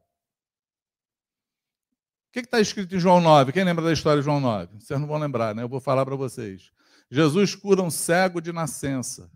Que 2.42 2.46
está 2.46 2.60
escrito 2.60 2.94
em 2.94 3.00
João 3.00 3.20
9? 3.20 3.52
Quem 3.52 3.64
lembra 3.64 3.84
da 3.84 3.92
história 3.92 4.20
de 4.20 4.24
João 4.24 4.40
9? 4.40 4.78
Vocês 4.80 5.00
não 5.00 5.06
vão 5.06 5.18
lembrar, 5.18 5.54
né? 5.54 5.62
Eu 5.62 5.68
vou 5.68 5.80
falar 5.80 6.04
para 6.04 6.16
vocês. 6.16 6.70
Jesus 7.10 7.54
cura 7.54 7.82
um 7.82 7.90
cego 7.90 8.40
de 8.40 8.52
nascença. 8.52 9.30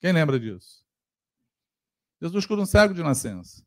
Quem 0.00 0.12
lembra 0.12 0.38
disso? 0.38 0.84
Jesus 2.20 2.46
cura 2.46 2.60
um 2.60 2.66
cego 2.66 2.94
de 2.94 3.02
nascença 3.02 3.66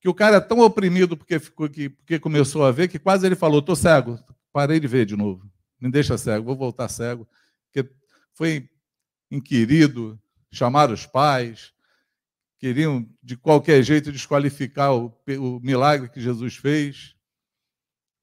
que 0.00 0.08
o 0.08 0.14
cara 0.14 0.36
é 0.36 0.40
tão 0.40 0.60
oprimido 0.60 1.16
porque, 1.16 1.38
ficou, 1.38 1.68
que, 1.68 1.88
porque 1.88 2.18
começou 2.18 2.64
a 2.64 2.70
ver 2.70 2.88
que 2.88 2.98
quase 2.98 3.26
ele 3.26 3.36
falou: 3.36 3.60
estou 3.60 3.76
cego, 3.76 4.18
parei 4.52 4.78
de 4.80 4.86
ver 4.86 5.06
de 5.06 5.16
novo, 5.16 5.50
me 5.80 5.90
deixa 5.90 6.16
cego, 6.16 6.44
vou 6.44 6.56
voltar 6.56 6.88
cego. 6.88 7.28
Porque 7.66 7.90
foi 8.32 8.68
inquirido, 9.30 10.18
chamaram 10.50 10.94
os 10.94 11.06
pais, 11.06 11.72
queriam 12.58 13.06
de 13.22 13.36
qualquer 13.36 13.82
jeito 13.82 14.12
desqualificar 14.12 14.94
o, 14.94 15.14
o 15.38 15.60
milagre 15.60 16.08
que 16.08 16.20
Jesus 16.20 16.56
fez. 16.56 17.14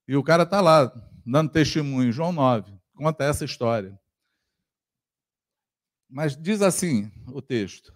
E 0.08 0.16
o 0.16 0.24
cara 0.24 0.44
está 0.44 0.62
lá, 0.62 0.92
dando 1.26 1.52
testemunho, 1.52 2.12
João 2.12 2.32
9, 2.32 2.80
conta 2.96 3.24
essa 3.24 3.44
história. 3.44 4.00
Mas 6.10 6.36
diz 6.38 6.62
assim 6.62 7.12
o 7.28 7.42
texto: 7.42 7.94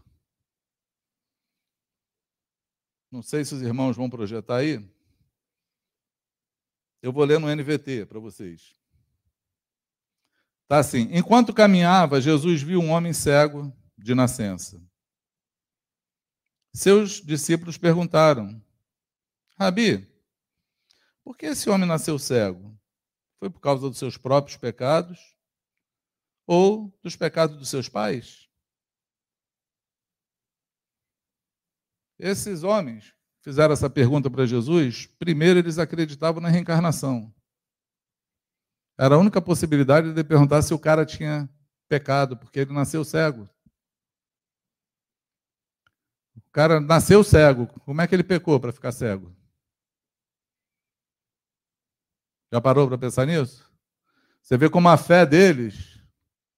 Não 3.12 3.22
sei 3.22 3.44
se 3.44 3.56
os 3.56 3.62
irmãos 3.62 3.96
vão 3.96 4.10
projetar 4.10 4.58
aí. 4.58 4.88
Eu 7.02 7.14
vou 7.14 7.24
ler 7.24 7.40
no 7.40 7.48
NVT 7.48 8.06
para 8.06 8.20
vocês. 8.20 8.76
Tá 10.68 10.80
assim: 10.80 11.08
enquanto 11.12 11.54
caminhava, 11.54 12.22
Jesus 12.22 12.62
viu 12.62 12.80
um 12.80 12.92
homem 12.92 13.14
cego 13.14 13.76
de 13.98 14.14
nascença. 14.14 14.82
Seus 16.74 17.22
discípulos 17.22 17.78
perguntaram: 17.78 18.64
Rabi, 19.58 20.08
por 21.24 21.38
que 21.38 21.48
esse 21.48 21.70
homem 21.70 21.88
nasceu 21.88 22.18
cego? 22.18 22.78
Foi 23.40 23.50
por 23.50 23.60
causa 23.60 23.88
dos 23.88 23.98
seus 23.98 24.18
próprios 24.18 24.58
pecados 24.58 25.36
ou 26.48 26.92
dos 27.02 27.16
pecados 27.16 27.58
dos 27.58 27.70
seus 27.70 27.88
pais? 27.88 28.50
Esses 32.18 32.64
homens 32.64 33.16
fizeram 33.42 33.74
essa 33.74 33.90
pergunta 33.90 34.30
para 34.30 34.46
Jesus, 34.46 35.08
primeiro 35.18 35.60
eles 35.60 35.78
acreditavam 35.78 36.42
na 36.42 36.50
reencarnação. 36.50 37.34
Era 38.98 39.16
a 39.16 39.18
única 39.18 39.42
possibilidade 39.42 40.14
de 40.14 40.24
perguntar 40.26 40.62
se 40.62 40.74
o 40.74 40.80
cara 40.80 41.06
tinha 41.06 41.50
pecado, 41.88 42.36
porque 42.36 42.60
ele 42.60 42.74
nasceu 42.74 43.06
cego. 43.06 43.50
O 46.36 46.52
cara 46.52 46.82
nasceu 46.82 47.24
cego. 47.24 47.68
Como 47.86 48.02
é 48.02 48.08
que 48.08 48.14
ele 48.14 48.24
pecou 48.24 48.60
para 48.60 48.74
ficar 48.74 48.92
cego? 48.92 49.34
Já 52.52 52.60
parou 52.60 52.88
para 52.88 52.98
pensar 52.98 53.26
nisso? 53.26 53.70
Você 54.42 54.58
vê 54.58 54.70
como 54.70 54.90
a 54.90 54.98
fé 54.98 55.26
deles 55.26 56.00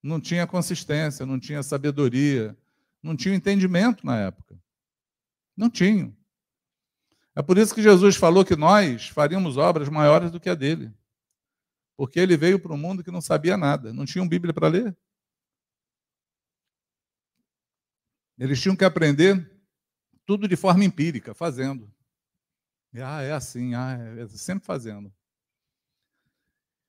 não 0.02 0.20
tinha 0.20 0.46
consistência, 0.46 1.26
não 1.26 1.38
tinha 1.38 1.62
sabedoria, 1.62 2.56
não 3.02 3.16
tinha 3.16 3.34
entendimento 3.34 4.04
na 4.06 4.18
época. 4.18 4.58
Não 5.56 5.68
tinham. 5.68 6.16
É 7.34 7.42
por 7.42 7.56
isso 7.56 7.74
que 7.74 7.82
Jesus 7.82 8.16
falou 8.16 8.44
que 8.44 8.56
nós 8.56 9.08
faríamos 9.08 9.56
obras 9.56 9.88
maiores 9.88 10.30
do 10.30 10.40
que 10.40 10.50
a 10.50 10.54
dele. 10.54 10.92
Porque 11.96 12.18
ele 12.18 12.36
veio 12.36 12.58
para 12.58 12.72
um 12.72 12.78
mundo 12.78 13.04
que 13.04 13.10
não 13.10 13.20
sabia 13.20 13.56
nada, 13.56 13.92
não 13.92 14.04
tinham 14.04 14.28
Bíblia 14.28 14.52
para 14.52 14.68
ler. 14.68 14.96
Eles 18.38 18.60
tinham 18.60 18.74
que 18.74 18.84
aprender 18.84 19.50
tudo 20.26 20.48
de 20.48 20.56
forma 20.56 20.84
empírica, 20.84 21.34
fazendo. 21.34 21.92
E, 22.92 23.00
ah, 23.00 23.22
é 23.22 23.32
assim, 23.32 23.74
ah, 23.74 23.96
é 24.18 24.26
sempre 24.28 24.64
fazendo. 24.66 25.12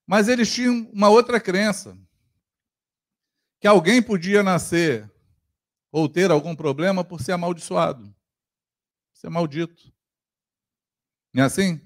Mas 0.05 0.27
eles 0.27 0.53
tinham 0.53 0.89
uma 0.91 1.09
outra 1.09 1.39
crença: 1.39 1.97
que 3.59 3.67
alguém 3.67 4.01
podia 4.01 4.43
nascer 4.43 5.11
ou 5.91 6.09
ter 6.09 6.31
algum 6.31 6.55
problema 6.55 7.03
por 7.03 7.21
ser 7.21 7.33
amaldiçoado, 7.33 8.13
ser 9.13 9.29
maldito. 9.29 9.93
Não 11.33 11.43
é 11.43 11.45
assim? 11.45 11.81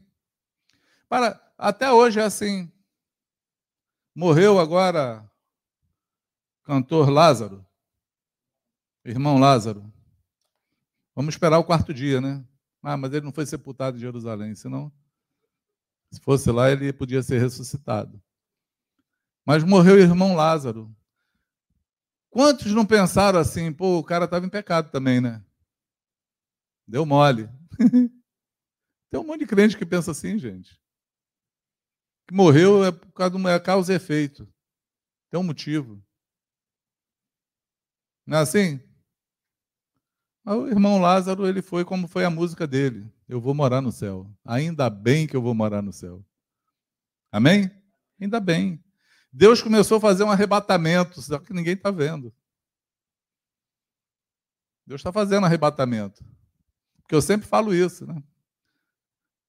Para, 1.07 1.39
até 1.57 1.91
hoje 1.91 2.20
é 2.20 2.24
assim. 2.24 2.72
Morreu 4.13 4.59
agora 4.59 5.30
cantor 6.63 7.09
Lázaro, 7.09 7.65
irmão 9.05 9.38
Lázaro. 9.38 9.93
Vamos 11.15 11.36
esperar 11.36 11.59
o 11.59 11.63
quarto 11.63 11.93
dia, 11.93 12.20
né? 12.20 12.45
Ah, 12.82 12.97
mas 12.97 13.13
ele 13.13 13.26
não 13.26 13.32
foi 13.32 13.45
sepultado 13.45 13.97
em 13.97 14.01
Jerusalém, 14.01 14.53
senão, 14.55 14.91
se 16.12 16.20
fosse 16.22 16.51
lá, 16.51 16.72
ele 16.72 16.93
podia 16.93 17.22
ser 17.22 17.39
ressuscitado. 17.39 18.22
Mas 19.45 19.64
morreu 19.64 19.95
o 19.95 19.99
irmão 19.99 20.36
Lázaro. 20.36 20.95
Quantos 22.30 22.72
não 22.74 22.86
pensaram 22.86 23.39
assim, 23.39 23.72
pô, 23.72 23.97
o 23.97 24.03
cara 24.03 24.26
estava 24.26 24.45
em 24.45 24.49
pecado 24.49 24.91
também, 24.91 25.20
né? 25.20 25.43
Deu 26.88 27.05
mole. 27.05 27.49
Tem 29.10 29.20
um 29.20 29.24
monte 29.24 29.39
de 29.39 29.47
crente 29.47 29.78
que 29.78 29.86
pensa 29.86 30.12
assim, 30.12 30.38
gente. 30.38 30.80
Que 32.28 32.34
morreu 32.34 32.84
é 32.84 32.91
por 32.91 33.12
causa 33.14 33.32
de 33.32 33.38
uma 33.38 33.60
causa 33.60 33.93
e 33.93 33.95
efeito. 33.95 34.47
Tem 35.30 35.39
um 35.39 35.43
motivo. 35.43 36.03
Não 38.26 38.38
é 38.38 38.41
assim? 38.41 38.82
O 40.50 40.68
irmão 40.70 40.98
Lázaro, 40.98 41.45
ele 41.45 41.62
foi 41.62 41.84
como 41.84 42.08
foi 42.08 42.24
a 42.24 42.30
música 42.30 42.66
dele. 42.66 43.12
Eu 43.28 43.41
vou 43.41 43.54
morar 43.54 43.82
no 43.82 43.91
céu. 43.91 44.32
Ainda 44.45 44.89
bem 44.89 45.28
que 45.28 45.36
eu 45.36 45.41
vou 45.41 45.54
morar 45.54 45.82
no 45.82 45.91
céu. 45.91 46.24
Amém? 47.30 47.70
Ainda 48.18 48.39
bem. 48.39 48.82
Deus 49.30 49.62
começou 49.62 49.98
a 49.98 50.02
fazer 50.02 50.24
um 50.24 50.32
arrebatamento, 50.32 51.22
só 51.22 51.38
que 51.38 51.52
ninguém 51.52 51.74
está 51.74 51.91
vendo. 51.91 52.34
Deus 54.86 55.02
está 55.02 55.12
fazendo 55.12 55.45
arrebatamento. 55.45 56.24
Porque 57.02 57.14
eu 57.14 57.22
sempre 57.22 57.45
falo 57.45 57.76
isso, 57.76 58.08
né? 58.08 58.24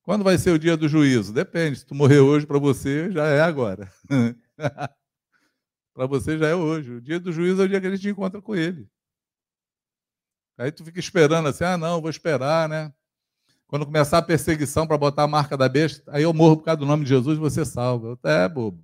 Quando 0.02 0.24
vai 0.24 0.36
ser 0.36 0.50
o 0.50 0.58
dia 0.58 0.76
do 0.76 0.88
juízo? 0.88 1.32
Depende. 1.32 1.78
Se 1.78 1.86
tu 1.86 1.94
morrer 1.94 2.18
hoje, 2.18 2.44
para 2.44 2.58
você 2.58 3.08
já 3.12 3.24
é 3.28 3.40
agora. 3.40 3.88
para 5.94 6.06
você 6.08 6.36
já 6.36 6.48
é 6.48 6.56
hoje. 6.56 6.94
O 6.94 7.00
dia 7.00 7.20
do 7.20 7.30
juízo 7.30 7.62
é 7.62 7.66
o 7.66 7.68
dia 7.68 7.80
que 7.80 7.86
a 7.86 7.94
gente 7.94 8.08
encontra 8.08 8.42
com 8.42 8.56
ele. 8.56 8.90
Aí 10.58 10.72
tu 10.72 10.84
fica 10.84 10.98
esperando 10.98 11.48
assim, 11.48 11.62
ah, 11.62 11.78
não, 11.78 12.00
vou 12.00 12.10
esperar, 12.10 12.68
né? 12.68 12.92
Quando 13.68 13.86
começar 13.86 14.18
a 14.18 14.22
perseguição 14.22 14.86
para 14.86 14.98
botar 14.98 15.22
a 15.22 15.28
marca 15.28 15.56
da 15.56 15.68
besta, 15.68 16.02
aí 16.12 16.24
eu 16.24 16.34
morro 16.34 16.56
por 16.56 16.64
causa 16.64 16.80
do 16.80 16.86
nome 16.86 17.04
de 17.04 17.10
Jesus 17.10 17.38
e 17.38 17.40
você 17.40 17.64
salva. 17.64 18.18
É, 18.24 18.48
bobo. 18.48 18.82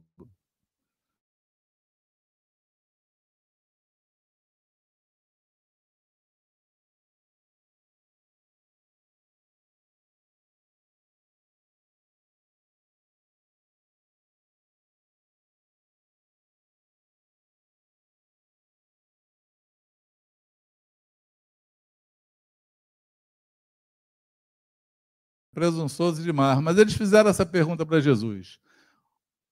Presunçoso 25.55 26.23
demais. 26.23 26.61
Mas 26.61 26.77
eles 26.77 26.95
fizeram 26.95 27.31
essa 27.31 27.47
pergunta 27.47 27.87
para 27.87 28.01
Jesus. 28.01 28.59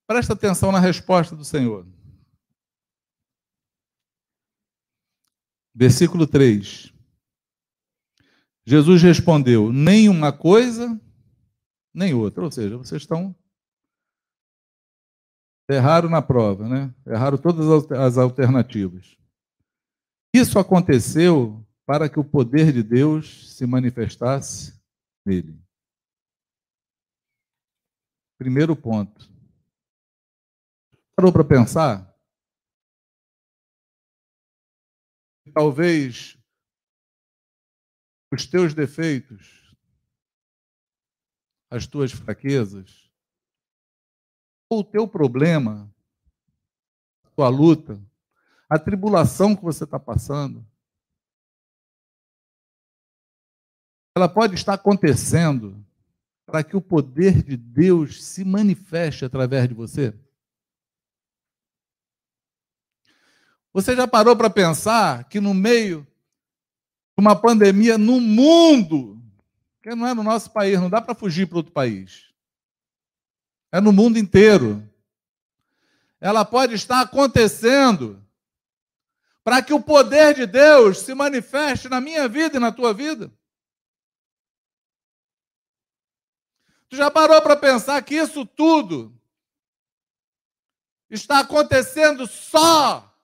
Presta 0.07 0.33
atenção 0.33 0.73
na 0.73 0.81
resposta 0.81 1.35
do 1.37 1.45
Senhor. 1.45 1.87
Versículo 5.75 6.27
3. 6.27 6.93
Jesus 8.67 9.03
respondeu: 9.03 9.73
nem 9.73 10.09
uma 10.09 10.33
coisa, 10.33 11.01
nem 11.95 12.13
outra. 12.13 12.45
Ou 12.45 12.51
seja, 12.51 12.77
vocês 12.77 13.03
estão. 13.03 13.35
Erraram 15.71 16.11
na 16.11 16.21
prova, 16.21 16.69
né? 16.69 16.93
Erraram 17.07 17.39
todas 17.39 17.91
as 17.93 18.19
alternativas. 18.19 19.17
Isso 20.35 20.59
aconteceu 20.59 21.65
para 21.87 22.09
que 22.09 22.19
o 22.19 22.25
poder 22.25 22.73
de 22.73 22.83
Deus 22.83 23.57
se 23.57 23.67
manifestasse 23.67 24.81
nele. 25.25 25.59
Primeiro 28.43 28.75
ponto. 28.75 29.31
Parou 31.15 31.33
para 31.33 31.45
pensar? 31.45 32.13
Talvez 35.55 36.37
os 38.33 38.45
teus 38.45 38.75
defeitos, 38.75 39.73
as 41.71 41.87
tuas 41.87 42.11
fraquezas, 42.11 43.09
ou 44.69 44.81
o 44.81 44.85
teu 44.85 45.07
problema, 45.07 45.89
a 47.23 47.31
tua 47.31 47.49
luta, 47.49 48.05
a 48.69 48.77
tribulação 48.77 49.55
que 49.55 49.63
você 49.63 49.85
está 49.85 50.01
passando, 50.01 50.67
ela 54.17 54.29
pode 54.29 54.57
estar 54.57 54.75
acontecendo 54.75 55.87
para 56.53 56.63
que 56.63 56.77
o 56.77 56.83
poder 56.83 57.43
de 57.43 57.57
Deus 57.57 58.23
se 58.23 58.45
manifeste 58.45 59.25
através 59.25 59.67
de 59.67 59.73
você? 59.73 60.15
Você 63.73 63.97
já 63.97 64.07
parou 64.07 64.37
para 64.37 64.51
pensar 64.51 65.25
que 65.31 65.41
no 65.41 65.55
meio 65.55 66.07
de 67.17 67.23
uma 67.23 67.35
pandemia 67.35 67.97
no 67.97 68.21
mundo, 68.21 69.19
que 69.83 69.95
não 69.95 70.07
é 70.07 70.13
no 70.13 70.23
nosso 70.23 70.51
país, 70.51 70.79
não 70.79 70.91
dá 70.91 71.01
para 71.01 71.15
fugir 71.15 71.47
para 71.47 71.57
outro 71.57 71.73
país, 71.73 72.31
é 73.73 73.81
no 73.81 73.91
mundo 73.91 74.19
inteiro, 74.19 74.87
ela 76.21 76.45
pode 76.45 76.75
estar 76.75 77.01
acontecendo 77.01 78.23
para 79.43 79.63
que 79.63 79.73
o 79.73 79.81
poder 79.81 80.35
de 80.35 80.45
Deus 80.45 80.99
se 80.99 81.15
manifeste 81.15 81.89
na 81.89 81.99
minha 81.99 82.29
vida 82.29 82.59
e 82.59 82.61
na 82.61 82.71
tua 82.71 82.93
vida? 82.93 83.33
Tu 86.93 86.97
já 86.97 87.11
parou 87.11 87.41
para 87.41 87.57
pensar 87.57 88.03
que 88.03 88.17
isso 88.17 88.45
tudo 88.45 89.19
está 91.09 91.41
acontecendo 91.41 92.27
só 92.27 93.19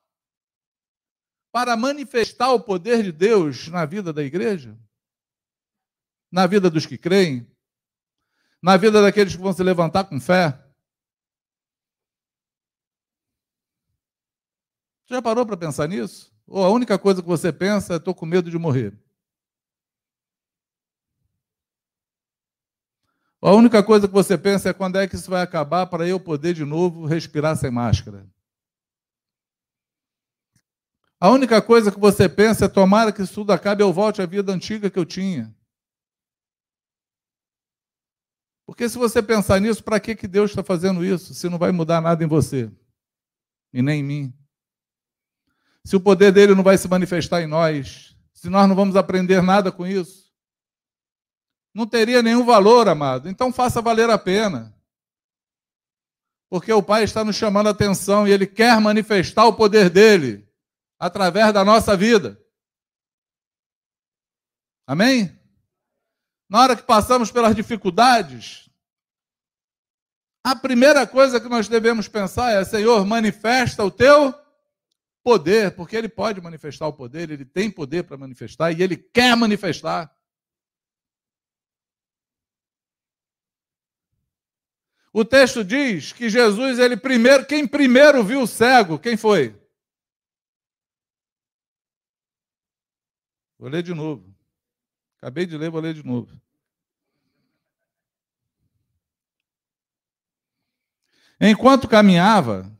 para 1.52 1.76
manifestar 1.76 2.50
o 2.50 2.60
poder 2.60 3.02
de 3.02 3.12
Deus 3.12 3.68
na 3.68 3.84
vida 3.84 4.10
da 4.10 4.22
igreja? 4.22 4.74
Na 6.32 6.46
vida 6.46 6.70
dos 6.70 6.86
que 6.86 6.96
creem? 6.96 7.46
Na 8.62 8.78
vida 8.78 9.02
daqueles 9.02 9.36
que 9.36 9.42
vão 9.42 9.52
se 9.52 9.62
levantar 9.62 10.04
com 10.04 10.18
fé? 10.18 10.52
Tu 15.06 15.12
já 15.12 15.20
parou 15.20 15.44
para 15.44 15.58
pensar 15.58 15.86
nisso? 15.86 16.34
Ou 16.46 16.64
a 16.64 16.70
única 16.70 16.98
coisa 16.98 17.20
que 17.20 17.28
você 17.28 17.52
pensa 17.52 17.92
é: 17.92 17.96
estou 17.98 18.14
com 18.14 18.24
medo 18.24 18.50
de 18.50 18.56
morrer? 18.56 18.98
A 23.40 23.52
única 23.52 23.82
coisa 23.84 24.08
que 24.08 24.12
você 24.12 24.36
pensa 24.36 24.70
é 24.70 24.72
quando 24.72 24.96
é 24.96 25.06
que 25.06 25.14
isso 25.14 25.30
vai 25.30 25.42
acabar 25.42 25.86
para 25.86 26.06
eu 26.06 26.18
poder 26.18 26.54
de 26.54 26.64
novo 26.64 27.06
respirar 27.06 27.56
sem 27.56 27.70
máscara. 27.70 28.28
A 31.20 31.30
única 31.30 31.62
coisa 31.62 31.90
que 31.92 31.98
você 31.98 32.28
pensa 32.28 32.64
é 32.64 32.68
tomara 32.68 33.12
que 33.12 33.22
isso 33.22 33.34
tudo 33.34 33.52
acabe 33.52 33.82
e 33.82 33.84
eu 33.84 33.92
volte 33.92 34.20
à 34.20 34.26
vida 34.26 34.52
antiga 34.52 34.90
que 34.90 34.98
eu 34.98 35.04
tinha. 35.04 35.54
Porque 38.66 38.88
se 38.88 38.98
você 38.98 39.22
pensar 39.22 39.60
nisso, 39.60 39.82
para 39.82 39.98
que, 39.98 40.14
que 40.14 40.28
Deus 40.28 40.50
está 40.50 40.62
fazendo 40.62 41.04
isso? 41.04 41.32
Se 41.32 41.48
não 41.48 41.58
vai 41.58 41.72
mudar 41.72 42.00
nada 42.00 42.22
em 42.22 42.28
você 42.28 42.70
e 43.72 43.80
nem 43.80 44.00
em 44.00 44.04
mim. 44.04 44.34
Se 45.84 45.96
o 45.96 46.00
poder 46.00 46.32
dele 46.32 46.54
não 46.54 46.62
vai 46.62 46.76
se 46.76 46.88
manifestar 46.88 47.40
em 47.40 47.46
nós, 47.46 48.16
se 48.34 48.48
nós 48.48 48.68
não 48.68 48.76
vamos 48.76 48.94
aprender 48.94 49.42
nada 49.42 49.72
com 49.72 49.86
isso 49.86 50.27
não 51.78 51.86
teria 51.86 52.20
nenhum 52.20 52.44
valor, 52.44 52.88
amado. 52.88 53.28
Então 53.28 53.52
faça 53.52 53.80
valer 53.80 54.10
a 54.10 54.18
pena. 54.18 54.74
Porque 56.50 56.72
o 56.72 56.82
Pai 56.82 57.04
está 57.04 57.22
nos 57.22 57.36
chamando 57.36 57.68
a 57.68 57.70
atenção 57.70 58.26
e 58.26 58.32
Ele 58.32 58.48
quer 58.48 58.80
manifestar 58.80 59.46
o 59.46 59.52
poder 59.52 59.88
dele 59.88 60.44
através 60.98 61.52
da 61.52 61.64
nossa 61.64 61.96
vida. 61.96 62.36
Amém? 64.84 65.38
Na 66.48 66.62
hora 66.62 66.74
que 66.74 66.82
passamos 66.82 67.30
pelas 67.30 67.54
dificuldades, 67.54 68.68
a 70.42 70.56
primeira 70.56 71.06
coisa 71.06 71.40
que 71.40 71.48
nós 71.48 71.68
devemos 71.68 72.08
pensar 72.08 72.50
é: 72.54 72.64
Senhor, 72.64 73.06
manifesta 73.06 73.84
o 73.84 73.90
teu 73.90 74.34
poder, 75.22 75.76
porque 75.76 75.94
Ele 75.94 76.08
pode 76.08 76.40
manifestar 76.40 76.88
o 76.88 76.92
poder, 76.92 77.30
Ele 77.30 77.44
tem 77.44 77.70
poder 77.70 78.02
para 78.02 78.16
manifestar 78.16 78.72
e 78.72 78.82
Ele 78.82 78.96
quer 78.96 79.36
manifestar. 79.36 80.17
O 85.12 85.24
texto 85.24 85.64
diz 85.64 86.12
que 86.12 86.28
Jesus, 86.28 86.78
ele 86.78 86.96
primeiro, 86.96 87.46
quem 87.46 87.66
primeiro 87.66 88.22
viu 88.22 88.42
o 88.42 88.46
cego, 88.46 88.98
quem 88.98 89.16
foi? 89.16 89.58
Vou 93.58 93.68
ler 93.68 93.82
de 93.82 93.94
novo. 93.94 94.34
Acabei 95.16 95.46
de 95.46 95.56
ler, 95.56 95.70
vou 95.70 95.80
ler 95.80 95.94
de 95.94 96.04
novo. 96.04 96.40
Enquanto 101.40 101.88
caminhava, 101.88 102.70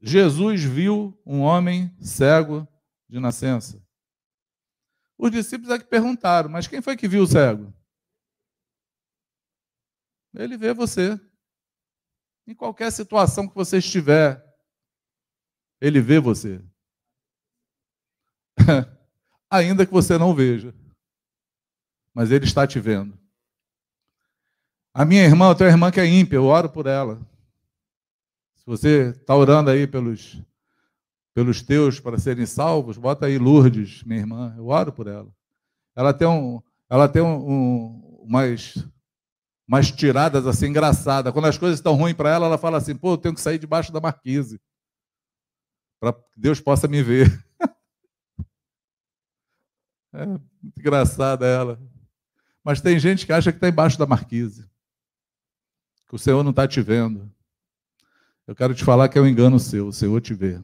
Jesus 0.00 0.62
viu 0.62 1.18
um 1.24 1.40
homem 1.40 1.94
cego 2.00 2.68
de 3.08 3.18
nascença. 3.18 3.82
Os 5.16 5.30
discípulos 5.30 5.70
é 5.70 5.78
que 5.78 5.84
perguntaram, 5.84 6.50
mas 6.50 6.66
quem 6.66 6.82
foi 6.82 6.96
que 6.96 7.08
viu 7.08 7.22
o 7.22 7.26
cego? 7.26 7.72
Ele 10.34 10.56
vê 10.56 10.74
você. 10.74 11.18
Em 12.46 12.54
qualquer 12.54 12.90
situação 12.92 13.48
que 13.48 13.54
você 13.54 13.78
estiver, 13.78 14.44
ele 15.80 16.00
vê 16.00 16.20
você. 16.20 16.62
Ainda 19.50 19.86
que 19.86 19.92
você 19.92 20.18
não 20.18 20.34
veja. 20.34 20.74
Mas 22.12 22.30
ele 22.30 22.44
está 22.44 22.66
te 22.66 22.78
vendo. 22.78 23.18
A 24.92 25.04
minha 25.04 25.24
irmã, 25.24 25.50
a 25.50 25.54
tua 25.54 25.66
irmã 25.66 25.90
que 25.90 26.00
é 26.00 26.06
ímpia, 26.06 26.36
eu 26.36 26.44
oro 26.44 26.68
por 26.68 26.86
ela. 26.86 27.18
Se 28.56 28.64
você 28.66 29.10
está 29.10 29.34
orando 29.34 29.70
aí 29.70 29.86
pelos, 29.86 30.40
pelos 31.34 31.62
teus 31.62 31.98
para 31.98 32.18
serem 32.18 32.46
salvos, 32.46 32.96
bota 32.96 33.26
aí 33.26 33.36
Lourdes, 33.38 34.04
minha 34.04 34.20
irmã. 34.20 34.54
Eu 34.56 34.68
oro 34.68 34.92
por 34.92 35.06
ela. 35.06 35.34
Ela 35.96 36.14
tem 36.14 36.28
um, 36.28 36.62
ela 36.88 37.08
tem 37.08 37.22
um, 37.22 37.50
um 37.50 38.04
umas 38.24 38.86
umas 39.66 39.90
tiradas 39.90 40.46
assim 40.46 40.66
engraçadas. 40.66 41.32
Quando 41.32 41.46
as 41.46 41.58
coisas 41.58 41.78
estão 41.78 41.94
ruins 41.94 42.14
para 42.14 42.30
ela, 42.30 42.46
ela 42.46 42.58
fala 42.58 42.78
assim: 42.78 42.96
pô, 42.96 43.12
eu 43.12 43.18
tenho 43.18 43.34
que 43.34 43.40
sair 43.40 43.58
debaixo 43.58 43.92
da 43.92 44.00
marquise 44.00 44.60
para 45.98 46.12
que 46.12 46.38
Deus 46.38 46.60
possa 46.60 46.86
me 46.86 47.02
ver. 47.02 47.26
é 50.12 50.26
muito 50.26 50.78
engraçada 50.78 51.46
ela. 51.46 51.80
Mas 52.62 52.80
tem 52.80 52.98
gente 52.98 53.24
que 53.26 53.32
acha 53.32 53.50
que 53.50 53.56
está 53.56 53.68
embaixo 53.68 53.98
da 53.98 54.06
marquise, 54.06 54.68
que 56.08 56.14
o 56.14 56.18
Senhor 56.18 56.42
não 56.42 56.50
está 56.50 56.68
te 56.68 56.80
vendo. 56.80 57.30
Eu 58.46 58.54
quero 58.54 58.74
te 58.74 58.84
falar 58.84 59.08
que 59.08 59.18
é 59.18 59.20
um 59.20 59.26
engano 59.26 59.58
seu, 59.58 59.88
o 59.88 59.92
Senhor 59.92 60.20
te 60.20 60.34
vê. 60.34 60.62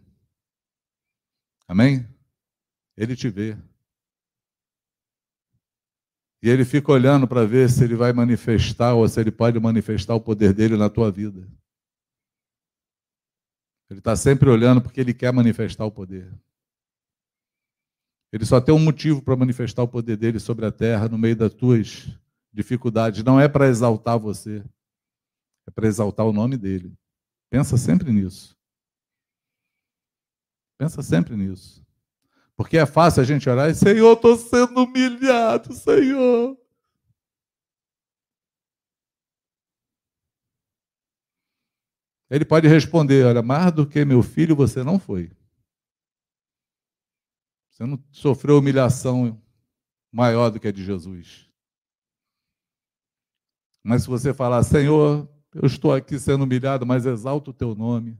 Amém? 1.67 2.07
Ele 2.97 3.17
te 3.17 3.31
vê. 3.31 3.57
E 6.43 6.49
ele 6.49 6.65
fica 6.65 6.91
olhando 6.91 7.29
para 7.29 7.45
ver 7.45 7.69
se 7.69 7.85
ele 7.85 7.95
vai 7.95 8.13
manifestar 8.13 8.95
ou 8.95 9.07
se 9.07 9.21
ele 9.21 9.31
pode 9.31 9.61
manifestar 9.61 10.15
o 10.15 10.21
poder 10.21 10.55
dele 10.55 10.77
na 10.77 10.89
tua 10.89 11.11
vida. 11.11 11.47
Ele 13.91 13.99
está 13.99 14.17
sempre 14.17 14.49
olhando 14.49 14.81
porque 14.81 15.01
ele 15.01 15.13
quer 15.13 15.33
manifestar 15.33 15.85
o 15.85 15.91
poder. 15.91 16.33
Ele 18.33 18.47
só 18.47 18.61
tem 18.61 18.75
um 18.75 18.79
motivo 18.79 19.21
para 19.21 19.37
manifestar 19.37 19.83
o 19.83 19.89
poder 19.89 20.17
dele 20.17 20.39
sobre 20.39 20.65
a 20.65 20.71
terra 20.71 21.09
no 21.09 21.19
meio 21.19 21.35
das 21.35 21.53
tuas 21.53 22.09
dificuldades. 22.53 23.25
Não 23.25 23.41
é 23.41 23.49
para 23.49 23.67
exaltar 23.69 24.19
você, 24.19 24.65
é 25.67 25.71
para 25.71 25.89
exaltar 25.89 26.25
o 26.25 26.33
nome 26.33 26.57
dele. 26.57 26.97
Pensa 27.51 27.77
sempre 27.77 28.13
nisso. 28.13 28.57
Pensa 30.79 31.03
sempre 31.03 31.37
nisso. 31.37 31.80
Porque 32.61 32.77
é 32.77 32.85
fácil 32.85 33.23
a 33.23 33.25
gente 33.25 33.49
orar 33.49 33.71
e, 33.71 33.75
Senhor, 33.75 34.13
estou 34.13 34.37
sendo 34.37 34.85
humilhado, 34.85 35.73
Senhor. 35.73 36.59
Ele 42.29 42.45
pode 42.45 42.69
responder: 42.69 43.25
Olha, 43.25 43.41
mais 43.41 43.73
do 43.73 43.87
que 43.87 44.05
meu 44.05 44.23
filho, 44.23 44.55
você 44.55 44.85
não 44.85 44.99
foi. 44.99 45.33
Você 47.71 47.87
não 47.87 47.99
sofreu 48.13 48.59
humilhação 48.59 49.43
maior 50.13 50.51
do 50.51 50.61
que 50.61 50.69
a 50.69 50.73
de 50.73 50.85
Jesus. 50.85 51.51
Mas 53.83 54.03
se 54.03 54.09
você 54.11 54.35
falar, 54.35 54.63
Senhor, 54.65 55.27
eu 55.55 55.65
estou 55.65 55.95
aqui 55.95 56.19
sendo 56.19 56.45
humilhado, 56.45 56.85
mas 56.85 57.07
exalto 57.07 57.53
o 57.53 57.55
teu 57.55 57.75
nome 57.75 58.19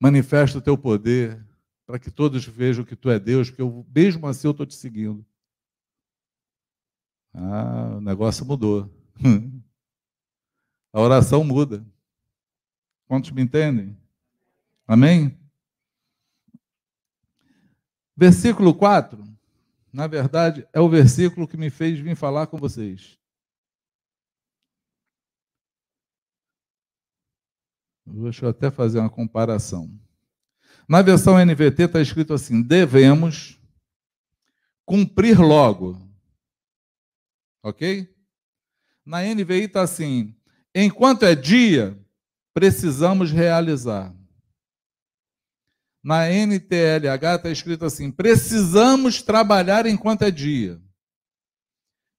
manifesta 0.00 0.58
o 0.58 0.62
teu 0.62 0.76
poder, 0.78 1.44
para 1.86 1.98
que 1.98 2.10
todos 2.10 2.44
vejam 2.44 2.84
que 2.84 2.94
tu 2.94 3.10
é 3.10 3.18
Deus, 3.18 3.48
porque 3.48 3.62
eu, 3.62 3.86
mesmo 3.94 4.26
assim 4.26 4.46
eu 4.46 4.52
estou 4.52 4.66
te 4.66 4.74
seguindo. 4.74 5.24
Ah, 7.32 7.96
o 7.96 8.00
negócio 8.00 8.44
mudou. 8.44 8.90
A 10.92 11.00
oração 11.00 11.44
muda. 11.44 11.86
Quantos 13.06 13.30
me 13.30 13.42
entendem? 13.42 13.96
Amém? 14.86 15.38
Versículo 18.16 18.74
4, 18.74 19.22
na 19.92 20.06
verdade, 20.06 20.66
é 20.72 20.80
o 20.80 20.88
versículo 20.88 21.46
que 21.46 21.56
me 21.56 21.70
fez 21.70 21.98
vir 21.98 22.16
falar 22.16 22.46
com 22.46 22.56
vocês. 22.56 23.17
Deixa 28.12 28.46
eu 28.46 28.50
até 28.50 28.70
fazer 28.70 28.98
uma 28.98 29.10
comparação. 29.10 29.90
Na 30.88 31.02
versão 31.02 31.38
NVT 31.38 31.82
está 31.84 32.00
escrito 32.00 32.32
assim: 32.32 32.62
devemos 32.62 33.60
cumprir 34.84 35.38
logo. 35.38 36.00
Ok? 37.62 38.08
Na 39.04 39.22
NVI 39.22 39.64
está 39.64 39.82
assim: 39.82 40.34
enquanto 40.74 41.24
é 41.24 41.34
dia, 41.34 41.98
precisamos 42.54 43.30
realizar. 43.30 44.14
Na 46.02 46.26
NTLH 46.30 47.36
está 47.36 47.50
escrito 47.50 47.84
assim: 47.84 48.10
precisamos 48.10 49.20
trabalhar 49.20 49.84
enquanto 49.86 50.22
é 50.22 50.30
dia. 50.30 50.80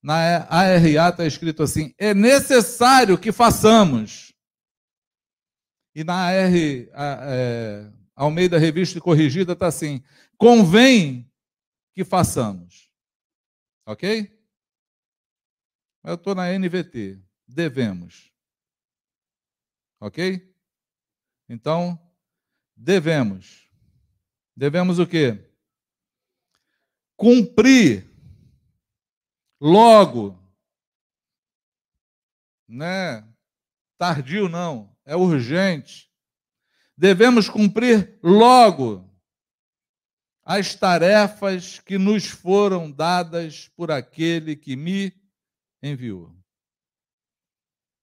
Na 0.02 0.46
ARA 0.48 1.10
está 1.10 1.26
escrito 1.26 1.64
assim: 1.64 1.94
é 1.98 2.14
necessário 2.14 3.18
que 3.18 3.32
façamos. 3.32 4.29
E 5.96 6.04
na 6.04 6.32
R, 6.32 6.90
é, 6.94 7.92
Almeida 8.16 8.58
Revista 8.58 9.02
Corrigida 9.02 9.54
está 9.54 9.68
assim: 9.68 10.04
convém 10.38 11.30
que 11.94 12.04
façamos. 12.04 12.92
Ok? 13.86 14.38
Eu 16.04 16.16
estou 16.16 16.36
na 16.36 16.48
NVT. 16.58 17.20
Devemos. 17.48 18.32
Ok? 20.00 20.56
Então, 21.50 22.00
devemos. 22.76 23.70
Devemos 24.56 25.00
o 25.00 25.08
quê? 25.08 25.52
Cumprir 27.18 28.08
logo. 29.60 30.38
Né? 32.68 33.28
Tardio 33.98 34.48
não 34.48 34.96
é 35.10 35.16
urgente. 35.16 36.08
Devemos 36.96 37.50
cumprir 37.50 38.20
logo 38.22 39.10
as 40.44 40.76
tarefas 40.76 41.80
que 41.80 41.98
nos 41.98 42.28
foram 42.28 42.92
dadas 42.92 43.68
por 43.76 43.90
aquele 43.90 44.56
que 44.56 44.76
me 44.76 45.12
enviou. 45.82 46.32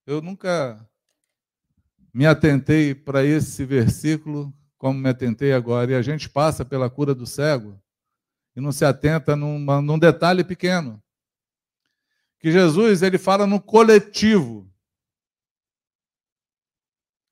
Eu 0.04 0.20
nunca 0.20 0.84
me 2.12 2.26
atentei 2.26 2.92
para 2.92 3.24
esse 3.24 3.64
versículo 3.64 4.52
como 4.76 4.98
me 4.98 5.09
atentei 5.09 5.52
agora, 5.52 5.92
e 5.92 5.94
a 5.94 6.02
gente 6.02 6.28
passa 6.28 6.64
pela 6.64 6.90
cura 6.90 7.14
do 7.14 7.26
cego 7.26 7.80
e 8.54 8.61
não 8.61 8.72
se 8.72 8.84
atenta 8.84 9.36
numa, 9.36 9.80
num 9.80 9.98
detalhe 9.98 10.42
pequeno. 10.42 11.02
Que 12.40 12.50
Jesus 12.50 13.02
ele 13.02 13.16
fala 13.16 13.46
no 13.46 13.61
coletivo. 13.61 14.68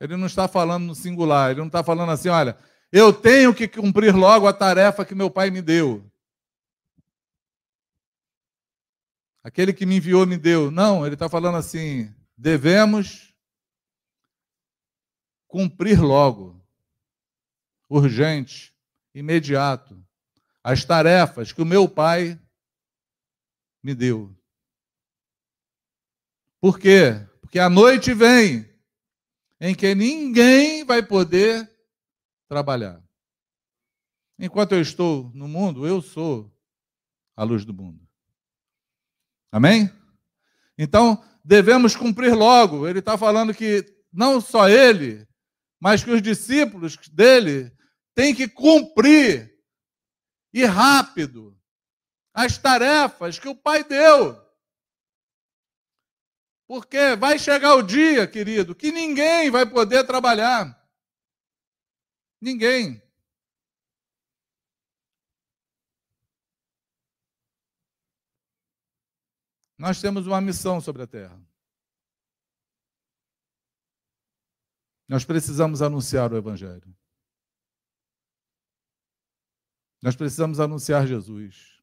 Ele 0.01 0.16
não 0.16 0.26
está 0.26 0.49
falando 0.49 0.86
no 0.86 0.95
singular, 0.95 1.51
ele 1.51 1.61
não 1.61 1.68
está 1.68 1.82
falando 1.82 2.11
assim, 2.11 2.28
olha, 2.28 2.57
eu 2.92 3.12
tenho 3.12 3.55
que 3.55 3.66
cumprir 3.66 4.14
logo 4.14 4.47
a 4.47 4.53
tarefa 4.53 5.05
que 5.05 5.14
meu 5.14 5.30
pai 5.30 5.51
me 5.51 5.61
deu. 5.61 6.09
Aquele 9.42 9.74
que 9.74 9.84
me 9.84 9.97
enviou 9.97 10.26
me 10.26 10.38
deu. 10.38 10.70
Não, 10.70 11.05
ele 11.05 11.14
está 11.14 11.28
falando 11.28 11.59
assim: 11.59 12.11
devemos 12.34 13.34
cumprir 15.47 16.01
logo, 16.01 16.64
urgente, 17.90 18.74
imediato, 19.14 20.03
as 20.62 20.84
tarefas 20.84 21.53
que 21.53 21.61
o 21.61 21.66
meu 21.66 21.86
pai 21.86 22.40
me 23.82 23.95
deu. 23.95 24.34
Por 26.59 26.78
quê? 26.78 27.20
Porque 27.42 27.59
a 27.59 27.68
noite 27.68 28.14
vem 28.14 28.74
em 29.67 29.75
que 29.75 29.95
ninguém 29.95 30.85
vai 30.85 31.03
poder 31.03 31.67
trabalhar. 32.47 33.03
Enquanto 34.39 34.73
eu 34.73 34.81
estou 34.83 35.31
no 35.33 35.49
mundo, 35.49 35.87
eu 35.87 36.03
sou 36.03 36.55
a 37.35 37.43
luz 37.45 37.65
do 37.65 37.73
mundo. 37.73 38.07
Amém? 39.51 39.91
Então, 40.77 41.25
devemos 41.43 41.97
cumprir 41.97 42.35
logo. 42.35 42.87
Ele 42.87 42.99
está 42.99 43.17
falando 43.17 43.55
que 43.55 43.87
não 44.12 44.39
só 44.39 44.69
ele, 44.69 45.27
mas 45.81 46.05
que 46.05 46.11
os 46.11 46.21
discípulos 46.21 46.99
dele 47.09 47.73
têm 48.15 48.35
que 48.35 48.47
cumprir 48.47 49.59
e 50.53 50.62
rápido 50.67 51.59
as 52.35 52.59
tarefas 52.59 53.39
que 53.39 53.49
o 53.49 53.57
Pai 53.57 53.83
deu. 53.83 54.43
Porque 56.67 57.15
vai 57.17 57.39
chegar 57.39 57.75
o 57.75 57.83
dia, 57.83 58.27
querido, 58.27 58.75
que 58.75 58.91
ninguém 58.91 59.51
vai 59.51 59.69
poder 59.69 60.07
trabalhar. 60.07 60.81
Ninguém. 62.41 63.03
Nós 69.77 70.01
temos 70.01 70.27
uma 70.27 70.41
missão 70.41 70.81
sobre 70.81 71.03
a 71.03 71.07
terra. 71.07 71.39
Nós 75.07 75.25
precisamos 75.25 75.83
anunciar 75.83 76.33
o 76.33 76.37
Evangelho. 76.37 76.97
Nós 80.01 80.17
precisamos 80.17 80.61
anunciar 80.61 81.07
Jesus. 81.07 81.74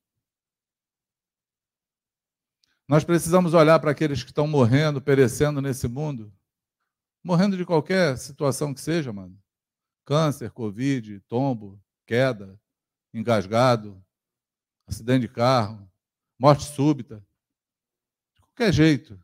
Nós 2.91 3.05
precisamos 3.05 3.53
olhar 3.53 3.79
para 3.79 3.91
aqueles 3.91 4.21
que 4.21 4.31
estão 4.31 4.45
morrendo, 4.45 5.01
perecendo 5.01 5.61
nesse 5.61 5.87
mundo, 5.87 6.29
morrendo 7.23 7.55
de 7.55 7.65
qualquer 7.65 8.17
situação 8.17 8.73
que 8.73 8.81
seja, 8.81 9.13
mano. 9.13 9.41
Câncer, 10.03 10.51
Covid, 10.51 11.21
tombo, 11.21 11.81
queda, 12.05 12.59
engasgado, 13.13 14.03
acidente 14.85 15.21
de 15.21 15.29
carro, 15.29 15.89
morte 16.37 16.65
súbita 16.65 17.25
qualquer 18.41 18.73
jeito. 18.73 19.17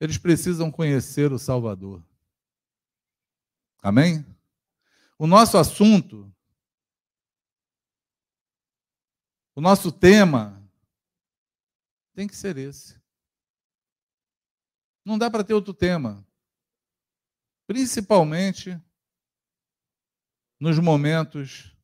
Eles 0.00 0.18
precisam 0.18 0.68
conhecer 0.68 1.30
o 1.30 1.38
Salvador. 1.38 2.04
Amém? 3.80 4.26
O 5.16 5.28
nosso 5.28 5.56
assunto, 5.56 6.34
o 9.54 9.60
nosso 9.60 9.92
tema, 9.92 10.65
tem 12.16 12.26
que 12.26 12.34
ser 12.34 12.56
esse. 12.56 12.98
Não 15.04 15.18
dá 15.18 15.30
para 15.30 15.44
ter 15.44 15.52
outro 15.52 15.74
tema. 15.74 16.26
Principalmente 17.66 18.80
nos 20.58 20.78
momentos 20.78 21.76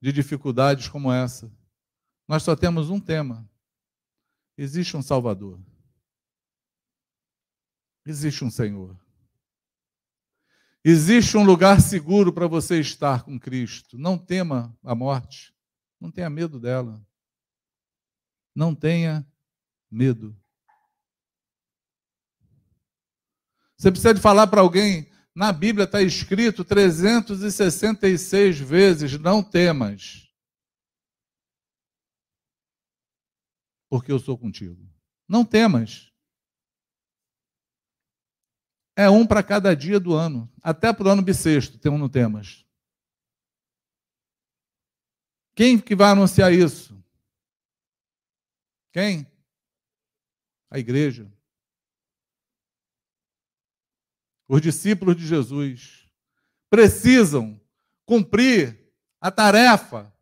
de 0.00 0.12
dificuldades 0.12 0.86
como 0.86 1.12
essa. 1.12 1.52
Nós 2.28 2.44
só 2.44 2.54
temos 2.54 2.90
um 2.90 3.00
tema: 3.00 3.50
existe 4.56 4.96
um 4.96 5.02
Salvador. 5.02 5.60
Existe 8.06 8.44
um 8.44 8.50
Senhor. 8.50 8.96
Existe 10.84 11.36
um 11.36 11.44
lugar 11.44 11.80
seguro 11.80 12.32
para 12.32 12.46
você 12.46 12.78
estar 12.78 13.24
com 13.24 13.40
Cristo. 13.40 13.98
Não 13.98 14.16
tema 14.16 14.78
a 14.84 14.94
morte. 14.94 15.52
Não 16.00 16.12
tenha 16.12 16.30
medo 16.30 16.60
dela. 16.60 17.04
Não 18.54 18.72
tenha 18.72 19.26
medo. 19.90 20.36
Você 23.76 23.90
precisa 23.90 24.14
de 24.14 24.20
falar 24.20 24.46
para 24.46 24.60
alguém, 24.60 25.10
na 25.34 25.52
Bíblia 25.52 25.84
está 25.84 26.00
escrito 26.00 26.64
366 26.64 28.58
vezes: 28.58 29.18
não 29.18 29.42
temas, 29.42 30.26
porque 33.88 34.10
eu 34.10 34.18
sou 34.18 34.38
contigo. 34.38 34.88
Não 35.28 35.44
temas. 35.44 36.10
É 38.96 39.10
um 39.10 39.26
para 39.26 39.42
cada 39.42 39.76
dia 39.76 40.00
do 40.00 40.14
ano. 40.14 40.50
Até 40.62 40.90
para 40.92 41.06
o 41.06 41.10
ano 41.10 41.20
bissexto 41.20 41.78
tem 41.78 41.92
um 41.92 41.98
no 41.98 42.08
temas. 42.08 42.64
Quem 45.54 45.78
que 45.78 45.94
vai 45.94 46.10
anunciar 46.10 46.52
isso? 46.52 46.96
Quem? 48.92 49.26
A 50.70 50.78
igreja. 50.78 51.30
Os 54.48 54.60
discípulos 54.60 55.16
de 55.16 55.26
Jesus 55.26 56.08
precisam 56.70 57.60
cumprir 58.04 58.92
a 59.20 59.30
tarefa 59.30 60.12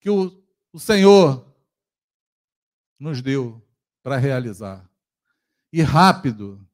que 0.00 0.08
o, 0.08 0.42
o 0.72 0.78
Senhor 0.78 1.54
nos 2.98 3.20
deu 3.20 3.62
para 4.02 4.16
realizar. 4.16 4.88
E 5.70 5.82
rápido, 5.82 6.66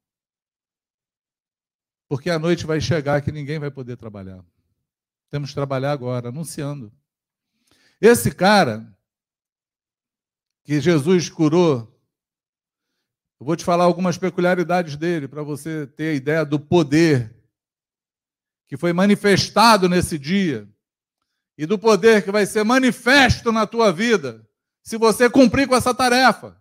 porque 2.08 2.30
a 2.30 2.38
noite 2.38 2.64
vai 2.64 2.80
chegar 2.80 3.22
que 3.22 3.32
ninguém 3.32 3.58
vai 3.58 3.70
poder 3.70 3.96
trabalhar. 3.96 4.44
Temos 5.30 5.50
que 5.50 5.54
trabalhar 5.56 5.90
agora, 5.90 6.28
anunciando. 6.28 6.92
Esse 8.00 8.32
cara 8.32 8.93
que 10.64 10.80
Jesus 10.80 11.28
curou, 11.28 11.94
eu 13.38 13.46
vou 13.46 13.54
te 13.54 13.64
falar 13.64 13.84
algumas 13.84 14.16
peculiaridades 14.16 14.96
dele 14.96 15.28
para 15.28 15.42
você 15.42 15.86
ter 15.86 16.08
a 16.08 16.14
ideia 16.14 16.44
do 16.44 16.58
poder 16.58 17.36
que 18.66 18.76
foi 18.76 18.92
manifestado 18.92 19.88
nesse 19.88 20.18
dia 20.18 20.68
e 21.56 21.66
do 21.66 21.78
poder 21.78 22.24
que 22.24 22.32
vai 22.32 22.46
ser 22.46 22.64
manifesto 22.64 23.52
na 23.52 23.66
tua 23.66 23.92
vida 23.92 24.48
se 24.82 24.96
você 24.96 25.28
cumprir 25.28 25.68
com 25.68 25.76
essa 25.76 25.94
tarefa. 25.94 26.60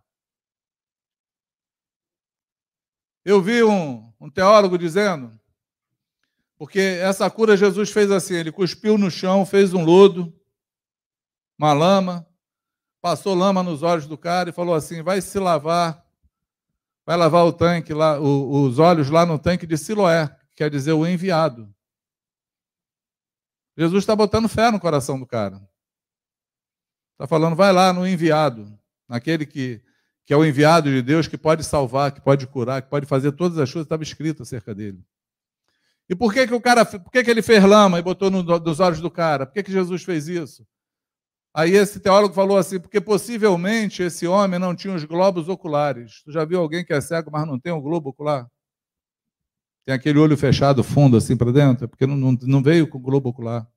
Eu 3.23 3.41
vi 3.41 3.63
um, 3.63 4.13
um 4.19 4.29
teólogo 4.29 4.77
dizendo 4.77 5.39
porque 6.57 6.79
essa 6.79 7.29
cura 7.29 7.55
Jesus 7.55 7.89
fez 7.89 8.11
assim: 8.11 8.35
ele 8.35 8.51
cuspiu 8.51 8.97
no 8.97 9.09
chão, 9.09 9.45
fez 9.45 9.73
um 9.73 9.83
lodo, 9.83 10.37
uma 11.57 11.71
lama, 11.71 12.27
passou 13.03 13.35
lama 13.35 13.61
nos 13.61 13.83
olhos 13.83 14.07
do 14.07 14.17
cara 14.17 14.49
e 14.49 14.53
falou 14.53 14.73
assim: 14.73 15.03
vai 15.03 15.19
se 15.19 15.37
lavar, 15.37 16.07
vai 17.05 17.17
lavar 17.17 17.45
o 17.45 17.51
tanque 17.51 17.93
lá, 17.93 18.17
o, 18.17 18.63
os 18.63 18.79
olhos 18.79 19.09
lá 19.09 19.25
no 19.25 19.37
tanque 19.37 19.67
de 19.67 19.77
Siloé, 19.77 20.27
que 20.27 20.55
quer 20.55 20.69
dizer 20.69 20.93
o 20.93 21.05
enviado. 21.05 21.69
Jesus 23.77 24.03
está 24.03 24.15
botando 24.15 24.47
fé 24.47 24.71
no 24.71 24.79
coração 24.79 25.19
do 25.19 25.25
cara. 25.25 25.61
Está 27.11 27.27
falando, 27.27 27.57
vai 27.57 27.73
lá 27.73 27.91
no 27.91 28.07
enviado, 28.07 28.79
naquele 29.07 29.45
que, 29.45 29.81
que 30.25 30.33
é 30.33 30.37
o 30.37 30.45
enviado 30.45 30.89
de 30.89 31.01
Deus, 31.01 31.27
que 31.27 31.37
pode 31.37 31.65
salvar, 31.65 32.13
que 32.13 32.21
pode 32.21 32.47
curar, 32.47 32.81
que 32.81 32.89
pode 32.89 33.05
fazer 33.05 33.33
todas 33.33 33.57
as 33.57 33.69
coisas, 33.69 33.85
estava 33.85 34.03
escrito 34.03 34.43
acerca 34.43 34.73
dele. 34.73 35.03
E 36.07 36.15
por 36.15 36.33
que, 36.33 36.47
que 36.47 36.53
o 36.53 36.61
cara, 36.61 36.85
por 36.85 37.11
que, 37.11 37.21
que 37.21 37.29
ele 37.29 37.41
fez 37.41 37.63
lama 37.63 37.99
e 37.99 38.01
botou 38.01 38.31
no, 38.31 38.41
dos 38.59 38.79
olhos 38.79 39.01
do 39.01 39.11
cara? 39.11 39.45
Por 39.45 39.53
que, 39.53 39.63
que 39.63 39.71
Jesus 39.71 40.03
fez 40.03 40.29
isso? 40.29 40.65
Aí 41.55 41.71
esse 41.71 41.99
teólogo 41.99 42.33
falou 42.33 42.57
assim, 42.57 42.79
porque 42.79 42.99
possivelmente 42.99 44.01
esse 44.01 44.25
homem 44.25 44.59
não 44.59 44.75
tinha 44.75 44.95
os 44.95 45.03
globos 45.03 45.47
oculares. 45.47 46.23
Tu 46.23 46.31
já 46.31 46.43
viu 46.43 46.59
alguém 46.59 46.83
que 46.83 46.93
é 46.93 46.99
cego, 46.99 47.29
mas 47.31 47.45
não 47.45 47.59
tem 47.59 47.71
um 47.71 47.81
globo 47.81 48.09
ocular? 48.09 48.49
Tem 49.85 49.93
aquele 49.93 50.17
olho 50.17 50.35
fechado, 50.35 50.83
fundo, 50.83 51.17
assim 51.17 51.37
para 51.37 51.51
dentro? 51.51 51.85
É 51.85 51.87
porque 51.87 52.07
não, 52.07 52.15
não, 52.15 52.31
não 52.41 52.63
veio 52.63 52.87
com 52.89 52.97
o 52.97 53.01
globo 53.01 53.29
ocular. 53.29 53.69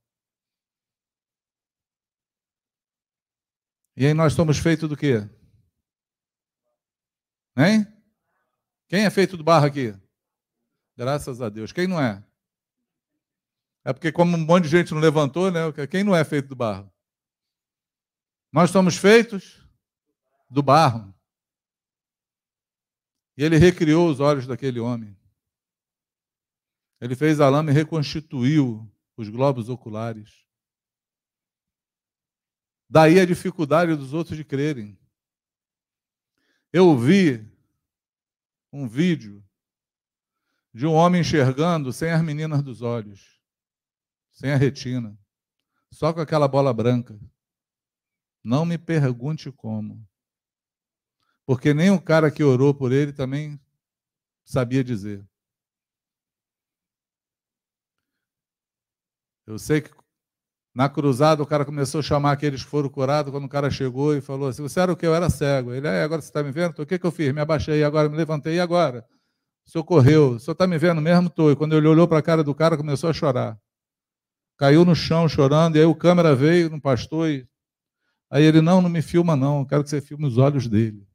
E 3.94 4.06
aí 4.06 4.14
nós 4.14 4.32
somos 4.32 4.58
feitos 4.58 4.88
do 4.88 4.96
quê? 4.96 5.28
Hein? 7.56 7.86
Quem 8.88 9.04
é 9.04 9.10
feito 9.10 9.36
do 9.36 9.44
barro 9.44 9.66
aqui? 9.66 9.94
Graças 10.96 11.42
a 11.42 11.48
Deus. 11.48 11.72
Quem 11.72 11.86
não 11.86 12.00
é? 12.00 12.24
É 13.84 13.92
porque, 13.92 14.10
como 14.10 14.36
um 14.36 14.40
monte 14.44 14.64
de 14.64 14.70
gente 14.70 14.94
não 14.94 15.00
levantou, 15.00 15.50
né? 15.50 15.60
Quem 15.90 16.04
não 16.04 16.14
é 16.14 16.24
feito 16.24 16.48
do 16.48 16.56
barro? 16.56 16.90
Nós 18.56 18.70
somos 18.70 18.96
feitos 18.96 19.62
do 20.48 20.62
barro. 20.62 21.14
E 23.36 23.44
ele 23.44 23.58
recriou 23.58 24.08
os 24.08 24.18
olhos 24.18 24.46
daquele 24.46 24.80
homem. 24.80 25.14
Ele 26.98 27.14
fez 27.14 27.38
a 27.38 27.50
lama 27.50 27.70
e 27.70 27.74
reconstituiu 27.74 28.90
os 29.14 29.28
globos 29.28 29.68
oculares. 29.68 30.46
Daí 32.88 33.20
a 33.20 33.26
dificuldade 33.26 33.94
dos 33.94 34.14
outros 34.14 34.38
de 34.38 34.42
crerem. 34.42 34.98
Eu 36.72 36.96
vi 36.96 37.46
um 38.72 38.88
vídeo 38.88 39.44
de 40.72 40.86
um 40.86 40.94
homem 40.94 41.20
enxergando 41.20 41.92
sem 41.92 42.10
as 42.10 42.22
meninas 42.22 42.62
dos 42.62 42.80
olhos, 42.80 43.38
sem 44.32 44.50
a 44.50 44.56
retina, 44.56 45.14
só 45.92 46.10
com 46.10 46.20
aquela 46.20 46.48
bola 46.48 46.72
branca. 46.72 47.20
Não 48.46 48.64
me 48.64 48.78
pergunte 48.78 49.50
como. 49.50 50.06
Porque 51.44 51.74
nem 51.74 51.90
o 51.90 52.00
cara 52.00 52.30
que 52.30 52.44
orou 52.44 52.72
por 52.72 52.92
ele 52.92 53.12
também 53.12 53.60
sabia 54.44 54.84
dizer. 54.84 55.26
Eu 59.44 59.58
sei 59.58 59.80
que 59.80 59.90
Na 60.72 60.88
cruzada, 60.88 61.42
o 61.42 61.46
cara 61.46 61.64
começou 61.64 61.98
a 61.98 62.02
chamar 62.02 62.32
aqueles 62.32 62.62
que 62.62 62.70
foram 62.70 62.88
curados. 62.88 63.32
Quando 63.32 63.46
o 63.46 63.48
cara 63.48 63.68
chegou 63.68 64.14
e 64.14 64.20
falou 64.20 64.48
assim: 64.48 64.62
Você 64.62 64.78
era 64.78 64.92
o 64.92 64.96
que? 64.96 65.06
Eu 65.06 65.14
era 65.14 65.28
cego. 65.28 65.72
Ele, 65.74 65.88
é, 65.88 66.04
agora 66.04 66.22
você 66.22 66.28
está 66.28 66.40
me 66.42 66.52
vendo? 66.52 66.80
O 66.80 66.86
que, 66.86 67.00
que 67.00 67.06
eu 67.06 67.10
fiz? 67.10 67.32
Me 67.34 67.40
abaixei, 67.40 67.82
agora 67.82 68.08
me 68.08 68.16
levantei, 68.16 68.54
e 68.56 68.60
agora? 68.60 69.04
O 69.66 69.70
senhor 69.70 69.84
correu. 69.84 70.32
O 70.32 70.40
senhor 70.40 70.52
está 70.52 70.68
me 70.68 70.78
vendo 70.78 71.00
mesmo? 71.00 71.26
Estou. 71.26 71.50
E 71.50 71.56
quando 71.56 71.74
ele 71.76 71.88
olhou 71.88 72.06
para 72.06 72.18
a 72.18 72.22
cara 72.22 72.44
do 72.44 72.54
cara, 72.54 72.76
começou 72.76 73.10
a 73.10 73.12
chorar. 73.12 73.58
Caiu 74.56 74.84
no 74.84 74.94
chão 74.94 75.28
chorando. 75.28 75.76
E 75.76 75.80
aí 75.80 75.86
o 75.86 75.96
câmera 75.96 76.34
veio 76.36 76.70
no 76.70 76.80
pastor. 76.80 77.28
E... 77.28 77.48
Aí 78.30 78.44
ele: 78.44 78.60
Não, 78.60 78.80
não 78.82 78.88
me 78.88 79.02
filma, 79.02 79.36
não. 79.36 79.64
Quero 79.64 79.84
que 79.84 79.90
você 79.90 80.00
filme 80.00 80.26
os 80.26 80.38
olhos 80.38 80.68
dele. 80.68 81.06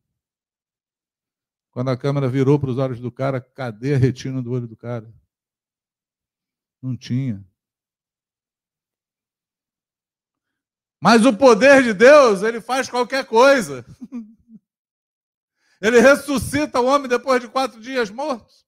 Quando 1.72 1.90
a 1.90 1.98
câmera 1.98 2.28
virou 2.28 2.60
para 2.60 2.70
os 2.70 2.78
olhos 2.78 3.00
do 3.00 3.12
cara, 3.12 3.40
cadê 3.40 3.96
a 3.96 3.98
retina 3.98 4.42
do 4.42 4.52
olho 4.52 4.68
do 4.68 4.76
cara? 4.76 5.12
Não 6.82 6.98
tinha. 6.98 7.46
Mas 11.00 11.26
o 11.26 11.36
poder 11.36 11.82
de 11.82 11.94
Deus, 11.94 12.44
ele 12.44 12.62
faz 12.62 12.90
qualquer 12.90 13.26
coisa. 13.26 13.86
Ele 15.82 16.00
ressuscita 16.00 16.80
o 16.80 16.86
homem 16.86 17.10
depois 17.10 17.42
de 17.42 17.48
quatro 17.48 17.82
dias 17.82 18.12
mortos. 18.12 18.64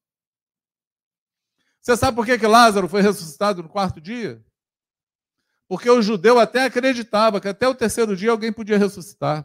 Você 1.80 1.96
sabe 1.96 2.16
por 2.16 2.26
que, 2.26 2.40
que 2.40 2.48
Lázaro 2.48 2.90
foi 2.90 3.04
ressuscitado 3.04 3.62
no 3.62 3.70
quarto 3.70 4.02
dia? 4.02 4.44
Porque 5.74 5.90
o 5.90 6.04
judeu 6.04 6.38
até 6.38 6.66
acreditava 6.66 7.42
que 7.42 7.48
até 7.48 7.68
o 7.68 7.74
terceiro 7.74 8.16
dia 8.16 8.30
alguém 8.30 8.54
podia 8.54 8.78
ressuscitar. 8.78 9.44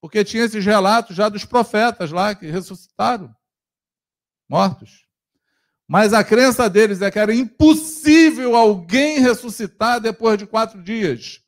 Porque 0.00 0.24
tinha 0.24 0.44
esses 0.44 0.64
relatos 0.64 1.16
já 1.16 1.28
dos 1.28 1.44
profetas 1.44 2.12
lá 2.12 2.36
que 2.36 2.46
ressuscitaram 2.46 3.34
mortos. 4.48 5.04
Mas 5.88 6.12
a 6.12 6.22
crença 6.22 6.70
deles 6.70 7.02
é 7.02 7.10
que 7.10 7.18
era 7.18 7.34
impossível 7.34 8.54
alguém 8.54 9.18
ressuscitar 9.18 10.00
depois 10.00 10.38
de 10.38 10.46
quatro 10.46 10.80
dias. 10.80 11.42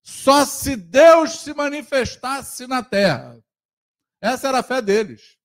Só 0.00 0.46
se 0.46 0.76
Deus 0.76 1.40
se 1.40 1.52
manifestasse 1.52 2.68
na 2.68 2.84
terra. 2.84 3.36
Essa 4.20 4.46
era 4.46 4.60
a 4.60 4.62
fé 4.62 4.80
deles. 4.80 5.36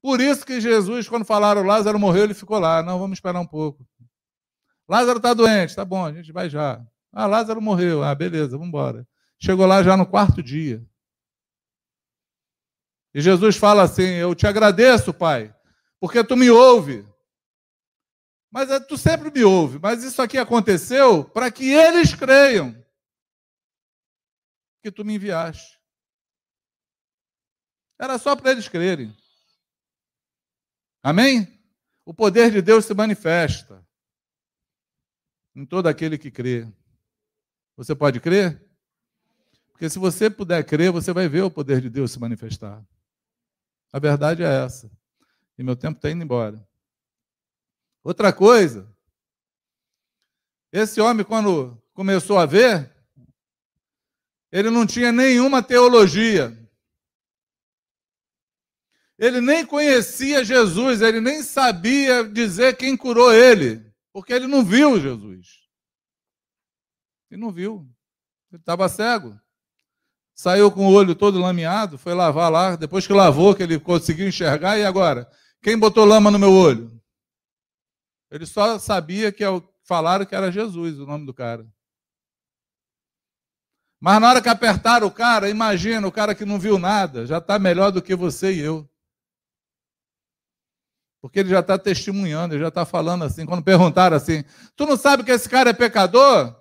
Por 0.00 0.20
isso 0.20 0.46
que 0.46 0.60
Jesus, 0.60 1.08
quando 1.08 1.24
falaram 1.24 1.64
Lázaro 1.64 1.98
morreu, 1.98 2.22
ele 2.22 2.34
ficou 2.34 2.60
lá. 2.60 2.80
Não, 2.80 2.96
vamos 2.96 3.18
esperar 3.18 3.40
um 3.40 3.44
pouco. 3.44 3.84
Lázaro 4.88 5.18
está 5.18 5.34
doente, 5.34 5.76
tá 5.76 5.84
bom, 5.84 6.06
a 6.06 6.12
gente 6.12 6.32
vai 6.32 6.48
já. 6.48 6.82
Ah, 7.12 7.26
Lázaro 7.26 7.60
morreu. 7.60 8.02
Ah, 8.02 8.14
beleza, 8.14 8.52
vamos 8.52 8.68
embora. 8.68 9.06
Chegou 9.38 9.66
lá 9.66 9.82
já 9.82 9.96
no 9.96 10.06
quarto 10.06 10.42
dia. 10.42 10.82
E 13.14 13.20
Jesus 13.20 13.56
fala 13.56 13.82
assim: 13.82 14.02
Eu 14.02 14.34
te 14.34 14.46
agradeço, 14.46 15.12
Pai, 15.12 15.54
porque 16.00 16.24
tu 16.24 16.36
me 16.36 16.50
ouve. 16.50 17.06
Mas 18.50 18.70
é, 18.70 18.80
tu 18.80 18.96
sempre 18.96 19.30
me 19.30 19.44
ouve, 19.44 19.78
mas 19.78 20.02
isso 20.02 20.22
aqui 20.22 20.38
aconteceu 20.38 21.22
para 21.22 21.50
que 21.50 21.70
eles 21.70 22.14
creiam 22.14 22.74
que 24.82 24.90
tu 24.90 25.04
me 25.04 25.16
enviaste. 25.16 25.78
Era 28.00 28.16
só 28.18 28.34
para 28.34 28.52
eles 28.52 28.68
crerem. 28.68 29.14
Amém? 31.02 31.46
O 32.06 32.14
poder 32.14 32.50
de 32.50 32.62
Deus 32.62 32.86
se 32.86 32.94
manifesta 32.94 33.86
em 35.58 35.66
todo 35.66 35.88
aquele 35.88 36.16
que 36.16 36.30
crê. 36.30 36.68
Você 37.76 37.92
pode 37.92 38.20
crer? 38.20 38.64
Porque 39.72 39.90
se 39.90 39.98
você 39.98 40.30
puder 40.30 40.64
crer, 40.64 40.92
você 40.92 41.12
vai 41.12 41.28
ver 41.28 41.42
o 41.42 41.50
poder 41.50 41.80
de 41.80 41.90
Deus 41.90 42.12
se 42.12 42.20
manifestar. 42.20 42.80
A 43.92 43.98
verdade 43.98 44.44
é 44.44 44.64
essa. 44.64 44.88
E 45.58 45.64
meu 45.64 45.74
tempo 45.74 45.98
está 45.98 46.08
indo 46.10 46.22
embora. 46.22 46.64
Outra 48.04 48.32
coisa, 48.32 48.88
esse 50.70 51.00
homem, 51.00 51.24
quando 51.24 51.76
começou 51.92 52.38
a 52.38 52.46
ver, 52.46 52.94
ele 54.52 54.70
não 54.70 54.86
tinha 54.86 55.10
nenhuma 55.10 55.60
teologia. 55.60 56.56
Ele 59.18 59.40
nem 59.40 59.66
conhecia 59.66 60.44
Jesus, 60.44 61.02
ele 61.02 61.20
nem 61.20 61.42
sabia 61.42 62.22
dizer 62.22 62.76
quem 62.76 62.96
curou 62.96 63.34
ele, 63.34 63.87
porque 64.12 64.32
ele 64.32 64.46
não 64.46 64.64
viu 64.64 65.00
Jesus. 65.00 65.68
Ele 67.30 67.40
não 67.40 67.52
viu. 67.52 67.88
Ele 68.50 68.60
estava 68.60 68.88
cego. 68.88 69.38
Saiu 70.34 70.70
com 70.70 70.86
o 70.86 70.92
olho 70.92 71.14
todo 71.14 71.40
lameado, 71.40 71.98
foi 71.98 72.14
lavar 72.14 72.50
lá. 72.50 72.76
Depois 72.76 73.06
que 73.06 73.12
lavou, 73.12 73.54
que 73.54 73.62
ele 73.62 73.78
conseguiu 73.78 74.28
enxergar, 74.28 74.78
e 74.78 74.84
agora? 74.84 75.28
Quem 75.60 75.78
botou 75.78 76.04
lama 76.04 76.30
no 76.30 76.38
meu 76.38 76.52
olho? 76.52 76.98
Ele 78.30 78.46
só 78.46 78.78
sabia 78.78 79.32
que 79.32 79.42
é 79.42 79.48
falaram 79.84 80.26
que 80.26 80.34
era 80.34 80.52
Jesus 80.52 81.00
o 81.00 81.06
nome 81.06 81.24
do 81.24 81.32
cara. 81.32 81.66
Mas 83.98 84.20
na 84.20 84.28
hora 84.28 84.42
que 84.42 84.48
apertaram 84.48 85.06
o 85.06 85.10
cara, 85.10 85.48
imagina, 85.48 86.06
o 86.06 86.12
cara 86.12 86.34
que 86.34 86.44
não 86.44 86.58
viu 86.58 86.78
nada, 86.78 87.26
já 87.26 87.38
está 87.38 87.58
melhor 87.58 87.90
do 87.90 88.02
que 88.02 88.14
você 88.14 88.52
e 88.52 88.60
eu. 88.60 88.88
Porque 91.20 91.40
ele 91.40 91.48
já 91.48 91.60
está 91.60 91.76
testemunhando, 91.76 92.54
ele 92.54 92.62
já 92.62 92.68
está 92.68 92.84
falando 92.84 93.24
assim. 93.24 93.44
Quando 93.44 93.62
perguntaram 93.62 94.16
assim, 94.16 94.44
tu 94.76 94.86
não 94.86 94.96
sabe 94.96 95.24
que 95.24 95.32
esse 95.32 95.48
cara 95.48 95.70
é 95.70 95.72
pecador? 95.72 96.54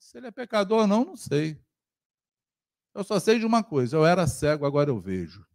Se 0.00 0.18
ele 0.18 0.26
é 0.26 0.30
pecador 0.30 0.80
ou 0.80 0.86
não, 0.86 1.04
não 1.04 1.16
sei. 1.16 1.60
Eu 2.94 3.04
só 3.04 3.20
sei 3.20 3.38
de 3.38 3.46
uma 3.46 3.62
coisa: 3.62 3.96
eu 3.96 4.04
era 4.04 4.26
cego, 4.26 4.66
agora 4.66 4.90
eu 4.90 4.98
vejo. 4.98 5.46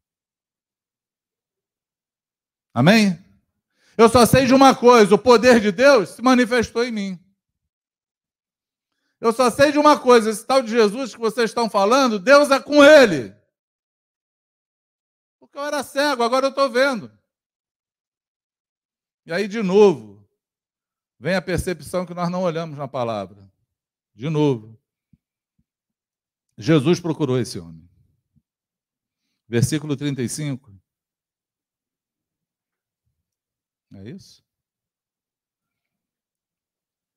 Amém? 2.74 3.24
Eu 3.98 4.10
só 4.10 4.26
sei 4.26 4.46
de 4.46 4.54
uma 4.54 4.74
coisa: 4.74 5.14
o 5.14 5.20
poder 5.20 5.60
de 5.60 5.72
Deus 5.72 6.10
se 6.10 6.22
manifestou 6.22 6.84
em 6.84 6.92
mim. 6.92 7.20
Eu 9.20 9.34
só 9.34 9.50
sei 9.50 9.72
de 9.72 9.78
uma 9.78 10.00
coisa: 10.00 10.30
esse 10.30 10.46
tal 10.46 10.62
de 10.62 10.72
Jesus 10.72 11.14
que 11.14 11.20
vocês 11.20 11.50
estão 11.50 11.70
falando, 11.70 12.18
Deus 12.18 12.50
é 12.50 12.60
com 12.60 12.84
ele. 12.84 13.36
Porque 15.40 15.58
eu 15.58 15.66
era 15.66 15.84
cego, 15.84 16.24
agora 16.24 16.46
eu 16.46 16.50
estou 16.50 16.70
vendo. 16.70 17.12
E 19.26 19.32
aí, 19.32 19.48
de 19.48 19.62
novo, 19.62 20.28
vem 21.20 21.36
a 21.36 21.42
percepção 21.42 22.06
que 22.06 22.14
nós 22.14 22.30
não 22.30 22.44
olhamos 22.44 22.78
na 22.78 22.88
palavra. 22.88 23.52
De 24.14 24.30
novo. 24.30 24.80
Jesus 26.58 27.00
procurou 27.00 27.40
esse 27.40 27.58
homem. 27.60 27.90
Versículo 29.48 29.96
35. 29.96 30.74
É 33.96 34.10
isso? 34.10 34.44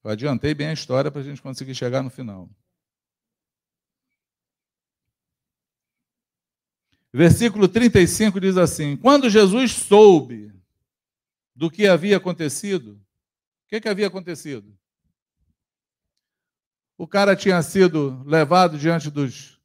Eu 0.04 0.10
adiantei 0.10 0.54
bem 0.54 0.68
a 0.68 0.72
história 0.72 1.10
para 1.10 1.20
a 1.20 1.24
gente 1.24 1.42
conseguir 1.42 1.74
chegar 1.74 2.02
no 2.02 2.10
final. 2.10 2.48
Versículo 7.12 7.66
35 7.66 8.38
diz 8.38 8.56
assim: 8.56 8.96
Quando 8.96 9.28
Jesus 9.28 9.72
soube 9.72 10.55
do 11.56 11.70
que 11.70 11.88
havia 11.88 12.18
acontecido, 12.18 12.92
o 12.92 13.68
que, 13.68 13.80
que 13.80 13.88
havia 13.88 14.06
acontecido? 14.06 14.76
O 16.98 17.08
cara 17.08 17.34
tinha 17.34 17.60
sido 17.62 18.22
levado 18.26 18.78
diante 18.78 19.10
dos, 19.10 19.58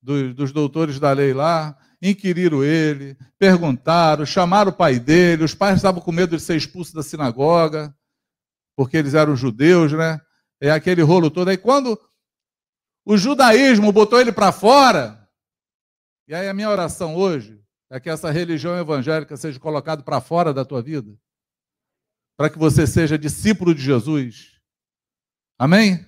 dos, 0.00 0.34
dos 0.34 0.52
doutores 0.52 0.98
da 0.98 1.12
lei 1.12 1.34
lá, 1.34 1.78
inquiriram 2.00 2.64
ele, 2.64 3.14
perguntaram, 3.38 4.24
chamaram 4.24 4.70
o 4.70 4.74
pai 4.74 4.98
dele, 4.98 5.44
os 5.44 5.54
pais 5.54 5.76
estavam 5.76 6.00
com 6.00 6.10
medo 6.10 6.34
de 6.34 6.42
ser 6.42 6.56
expulsos 6.56 6.94
da 6.94 7.02
sinagoga, 7.02 7.94
porque 8.74 8.96
eles 8.96 9.12
eram 9.12 9.36
judeus, 9.36 9.92
né? 9.92 10.20
É 10.60 10.70
aquele 10.70 11.02
rolo 11.02 11.30
todo. 11.30 11.48
Aí 11.48 11.58
quando 11.58 12.00
o 13.04 13.16
judaísmo 13.18 13.92
botou 13.92 14.20
ele 14.20 14.32
para 14.32 14.50
fora, 14.50 15.28
e 16.26 16.34
aí 16.34 16.48
a 16.48 16.54
minha 16.54 16.70
oração 16.70 17.14
hoje 17.14 17.62
é 17.90 17.98
que 17.98 18.10
essa 18.10 18.30
religião 18.30 18.78
evangélica 18.78 19.36
seja 19.36 19.58
colocada 19.58 20.02
para 20.02 20.20
fora 20.20 20.52
da 20.52 20.64
tua 20.64 20.82
vida, 20.82 21.16
para 22.36 22.50
que 22.50 22.58
você 22.58 22.86
seja 22.86 23.18
discípulo 23.18 23.74
de 23.74 23.82
Jesus. 23.82 24.60
Amém? 25.58 26.06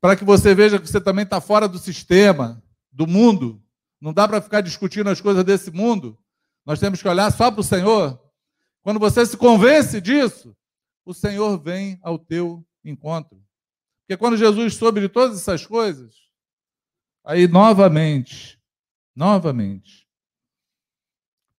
Para 0.00 0.16
que 0.16 0.24
você 0.24 0.54
veja 0.54 0.78
que 0.78 0.88
você 0.88 1.00
também 1.00 1.24
está 1.24 1.40
fora 1.40 1.68
do 1.68 1.78
sistema, 1.78 2.62
do 2.90 3.06
mundo, 3.06 3.62
não 4.00 4.12
dá 4.12 4.26
para 4.26 4.40
ficar 4.42 4.60
discutindo 4.60 5.08
as 5.08 5.20
coisas 5.20 5.44
desse 5.44 5.70
mundo. 5.70 6.18
Nós 6.66 6.80
temos 6.80 7.00
que 7.00 7.08
olhar 7.08 7.30
só 7.30 7.50
para 7.50 7.60
o 7.60 7.64
Senhor. 7.64 8.20
Quando 8.82 8.98
você 8.98 9.24
se 9.24 9.36
convence 9.36 10.00
disso, 10.00 10.56
o 11.04 11.14
Senhor 11.14 11.56
vem 11.58 11.98
ao 12.02 12.18
teu 12.18 12.66
encontro. 12.84 13.40
Porque 14.00 14.16
quando 14.16 14.36
Jesus 14.36 14.74
soube 14.74 15.00
de 15.00 15.08
todas 15.08 15.38
essas 15.38 15.64
coisas, 15.64 16.16
aí 17.24 17.46
novamente, 17.46 18.60
novamente, 19.14 20.01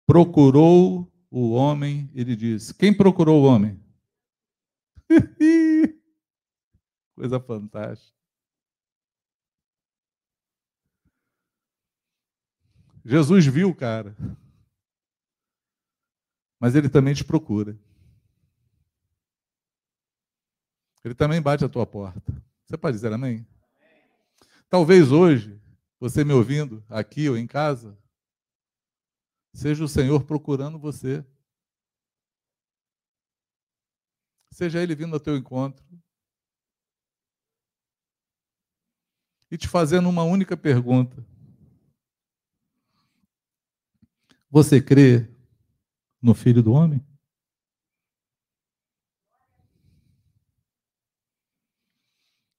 procurou 0.05 1.11
o 1.29 1.51
homem, 1.51 2.09
ele 2.13 2.35
disse: 2.35 2.73
Quem 2.73 2.95
procurou 2.95 3.41
o 3.41 3.45
homem? 3.45 3.79
Coisa 7.15 7.39
fantástica. 7.39 8.13
Jesus 13.05 13.45
viu 13.45 13.69
o 13.69 13.75
cara. 13.75 14.15
Mas 16.59 16.75
ele 16.75 16.87
também 16.87 17.13
te 17.13 17.23
procura. 17.23 17.77
Ele 21.03 21.13
também 21.13 21.41
bate 21.41 21.65
a 21.65 21.69
tua 21.69 21.85
porta. 21.85 22.21
Você 22.65 22.77
pode 22.77 22.95
dizer 22.95 23.11
amém? 23.11 23.45
Talvez 24.69 25.11
hoje, 25.11 25.61
você 25.99 26.23
me 26.23 26.31
ouvindo 26.31 26.83
aqui 26.89 27.29
ou 27.29 27.37
em 27.37 27.45
casa, 27.45 27.97
seja 29.53 29.83
o 29.83 29.87
Senhor 29.87 30.23
procurando 30.23 30.79
você. 30.79 31.25
Seja 34.51 34.81
Ele 34.81 34.95
vindo 34.95 35.13
ao 35.13 35.19
teu 35.19 35.37
encontro. 35.37 35.83
E 39.49 39.57
te 39.57 39.67
fazendo 39.67 40.09
uma 40.09 40.23
única 40.23 40.57
pergunta: 40.57 41.23
Você 44.49 44.81
crê 44.81 45.29
no 46.21 46.33
Filho 46.33 46.63
do 46.63 46.71
Homem? 46.71 47.05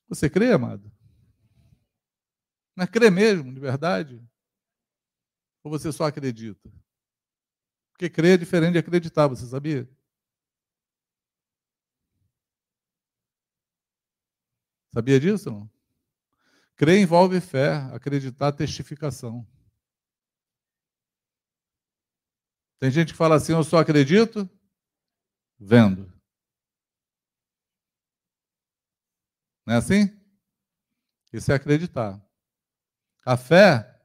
Você 0.08 0.30
crê, 0.30 0.52
amado? 0.52 0.92
Mas 2.76 2.88
crê 2.88 3.10
mesmo, 3.10 3.52
de 3.52 3.58
verdade? 3.58 4.22
Ou 5.64 5.70
você 5.70 5.90
só 5.92 6.04
acredita? 6.04 6.70
Porque 7.94 8.10
crer 8.10 8.34
é 8.34 8.36
diferente 8.36 8.72
de 8.72 8.78
acreditar, 8.78 9.28
você 9.28 9.46
sabia? 9.46 9.88
Sabia 14.92 15.18
disso 15.18 15.50
não? 15.50 15.70
Crer 16.76 17.00
envolve 17.00 17.40
fé, 17.40 17.74
acreditar 17.92 18.52
testificação. 18.52 19.46
Tem 22.80 22.90
gente 22.90 23.12
que 23.12 23.16
fala 23.16 23.36
assim, 23.36 23.52
eu 23.52 23.62
só 23.62 23.78
acredito 23.78 24.48
vendo. 25.58 26.12
Não 29.64 29.74
é 29.74 29.76
assim? 29.78 30.20
Isso 31.32 31.50
é 31.52 31.54
acreditar. 31.54 32.20
A 33.24 33.36
fé 33.36 34.00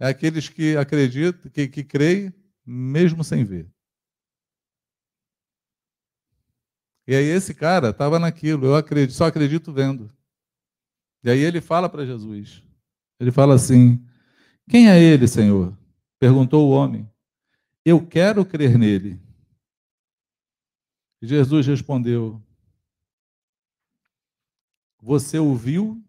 é 0.00 0.08
aqueles 0.08 0.48
que 0.48 0.76
acreditam, 0.76 1.50
que, 1.50 1.68
que 1.68 1.84
creem, 1.84 2.34
mesmo 2.70 3.24
sem 3.24 3.42
ver. 3.44 3.68
E 7.06 7.14
aí 7.16 7.24
esse 7.24 7.52
cara 7.52 7.90
estava 7.90 8.20
naquilo, 8.20 8.66
eu 8.66 8.76
acredito, 8.76 9.16
só 9.16 9.24
acredito 9.24 9.72
vendo. 9.72 10.08
E 11.24 11.30
aí 11.30 11.40
ele 11.40 11.60
fala 11.60 11.88
para 11.88 12.06
Jesus. 12.06 12.62
Ele 13.18 13.32
fala 13.32 13.56
assim: 13.56 14.06
Quem 14.68 14.88
é 14.88 15.02
ele, 15.02 15.26
Senhor? 15.26 15.76
Perguntou 16.20 16.68
o 16.68 16.70
homem. 16.70 17.10
Eu 17.84 18.06
quero 18.06 18.46
crer 18.46 18.78
nele. 18.78 19.20
Jesus 21.20 21.66
respondeu: 21.66 22.40
Você 25.02 25.38
ouviu 25.38 26.00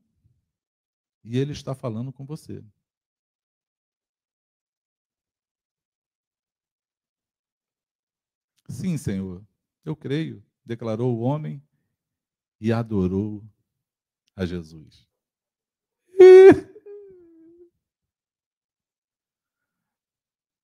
e 1.23 1.39
ele 1.39 1.53
está 1.53 1.73
falando 1.73 2.13
com 2.13 2.25
você. 2.25 2.63
Sim, 8.71 8.97
Senhor, 8.97 9.45
eu 9.83 9.95
creio, 9.95 10.43
declarou 10.65 11.15
o 11.15 11.19
homem 11.19 11.61
e 12.59 12.71
adorou 12.71 13.43
a 14.35 14.45
Jesus. 14.45 15.07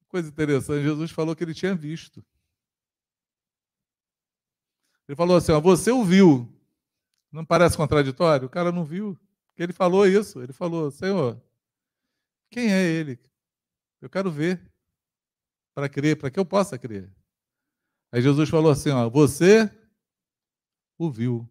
Coisa 0.08 0.30
interessante, 0.30 0.84
Jesus 0.84 1.12
falou 1.12 1.36
que 1.36 1.43
ele 1.43 1.53
tinha 1.53 1.76
visto. 1.76 2.26
Ele 5.08 5.16
falou 5.16 5.38
assim: 5.38 5.51
ó, 5.51 5.60
você 5.60 5.91
ouviu. 5.91 6.51
Não 7.32 7.45
parece 7.45 7.76
contraditório? 7.78 8.47
O 8.47 8.49
cara 8.49 8.72
não 8.72 8.86
viu. 8.86 9.20
Ele 9.58 9.74
falou 9.74 10.08
isso. 10.08 10.41
Ele 10.41 10.53
falou: 10.53 10.89
Senhor, 10.91 11.41
quem 12.49 12.72
é 12.72 12.84
ele? 12.84 13.20
Eu 14.01 14.10
quero 14.10 14.32
ver 14.32 14.62
para 15.74 15.89
crer, 15.89 16.18
para 16.18 16.32
que 16.32 16.39
eu 16.39 16.45
possa 16.45 16.78
crer. 16.78 17.12
Aí 18.12 18.22
Jesus 18.22 18.49
falou 18.49 18.72
assim: 18.72 18.89
ó, 18.89 19.10
você 19.10 19.72
o 20.97 21.12
viu. 21.12 21.49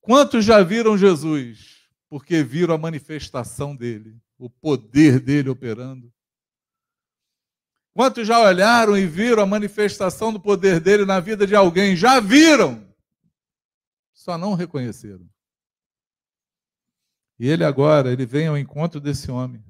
Quantos 0.00 0.44
já 0.44 0.62
viram 0.62 0.96
Jesus? 0.96 1.88
Porque 2.08 2.42
viram 2.42 2.74
a 2.74 2.78
manifestação 2.78 3.74
dele, 3.74 4.20
o 4.38 4.48
poder 4.48 5.20
dele 5.20 5.48
operando. 5.48 6.12
Quantos 7.92 8.26
já 8.26 8.38
olharam 8.38 8.96
e 8.96 9.06
viram 9.06 9.42
a 9.42 9.46
manifestação 9.46 10.32
do 10.32 10.38
poder 10.38 10.80
dele 10.80 11.04
na 11.04 11.18
vida 11.18 11.46
de 11.46 11.56
alguém? 11.56 11.96
Já 11.96 12.20
viram, 12.20 12.86
só 14.12 14.36
não 14.36 14.54
reconheceram. 14.54 15.28
E 17.38 17.48
ele 17.48 17.64
agora, 17.64 18.12
ele 18.12 18.24
vem 18.24 18.46
ao 18.46 18.56
encontro 18.56 19.00
desse 19.00 19.30
homem 19.30 19.64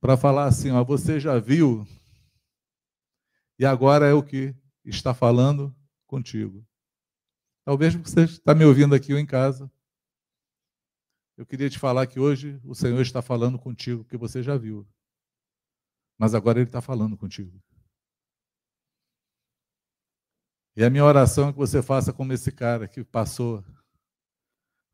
para 0.00 0.16
falar 0.16 0.46
assim: 0.46 0.70
ó, 0.70 0.82
você 0.82 1.20
já 1.20 1.38
viu 1.38 1.86
e 3.58 3.64
agora 3.64 4.06
é 4.06 4.12
o 4.12 4.22
que 4.22 4.54
está 4.84 5.14
falando 5.14 5.74
contigo. 6.06 6.66
Talvez 7.64 7.94
você 7.94 8.24
está 8.24 8.54
me 8.54 8.64
ouvindo 8.64 8.94
aqui 8.94 9.12
ou 9.12 9.18
em 9.18 9.26
casa. 9.26 9.70
Eu 11.36 11.46
queria 11.46 11.70
te 11.70 11.78
falar 11.78 12.06
que 12.06 12.20
hoje 12.20 12.60
o 12.64 12.74
Senhor 12.74 13.00
está 13.00 13.22
falando 13.22 13.58
contigo, 13.58 14.04
porque 14.04 14.16
você 14.16 14.42
já 14.42 14.56
viu. 14.56 14.86
Mas 16.18 16.34
agora 16.34 16.58
Ele 16.58 16.68
está 16.68 16.80
falando 16.80 17.16
contigo. 17.16 17.60
E 20.76 20.84
a 20.84 20.90
minha 20.90 21.04
oração 21.04 21.48
é 21.48 21.52
que 21.52 21.58
você 21.58 21.82
faça 21.82 22.12
como 22.12 22.32
esse 22.32 22.50
cara 22.50 22.88
que 22.88 23.04
passou 23.04 23.64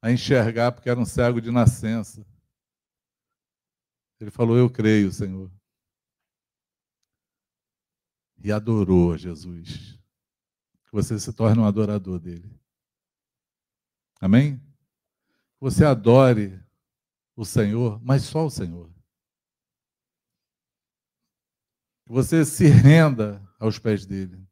a 0.02 0.10
enxergar 0.10 0.72
porque 0.72 0.88
era 0.88 1.00
um 1.00 1.06
cego 1.06 1.40
de 1.40 1.50
nascença. 1.50 2.26
Ele 4.20 4.30
falou: 4.30 4.56
Eu 4.56 4.70
creio, 4.70 5.10
Senhor 5.10 5.50
e 8.42 8.50
adorou 8.50 9.12
a 9.12 9.16
Jesus. 9.16 9.98
Que 10.84 10.92
você 10.92 11.18
se 11.18 11.32
torne 11.32 11.60
um 11.60 11.66
adorador 11.66 12.18
dele. 12.18 12.58
Amém? 14.20 14.58
Que 14.58 15.60
você 15.60 15.84
adore 15.84 16.62
o 17.36 17.44
Senhor, 17.44 18.02
mas 18.02 18.22
só 18.24 18.44
o 18.44 18.50
Senhor. 18.50 18.92
Que 22.04 22.12
você 22.12 22.44
se 22.44 22.66
renda 22.66 23.46
aos 23.58 23.78
pés 23.78 24.04
dele. 24.04 24.46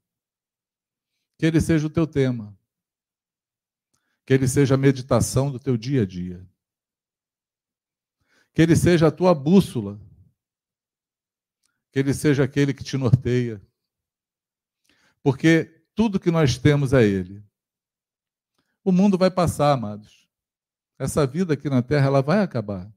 Que 1.36 1.46
ele 1.46 1.60
seja 1.60 1.86
o 1.86 1.90
teu 1.90 2.06
tema. 2.06 2.56
Que 4.24 4.34
ele 4.34 4.46
seja 4.46 4.74
a 4.74 4.78
meditação 4.78 5.50
do 5.50 5.58
teu 5.58 5.76
dia 5.76 6.02
a 6.02 6.06
dia. 6.06 6.46
Que 8.52 8.62
ele 8.62 8.76
seja 8.76 9.08
a 9.08 9.12
tua 9.12 9.34
bússola. 9.34 10.00
Que 11.90 11.98
ele 11.98 12.12
seja 12.12 12.44
aquele 12.44 12.74
que 12.74 12.84
te 12.84 12.96
norteia. 12.96 13.62
Porque 15.22 15.82
tudo 15.94 16.20
que 16.20 16.30
nós 16.30 16.56
temos 16.58 16.92
é 16.92 17.04
Ele. 17.04 17.44
O 18.84 18.92
mundo 18.92 19.18
vai 19.18 19.30
passar, 19.30 19.72
amados. 19.72 20.28
Essa 20.98 21.26
vida 21.26 21.54
aqui 21.54 21.68
na 21.68 21.82
terra, 21.82 22.06
ela 22.06 22.22
vai 22.22 22.40
acabar. 22.40 22.90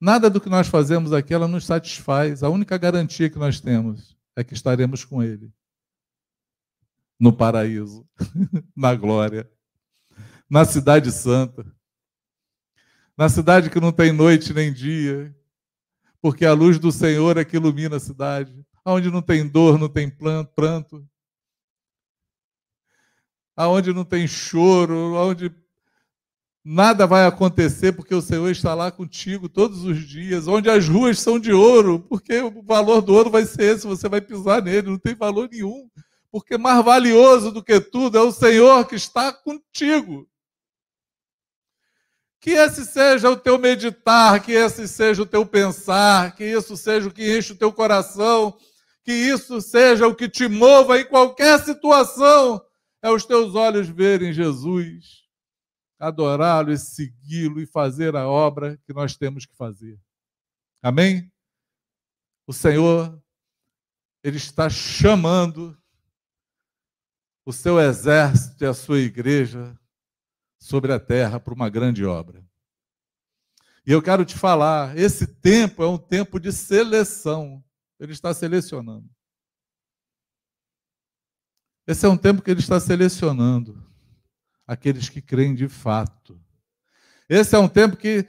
Nada 0.00 0.28
do 0.28 0.40
que 0.40 0.48
nós 0.48 0.68
fazemos 0.68 1.12
aqui, 1.12 1.32
ela 1.32 1.48
nos 1.48 1.66
satisfaz. 1.66 2.42
A 2.42 2.48
única 2.48 2.76
garantia 2.76 3.30
que 3.30 3.38
nós 3.38 3.60
temos 3.60 4.16
é 4.36 4.42
que 4.42 4.54
estaremos 4.54 5.04
com 5.04 5.22
Ele. 5.22 5.52
No 7.18 7.32
paraíso, 7.32 8.06
na 8.76 8.94
glória, 8.94 9.50
na 10.48 10.64
cidade 10.64 11.10
santa, 11.12 11.64
na 13.16 13.28
cidade 13.28 13.70
que 13.70 13.80
não 13.80 13.92
tem 13.92 14.12
noite 14.12 14.52
nem 14.52 14.72
dia, 14.72 15.34
porque 16.20 16.44
a 16.44 16.52
luz 16.52 16.78
do 16.78 16.90
Senhor 16.90 17.36
é 17.36 17.44
que 17.44 17.56
ilumina 17.56 17.96
a 17.96 18.00
cidade 18.00 18.64
onde 18.84 19.10
não 19.10 19.22
tem 19.22 19.46
dor, 19.46 19.78
não 19.78 19.88
tem 19.88 20.10
pranto, 20.10 21.06
aonde 23.56 23.92
não 23.92 24.04
tem 24.04 24.26
choro, 24.26 25.14
onde 25.14 25.54
nada 26.64 27.06
vai 27.06 27.26
acontecer 27.26 27.92
porque 27.92 28.14
o 28.14 28.22
Senhor 28.22 28.50
está 28.50 28.74
lá 28.74 28.90
contigo 28.90 29.48
todos 29.48 29.84
os 29.84 29.98
dias, 30.00 30.48
onde 30.48 30.70
as 30.70 30.88
ruas 30.88 31.18
são 31.18 31.38
de 31.38 31.52
ouro, 31.52 32.00
porque 32.00 32.40
o 32.40 32.62
valor 32.62 33.00
do 33.00 33.14
ouro 33.14 33.30
vai 33.30 33.44
ser 33.44 33.76
esse, 33.76 33.86
você 33.86 34.08
vai 34.08 34.20
pisar 34.20 34.62
nele, 34.62 34.90
não 34.90 34.98
tem 34.98 35.14
valor 35.14 35.48
nenhum, 35.50 35.88
porque 36.30 36.58
mais 36.58 36.84
valioso 36.84 37.52
do 37.52 37.62
que 37.62 37.80
tudo 37.80 38.18
é 38.18 38.22
o 38.22 38.32
Senhor 38.32 38.86
que 38.86 38.96
está 38.96 39.32
contigo. 39.32 40.28
Que 42.40 42.50
esse 42.50 42.84
seja 42.84 43.30
o 43.30 43.36
teu 43.36 43.56
meditar, 43.58 44.42
que 44.42 44.52
esse 44.52 44.86
seja 44.86 45.22
o 45.22 45.26
teu 45.26 45.46
pensar, 45.46 46.34
que 46.34 46.44
isso 46.44 46.76
seja 46.76 47.08
o 47.08 47.12
que 47.12 47.38
enche 47.38 47.52
o 47.52 47.56
teu 47.56 47.72
coração, 47.72 48.54
que 49.04 49.12
isso 49.12 49.60
seja 49.60 50.08
o 50.08 50.14
que 50.14 50.28
te 50.28 50.48
mova 50.48 50.98
em 50.98 51.06
qualquer 51.06 51.62
situação, 51.62 52.64
é 53.02 53.10
os 53.10 53.24
teus 53.26 53.54
olhos 53.54 53.86
verem 53.86 54.32
Jesus, 54.32 55.24
adorá-lo 55.98 56.72
e 56.72 56.78
segui-lo 56.78 57.60
e 57.60 57.66
fazer 57.66 58.16
a 58.16 58.26
obra 58.26 58.78
que 58.86 58.94
nós 58.94 59.14
temos 59.16 59.44
que 59.44 59.54
fazer. 59.54 60.00
Amém? 60.82 61.30
O 62.46 62.52
Senhor, 62.52 63.22
Ele 64.22 64.36
está 64.36 64.68
chamando 64.70 65.78
o 67.44 67.52
seu 67.52 67.78
exército 67.78 68.64
e 68.64 68.66
a 68.66 68.74
sua 68.74 68.98
igreja 68.98 69.78
sobre 70.58 70.92
a 70.92 71.00
terra 71.00 71.38
para 71.38 71.54
uma 71.54 71.68
grande 71.68 72.04
obra. 72.04 72.44
E 73.86 73.92
eu 73.92 74.00
quero 74.00 74.24
te 74.24 74.34
falar, 74.34 74.96
esse 74.96 75.26
tempo 75.26 75.82
é 75.82 75.86
um 75.86 75.98
tempo 75.98 76.40
de 76.40 76.50
seleção. 76.52 77.63
Ele 77.98 78.12
está 78.12 78.34
selecionando. 78.34 79.08
Esse 81.86 82.06
é 82.06 82.08
um 82.08 82.16
tempo 82.16 82.42
que 82.42 82.50
ele 82.50 82.60
está 82.60 82.80
selecionando 82.80 83.84
aqueles 84.66 85.08
que 85.08 85.20
creem 85.20 85.54
de 85.54 85.68
fato. 85.68 86.40
Esse 87.28 87.54
é 87.54 87.58
um 87.58 87.68
tempo 87.68 87.96
que, 87.96 88.26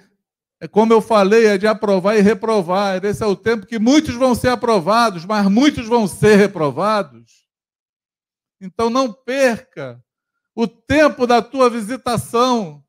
é 0.59 0.67
como 0.67 0.93
eu 0.93 1.01
falei, 1.01 1.47
é 1.47 1.57
de 1.57 1.67
aprovar 1.67 2.17
e 2.17 2.21
reprovar. 2.21 3.03
Esse 3.03 3.23
é 3.23 3.25
o 3.25 3.35
tempo 3.35 3.65
que 3.65 3.79
muitos 3.79 4.15
vão 4.15 4.35
ser 4.35 4.49
aprovados, 4.49 5.25
mas 5.25 5.47
muitos 5.47 5.87
vão 5.87 6.07
ser 6.07 6.35
reprovados. 6.35 7.45
Então 8.59 8.89
não 8.89 9.11
perca 9.11 10.03
o 10.53 10.67
tempo 10.67 11.27
da 11.27 11.41
tua 11.41 11.69
visitação. 11.69 12.84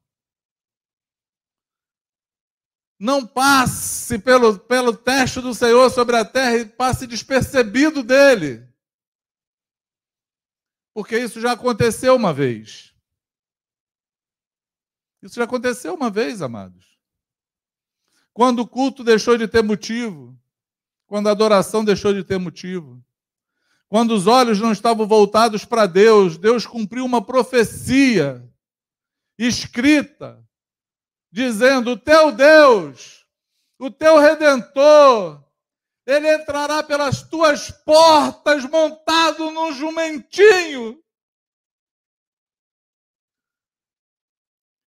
Não 2.99 3.27
passe 3.27 4.19
pelo, 4.19 4.59
pelo 4.59 4.97
teste 4.97 5.41
do 5.41 5.55
Senhor 5.55 5.91
sobre 5.91 6.17
a 6.17 6.25
terra 6.25 6.57
e 6.57 6.65
passe 6.65 7.07
despercebido 7.07 8.03
dele. 8.03 8.67
Porque 10.95 11.19
isso 11.19 11.41
já 11.41 11.53
aconteceu 11.53 12.17
uma 12.17 12.33
vez. 12.33 12.95
Isso 15.23 15.35
já 15.35 15.45
aconteceu 15.45 15.95
uma 15.95 16.09
vez, 16.09 16.41
amados. 16.41 16.87
Quando 18.33 18.61
o 18.61 18.67
culto 18.67 19.03
deixou 19.03 19.37
de 19.37 19.49
ter 19.49 19.63
motivo, 19.63 20.39
quando 21.07 21.29
a 21.29 21.33
adoração 21.33 21.85
deixou 21.85 22.15
de 22.15 22.25
ter 22.25 22.39
motivo, 22.39 23.03
quando 23.89 24.13
os 24.13 24.27
olhos 24.27 24.61
não 24.61 24.73
estavam 24.73 25.07
voltados 25.07 25.65
para 25.65 25.87
Deus, 25.87 26.37
Deus 26.39 26.67
cumpriu 26.67 27.05
uma 27.05 27.25
profecia 27.25 28.47
escrita, 29.39 30.46
dizendo: 31.37 31.91
O 31.91 31.99
teu 31.99 32.33
Deus, 32.33 33.27
o 33.79 33.91
teu 33.91 34.19
redentor, 34.19 35.45
ele 36.07 36.35
entrará 36.35 36.83
pelas 36.83 37.23
tuas 37.23 37.71
portas 37.71 38.65
montado 38.65 39.51
num 39.51 39.71
jumentinho. 39.71 40.99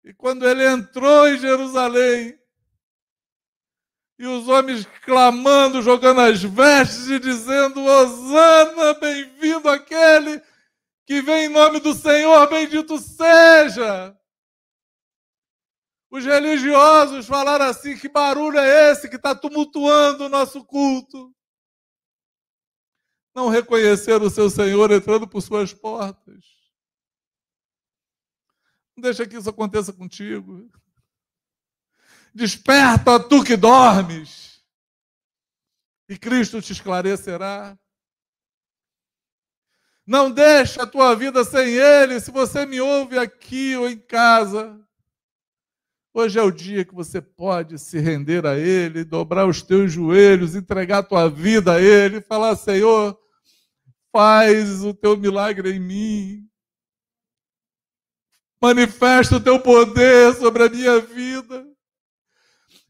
E 0.05 0.13
quando 0.13 0.47
ele 0.47 0.65
entrou 0.65 1.27
em 1.27 1.37
Jerusalém, 1.37 2.39
e 4.17 4.25
os 4.25 4.47
homens 4.47 4.85
clamando, 5.03 5.81
jogando 5.81 6.21
as 6.21 6.41
vestes 6.41 7.09
e 7.09 7.19
dizendo: 7.19 7.83
Hosana, 7.83 8.93
bem-vindo 8.93 9.69
aquele 9.69 10.41
que 11.05 11.21
vem 11.21 11.47
em 11.47 11.49
nome 11.49 11.81
do 11.81 11.93
Senhor, 11.93 12.47
bendito 12.47 12.97
seja. 12.99 14.16
Os 16.09 16.23
religiosos 16.23 17.25
falaram 17.25 17.65
assim: 17.65 17.97
que 17.97 18.07
barulho 18.07 18.57
é 18.57 18.91
esse 18.91 19.09
que 19.09 19.17
está 19.17 19.35
tumultuando 19.35 20.25
o 20.25 20.29
nosso 20.29 20.63
culto? 20.63 21.35
Não 23.35 23.49
reconheceram 23.49 24.25
o 24.25 24.29
seu 24.29 24.49
Senhor 24.49 24.91
entrando 24.91 25.27
por 25.27 25.41
suas 25.41 25.73
portas. 25.73 26.45
Não 28.95 29.01
deixa 29.01 29.27
que 29.27 29.37
isso 29.37 29.49
aconteça 29.49 29.93
contigo. 29.93 30.71
Desperta, 32.33 33.19
tu 33.19 33.43
que 33.43 33.55
dormes, 33.55 34.47
e 36.09 36.17
Cristo 36.17 36.61
te 36.61 36.71
esclarecerá. 36.71 37.77
Não 40.05 40.31
deixa 40.31 40.83
a 40.83 40.87
tua 40.87 41.13
vida 41.15 41.43
sem 41.43 41.75
Ele. 41.75 42.19
Se 42.19 42.31
você 42.31 42.65
me 42.65 42.79
ouve 42.79 43.19
aqui 43.19 43.75
ou 43.75 43.89
em 43.89 43.99
casa, 43.99 44.86
hoje 46.19 46.39
é 46.39 46.41
o 46.41 46.51
dia 46.51 46.83
que 46.83 46.95
você 46.95 47.21
pode 47.21 47.77
se 47.77 47.99
render 47.99 48.45
a 48.45 48.57
Ele, 48.57 49.03
dobrar 49.03 49.47
os 49.47 49.61
teus 49.61 49.91
joelhos, 49.91 50.55
entregar 50.55 50.99
a 50.99 51.03
tua 51.03 51.29
vida 51.29 51.73
a 51.73 51.81
Ele, 51.81 52.21
falar: 52.21 52.55
Senhor, 52.55 53.17
faz 54.11 54.83
o 54.83 54.93
teu 54.93 55.15
milagre 55.15 55.73
em 55.73 55.79
mim. 55.79 56.49
Manifesta 58.59 59.35
o 59.35 59.39
teu 59.39 59.59
poder 59.59 60.33
sobre 60.33 60.63
a 60.63 60.69
minha 60.69 60.99
vida. 60.99 61.67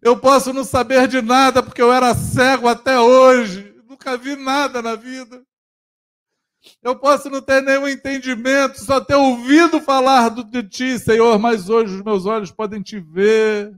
Eu 0.01 0.17
posso 0.17 0.53
não 0.53 0.63
saber 0.63 1.07
de 1.07 1.21
nada 1.21 1.61
porque 1.61 1.81
eu 1.81 1.91
era 1.91 2.15
cego 2.15 2.67
até 2.67 2.99
hoje, 2.99 3.75
nunca 3.85 4.15
vi 4.15 4.35
nada 4.35 4.81
na 4.81 4.95
vida. 4.95 5.43
Eu 6.81 6.97
posso 6.97 7.29
não 7.29 7.41
ter 7.41 7.61
nenhum 7.61 7.87
entendimento, 7.87 8.83
só 8.83 8.99
ter 8.99 9.15
ouvido 9.15 9.81
falar 9.81 10.29
de 10.29 10.63
ti, 10.63 10.99
Senhor, 10.99 11.37
mas 11.39 11.69
hoje 11.69 11.95
os 11.95 12.01
meus 12.01 12.25
olhos 12.25 12.51
podem 12.51 12.81
te 12.81 12.99
ver. 12.99 13.75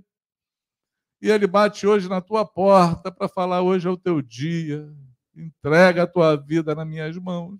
E 1.21 1.29
ele 1.29 1.47
bate 1.47 1.85
hoje 1.85 2.07
na 2.07 2.21
tua 2.21 2.45
porta 2.45 3.11
para 3.11 3.27
falar: 3.27 3.61
hoje 3.61 3.87
é 3.87 3.91
o 3.91 3.97
teu 3.97 4.21
dia, 4.21 4.87
entrega 5.35 6.03
a 6.03 6.07
tua 6.07 6.35
vida 6.35 6.73
nas 6.73 6.87
minhas 6.87 7.17
mãos. 7.17 7.59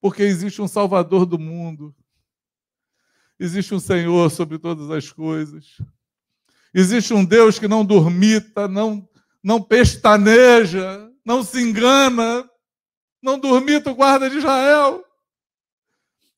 Porque 0.00 0.22
existe 0.22 0.62
um 0.62 0.68
Salvador 0.68 1.26
do 1.26 1.38
mundo, 1.38 1.94
existe 3.38 3.74
um 3.74 3.80
Senhor 3.80 4.30
sobre 4.30 4.58
todas 4.58 4.90
as 4.90 5.10
coisas. 5.10 5.78
Existe 6.72 7.14
um 7.14 7.24
Deus 7.24 7.58
que 7.58 7.66
não 7.66 7.84
dormita, 7.84 8.68
não, 8.68 9.08
não 9.42 9.62
pestaneja, 9.62 11.10
não 11.24 11.42
se 11.42 11.58
engana, 11.60 12.48
não 13.26 13.40
dormita 13.40 13.90
o 13.90 13.94
guarda 13.94 14.30
de 14.30 14.38
Israel. 14.38 15.04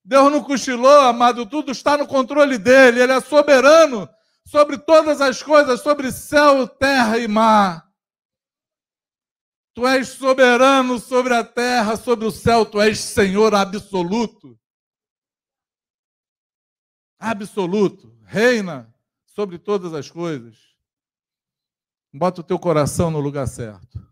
Deus 0.02 0.32
não 0.32 0.42
cochilou, 0.42 1.02
amado, 1.02 1.44
tudo 1.44 1.70
está 1.70 1.98
no 1.98 2.08
controle 2.08 2.56
dele, 2.56 3.02
ele 3.02 3.12
é 3.12 3.20
soberano 3.20 4.08
sobre 4.42 4.78
todas 4.78 5.20
as 5.20 5.42
coisas, 5.42 5.82
sobre 5.82 6.10
céu, 6.10 6.66
terra 6.66 7.18
e 7.18 7.28
mar. 7.28 7.86
Tu 9.74 9.86
és 9.86 10.08
soberano 10.08 10.98
sobre 10.98 11.34
a 11.34 11.44
terra, 11.44 11.94
sobre 11.94 12.24
o 12.24 12.30
céu, 12.30 12.64
tu 12.64 12.80
és 12.80 12.98
Senhor 12.98 13.54
absoluto. 13.54 14.58
Absoluto, 17.18 18.18
reina 18.24 18.90
sobre 19.26 19.58
todas 19.58 19.92
as 19.92 20.10
coisas. 20.10 20.56
Bota 22.10 22.40
o 22.40 22.44
teu 22.44 22.58
coração 22.58 23.10
no 23.10 23.20
lugar 23.20 23.46
certo. 23.46 24.02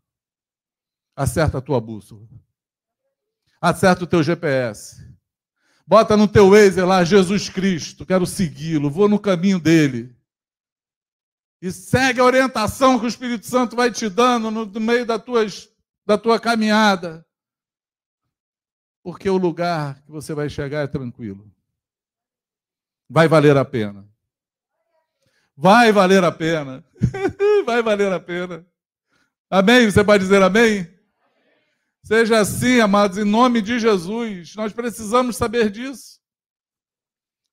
Acerta 1.16 1.57
a 1.57 1.62
tua 1.62 1.81
bússola. 1.81 2.28
Acerta 3.61 4.05
o 4.05 4.07
teu 4.07 4.23
GPS. 4.23 5.07
Bota 5.87 6.16
no 6.16 6.27
teu 6.27 6.51
Waze 6.51 6.81
lá 6.83 7.05
Jesus 7.05 7.49
Cristo, 7.49 8.05
quero 8.05 8.27
segui-lo, 8.27 8.91
vou 8.91 9.09
no 9.09 9.20
caminho 9.20 9.61
dele. 9.61 10.16
E 11.62 11.70
segue 11.70 12.20
a 12.20 12.24
orientação 12.24 12.99
que 12.99 13.07
o 13.07 13.09
Espírito 13.09 13.47
Santo 13.47 13.77
vai 13.77 13.91
te 13.91 14.09
dando 14.09 14.51
no, 14.51 14.66
no 14.66 14.81
meio 14.81 15.07
da, 15.07 15.19
tuas, 15.19 15.69
da 16.05 16.19
tua 16.19 16.41
caminhada. 16.41 17.24
Porque 19.03 19.31
o 19.31 19.37
lugar 19.37 20.03
que 20.03 20.11
você 20.11 20.35
vai 20.35 20.49
chegar 20.49 20.83
é 20.83 20.87
tranquilo. 20.87 21.51
Vai 23.09 23.28
valer 23.28 23.57
a 23.57 23.65
pena. 23.65 24.07
Vai 25.57 25.93
valer 25.93 26.24
a 26.24 26.33
pena. 26.33 26.85
Vai 27.65 27.83
valer 27.83 28.12
a 28.12 28.20
pena. 28.20 28.66
Amém? 29.49 29.91
Você 29.91 30.05
pode 30.05 30.23
dizer 30.23 30.43
amém? 30.43 30.87
Seja 32.07 32.39
assim, 32.39 32.78
amados, 32.78 33.19
em 33.19 33.24
nome 33.24 33.61
de 33.61 33.81
Jesus. 33.81 34.55
Nós 34.55 34.73
precisamos 34.73 35.37
saber 35.37 35.69
disso. 35.69 36.20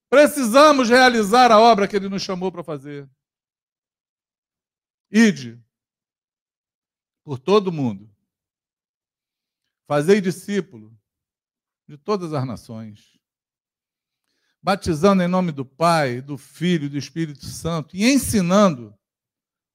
Precisamos 0.08 0.88
realizar 0.88 1.50
a 1.50 1.58
obra 1.58 1.88
que 1.88 1.96
Ele 1.96 2.08
nos 2.08 2.22
chamou 2.22 2.52
para 2.52 2.62
fazer. 2.62 3.10
Ide 5.10 5.60
por 7.24 7.40
todo 7.40 7.72
mundo. 7.72 8.08
Fazei 9.88 10.20
discípulo 10.20 10.96
de 11.88 11.98
todas 11.98 12.32
as 12.32 12.46
nações 12.46 13.18
batizando 14.62 15.20
em 15.20 15.28
nome 15.28 15.50
do 15.50 15.66
Pai, 15.66 16.22
do 16.22 16.38
Filho 16.38 16.84
e 16.84 16.88
do 16.88 16.96
Espírito 16.96 17.44
Santo 17.44 17.96
e 17.96 18.04
ensinando 18.04 18.96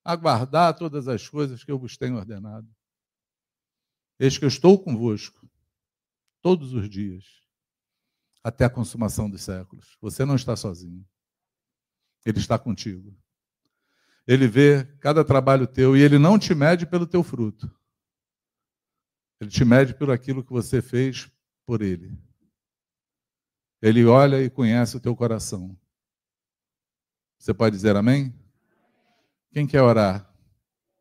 a 0.06 0.16
guardar 0.16 0.74
todas 0.74 1.10
as 1.10 1.28
coisas 1.28 1.66
que 1.66 1.72
eu 1.72 1.78
vos 1.78 1.98
tenho 1.98 2.16
ordenado. 2.16 2.79
Eis 4.20 4.38
que 4.38 4.44
eu 4.44 4.50
estou 4.50 4.78
convosco 4.78 5.50
todos 6.42 6.74
os 6.74 6.90
dias, 6.90 7.24
até 8.44 8.66
a 8.66 8.70
consumação 8.70 9.30
dos 9.30 9.42
séculos. 9.42 9.98
Você 10.02 10.26
não 10.26 10.36
está 10.36 10.56
sozinho. 10.56 11.06
Ele 12.26 12.38
está 12.40 12.60
contigo. 12.60 13.18
Ele 14.28 14.48
vê 14.48 14.86
cada 15.00 15.24
trabalho 15.24 15.66
teu 15.66 15.96
e 15.96 16.02
ele 16.02 16.20
não 16.20 16.38
te 16.38 16.54
mede 16.54 16.86
pelo 16.86 17.08
teu 17.08 17.24
fruto. 17.24 17.74
Ele 19.40 19.50
te 19.50 19.64
mede 19.64 19.94
por 19.94 20.12
aquilo 20.12 20.44
que 20.44 20.52
você 20.52 20.82
fez 20.82 21.32
por 21.66 21.82
ele. 21.82 22.18
Ele 23.82 24.06
olha 24.06 24.44
e 24.44 24.50
conhece 24.50 24.98
o 24.98 25.00
teu 25.00 25.16
coração. 25.16 25.80
Você 27.38 27.54
pode 27.54 27.76
dizer 27.76 27.96
amém? 27.96 28.36
Quem 29.52 29.66
quer 29.66 29.82
orar? 29.82 30.30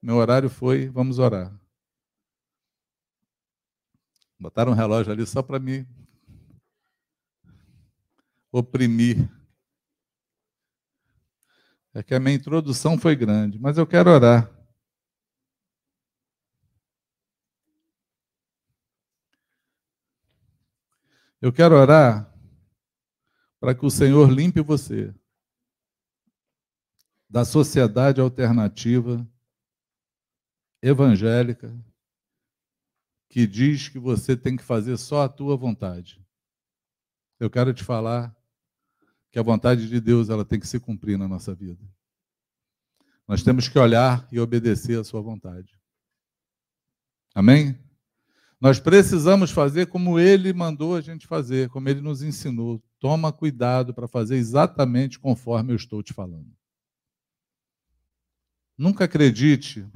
Meu 0.00 0.14
horário 0.16 0.48
foi, 0.48 0.88
vamos 0.88 1.18
orar. 1.18 1.57
Botaram 4.40 4.70
um 4.70 4.74
relógio 4.74 5.12
ali 5.12 5.26
só 5.26 5.42
para 5.42 5.58
me 5.58 5.84
oprimir. 8.52 9.28
É 11.92 12.02
que 12.02 12.14
a 12.14 12.20
minha 12.20 12.36
introdução 12.36 12.96
foi 12.96 13.16
grande, 13.16 13.58
mas 13.58 13.76
eu 13.76 13.86
quero 13.86 14.10
orar. 14.10 14.48
Eu 21.40 21.52
quero 21.52 21.74
orar 21.74 22.32
para 23.58 23.74
que 23.74 23.84
o 23.84 23.90
Senhor 23.90 24.30
limpe 24.30 24.60
você 24.60 25.12
da 27.28 27.44
sociedade 27.44 28.20
alternativa 28.20 29.28
evangélica 30.80 31.74
que 33.28 33.46
diz 33.46 33.88
que 33.88 33.98
você 33.98 34.36
tem 34.36 34.56
que 34.56 34.62
fazer 34.62 34.96
só 34.96 35.22
a 35.22 35.28
tua 35.28 35.56
vontade. 35.56 36.24
Eu 37.38 37.50
quero 37.50 37.72
te 37.72 37.84
falar 37.84 38.34
que 39.30 39.38
a 39.38 39.42
vontade 39.42 39.88
de 39.88 40.00
Deus 40.00 40.30
ela 40.30 40.44
tem 40.44 40.58
que 40.58 40.66
se 40.66 40.80
cumprir 40.80 41.18
na 41.18 41.28
nossa 41.28 41.54
vida. 41.54 41.84
Nós 43.26 43.42
temos 43.42 43.68
que 43.68 43.78
olhar 43.78 44.26
e 44.32 44.40
obedecer 44.40 44.98
a 44.98 45.04
sua 45.04 45.20
vontade. 45.20 45.78
Amém? 47.34 47.78
Nós 48.60 48.80
precisamos 48.80 49.50
fazer 49.50 49.86
como 49.86 50.18
ele 50.18 50.52
mandou 50.52 50.96
a 50.96 51.00
gente 51.00 51.26
fazer, 51.26 51.68
como 51.68 51.88
ele 51.88 52.00
nos 52.00 52.22
ensinou. 52.22 52.82
Toma 52.98 53.32
cuidado 53.32 53.94
para 53.94 54.08
fazer 54.08 54.36
exatamente 54.36 55.18
conforme 55.18 55.72
eu 55.72 55.76
estou 55.76 56.02
te 56.02 56.12
falando. 56.12 56.50
Nunca 58.76 59.04
acredite 59.04 59.86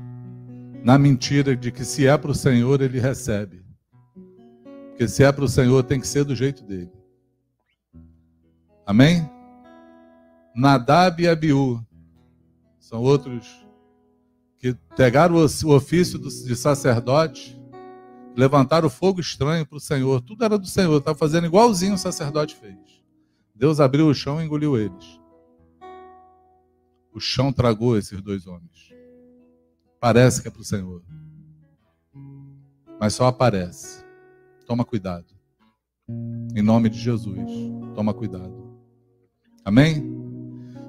na 0.84 0.98
mentira 0.98 1.56
de 1.56 1.70
que 1.70 1.84
se 1.84 2.06
é 2.06 2.16
para 2.16 2.30
o 2.30 2.34
Senhor, 2.34 2.80
ele 2.80 2.98
recebe. 2.98 3.64
Porque 4.88 5.06
se 5.08 5.24
é 5.24 5.30
para 5.30 5.44
o 5.44 5.48
Senhor, 5.48 5.82
tem 5.84 6.00
que 6.00 6.06
ser 6.06 6.24
do 6.24 6.34
jeito 6.34 6.64
dele. 6.64 6.90
Amém? 8.86 9.28
Nadab 10.54 11.22
e 11.22 11.28
Abiú 11.28 11.84
são 12.78 13.00
outros 13.00 13.66
que 14.58 14.74
pegaram 14.96 15.36
o 15.36 15.74
ofício 15.74 16.18
de 16.18 16.54
sacerdote 16.54 17.60
levantaram 18.36 18.88
fogo 18.88 19.20
estranho 19.20 19.66
para 19.66 19.76
o 19.76 19.80
Senhor. 19.80 20.20
Tudo 20.20 20.44
era 20.44 20.58
do 20.58 20.66
Senhor, 20.66 20.98
estava 20.98 21.18
fazendo 21.18 21.46
igualzinho 21.46 21.94
o 21.94 21.98
sacerdote 21.98 22.54
fez. 22.54 22.76
Deus 23.54 23.80
abriu 23.80 24.08
o 24.08 24.14
chão 24.14 24.40
e 24.40 24.44
engoliu 24.44 24.76
eles. 24.76 25.20
O 27.12 27.20
chão 27.20 27.52
tragou 27.52 27.96
esses 27.96 28.20
dois 28.22 28.46
homens. 28.46 28.91
Parece 30.02 30.42
que 30.42 30.48
é 30.48 30.50
para 30.50 30.60
o 30.60 30.64
Senhor. 30.64 31.00
Mas 32.98 33.14
só 33.14 33.26
aparece. 33.26 34.04
Toma 34.66 34.84
cuidado. 34.84 35.26
Em 36.56 36.60
nome 36.60 36.88
de 36.88 36.98
Jesus. 36.98 37.38
Toma 37.94 38.12
cuidado. 38.12 38.52
Amém? 39.64 40.02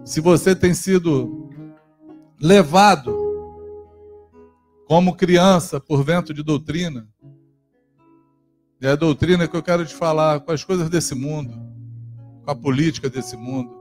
Se 0.03 0.19
você 0.19 0.55
tem 0.55 0.73
sido 0.73 1.47
levado 2.41 3.15
como 4.87 5.15
criança 5.15 5.79
por 5.79 6.03
vento 6.03 6.33
de 6.33 6.41
doutrina, 6.41 7.07
é 8.81 8.89
a 8.89 8.95
doutrina 8.95 9.47
que 9.47 9.55
eu 9.55 9.61
quero 9.61 9.85
te 9.85 9.93
falar 9.93 10.39
com 10.39 10.51
as 10.51 10.63
coisas 10.63 10.89
desse 10.89 11.13
mundo, 11.13 11.53
com 12.43 12.49
a 12.49 12.55
política 12.55 13.11
desse 13.11 13.37
mundo, 13.37 13.71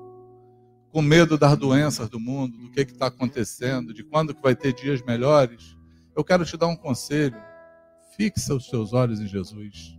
com 0.92 1.00
medo 1.00 1.38
das 1.38 1.56
doenças 1.56 2.08
do 2.10 2.20
mundo, 2.20 2.58
do 2.58 2.70
que 2.70 2.82
está 2.82 3.06
acontecendo, 3.06 3.94
de 3.94 4.04
quando 4.04 4.34
que 4.34 4.42
vai 4.42 4.54
ter 4.54 4.74
dias 4.74 5.00
melhores. 5.00 5.74
Eu 6.14 6.22
quero 6.22 6.44
te 6.44 6.54
dar 6.56 6.66
um 6.66 6.76
conselho. 6.76 7.36
Fixa 8.14 8.54
os 8.54 8.68
seus 8.68 8.92
olhos 8.92 9.18
em 9.18 9.26
Jesus. 9.26 9.98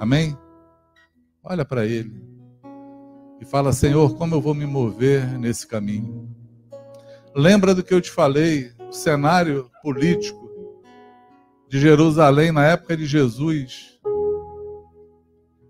Amém? 0.00 0.36
Olha 1.44 1.62
para 1.62 1.84
Ele 1.84 2.24
e 3.38 3.44
fala: 3.44 3.70
Senhor, 3.72 4.16
como 4.16 4.34
eu 4.34 4.40
vou 4.40 4.54
me 4.54 4.64
mover 4.64 5.38
nesse 5.38 5.66
caminho? 5.66 6.34
Lembra 7.34 7.74
do 7.74 7.84
que 7.84 7.92
eu 7.92 8.00
te 8.00 8.10
falei, 8.10 8.72
o 8.88 8.92
cenário 8.92 9.70
político 9.82 10.46
de 11.68 11.78
Jerusalém 11.78 12.50
na 12.50 12.64
época 12.64 12.96
de 12.96 13.04
Jesus 13.04 14.00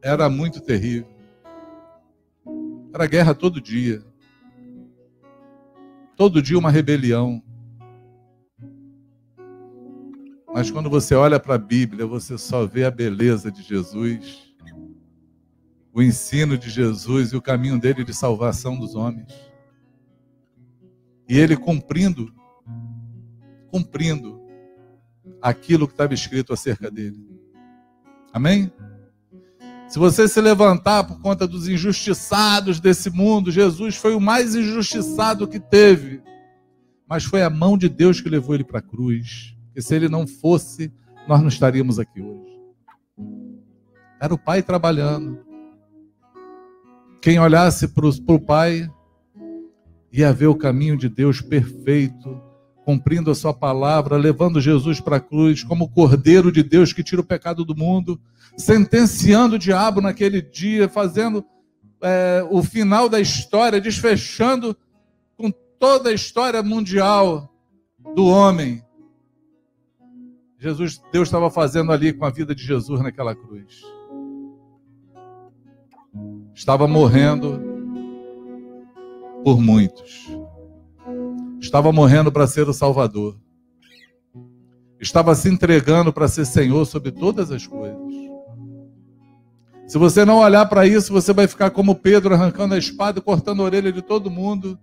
era 0.01 0.29
muito 0.29 0.61
terrível. 0.61 1.16
Era 2.97 3.07
guerra 3.07 3.35
todo 3.35 3.61
dia. 3.61 4.03
Todo 6.17 6.41
dia 6.41 6.59
uma 6.59 6.71
rebelião. 6.71 7.43
Mas 10.55 10.71
quando 10.71 10.89
você 10.89 11.15
olha 11.15 11.39
para 11.39 11.57
a 11.57 11.59
Bíblia, 11.59 12.07
você 12.07 12.39
só 12.39 12.65
vê 12.65 12.87
a 12.87 12.91
beleza 12.91 13.53
de 13.53 13.63
Jesus, 13.63 14.51
o 15.93 16.01
ensino 16.01 16.57
de 16.57 16.71
Jesus 16.71 17.33
e 17.33 17.37
o 17.37 17.43
caminho 17.43 17.79
dele 17.79 18.03
de 18.03 18.15
salvação 18.15 18.79
dos 18.79 18.95
homens. 18.95 19.31
E 21.29 21.39
ele 21.39 21.55
cumprindo, 21.55 22.35
cumprindo 23.71 24.41
aquilo 25.43 25.87
que 25.87 25.93
estava 25.93 26.15
escrito 26.15 26.51
acerca 26.51 26.91
dele. 26.91 27.23
Amém? 28.33 28.73
Se 29.89 30.01
você 30.01 30.27
se 30.27 30.41
levantar 30.41 31.05
por 31.05 31.21
conta 31.21 31.47
dos 31.47 31.69
injustiçados 31.69 32.81
desse 32.81 33.09
mundo, 33.09 33.53
Jesus 33.53 33.97
foi 33.97 34.15
o 34.15 34.21
mais 34.21 34.55
injustiçado 34.55 35.47
que 35.47 35.61
teve. 35.61 36.21
Mas 37.09 37.25
foi 37.25 37.43
a 37.43 37.51
mão 37.51 37.79
de 37.79 37.89
Deus 37.89 38.21
que 38.21 38.29
levou 38.29 38.55
ele 38.55 38.65
para 38.65 38.81
a 38.81 38.83
cruz. 38.83 39.57
Porque 39.67 39.81
se 39.81 39.95
ele 39.95 40.09
não 40.09 40.27
fosse, 40.27 40.93
nós 41.29 41.41
não 41.41 41.49
estaríamos 41.49 42.01
aqui 42.01 42.21
hoje. 42.21 42.61
Era 44.21 44.35
o 44.35 44.39
Pai 44.39 44.61
trabalhando. 44.61 45.39
Quem 47.23 47.39
olhasse 47.39 47.89
para 47.89 48.07
o 48.07 48.41
Pai 48.41 48.91
ia 50.13 50.33
ver 50.33 50.47
o 50.47 50.55
caminho 50.55 50.97
de 50.97 51.09
Deus 51.09 51.41
perfeito 51.41 52.41
cumprindo 52.87 53.33
a 53.33 53.35
sua 53.35 53.53
palavra, 53.53 54.17
levando 54.17 54.61
Jesus 54.61 55.01
para 55.01 55.17
a 55.17 55.21
cruz 55.21 55.65
como 55.65 55.87
o 55.87 55.89
Cordeiro 55.89 56.53
de 56.53 56.63
Deus 56.63 56.93
que 56.93 57.03
tira 57.03 57.21
o 57.21 57.25
pecado 57.25 57.65
do 57.65 57.75
mundo, 57.75 58.21
sentenciando 58.57 59.57
o 59.57 59.59
diabo 59.59 60.01
naquele 60.01 60.41
dia, 60.41 60.89
fazendo 60.89 61.45
é, 62.03 62.47
o 62.51 62.63
final 62.63 63.09
da 63.09 63.21
história, 63.21 63.81
desfechando 63.81 64.77
com 65.37 65.51
toda 65.79 66.11
a 66.11 66.13
história 66.13 66.63
mundial 66.63 67.53
do 68.15 68.27
homem. 68.27 68.83
Jesus, 70.59 71.01
Deus 71.13 71.29
estava 71.29 71.51
fazendo 71.51 71.93
ali 71.93 72.13
com 72.13 72.25
a 72.25 72.31
vida 72.31 72.55
de 72.55 72.65
Jesus 72.65 73.01
naquela 73.03 73.35
cruz. 73.35 73.83
Estava 76.55 76.89
morrendo 76.89 77.61
por 79.45 79.61
muitos 79.61 80.27
estava 81.67 81.93
morrendo 81.93 82.31
para 82.31 82.47
ser 82.47 82.69
o 82.69 82.73
Salvador, 82.73 83.37
estava 85.01 85.35
se 85.35 85.49
entregando 85.49 86.13
para 86.13 86.29
ser 86.29 86.47
Senhor 86.47 86.85
sobre 86.87 87.11
todas 87.11 87.51
as 87.51 87.67
coisas. 87.67 88.26
Se 89.87 89.99
você 89.99 90.25
não 90.25 90.39
olhar 90.39 90.67
para 90.67 90.87
isso, 90.87 91.13
você 91.13 91.33
vai 91.33 91.47
ficar 91.47 91.71
como 91.71 91.95
Pedro 91.95 92.35
arrancando 92.35 92.75
a 92.75 92.79
espada 92.79 93.21
e 93.21 93.23
cortando 93.23 93.63
a 93.63 93.65
orelha 93.65 93.93
de 93.93 94.03
todo 94.03 94.31
mundo. 94.31 94.79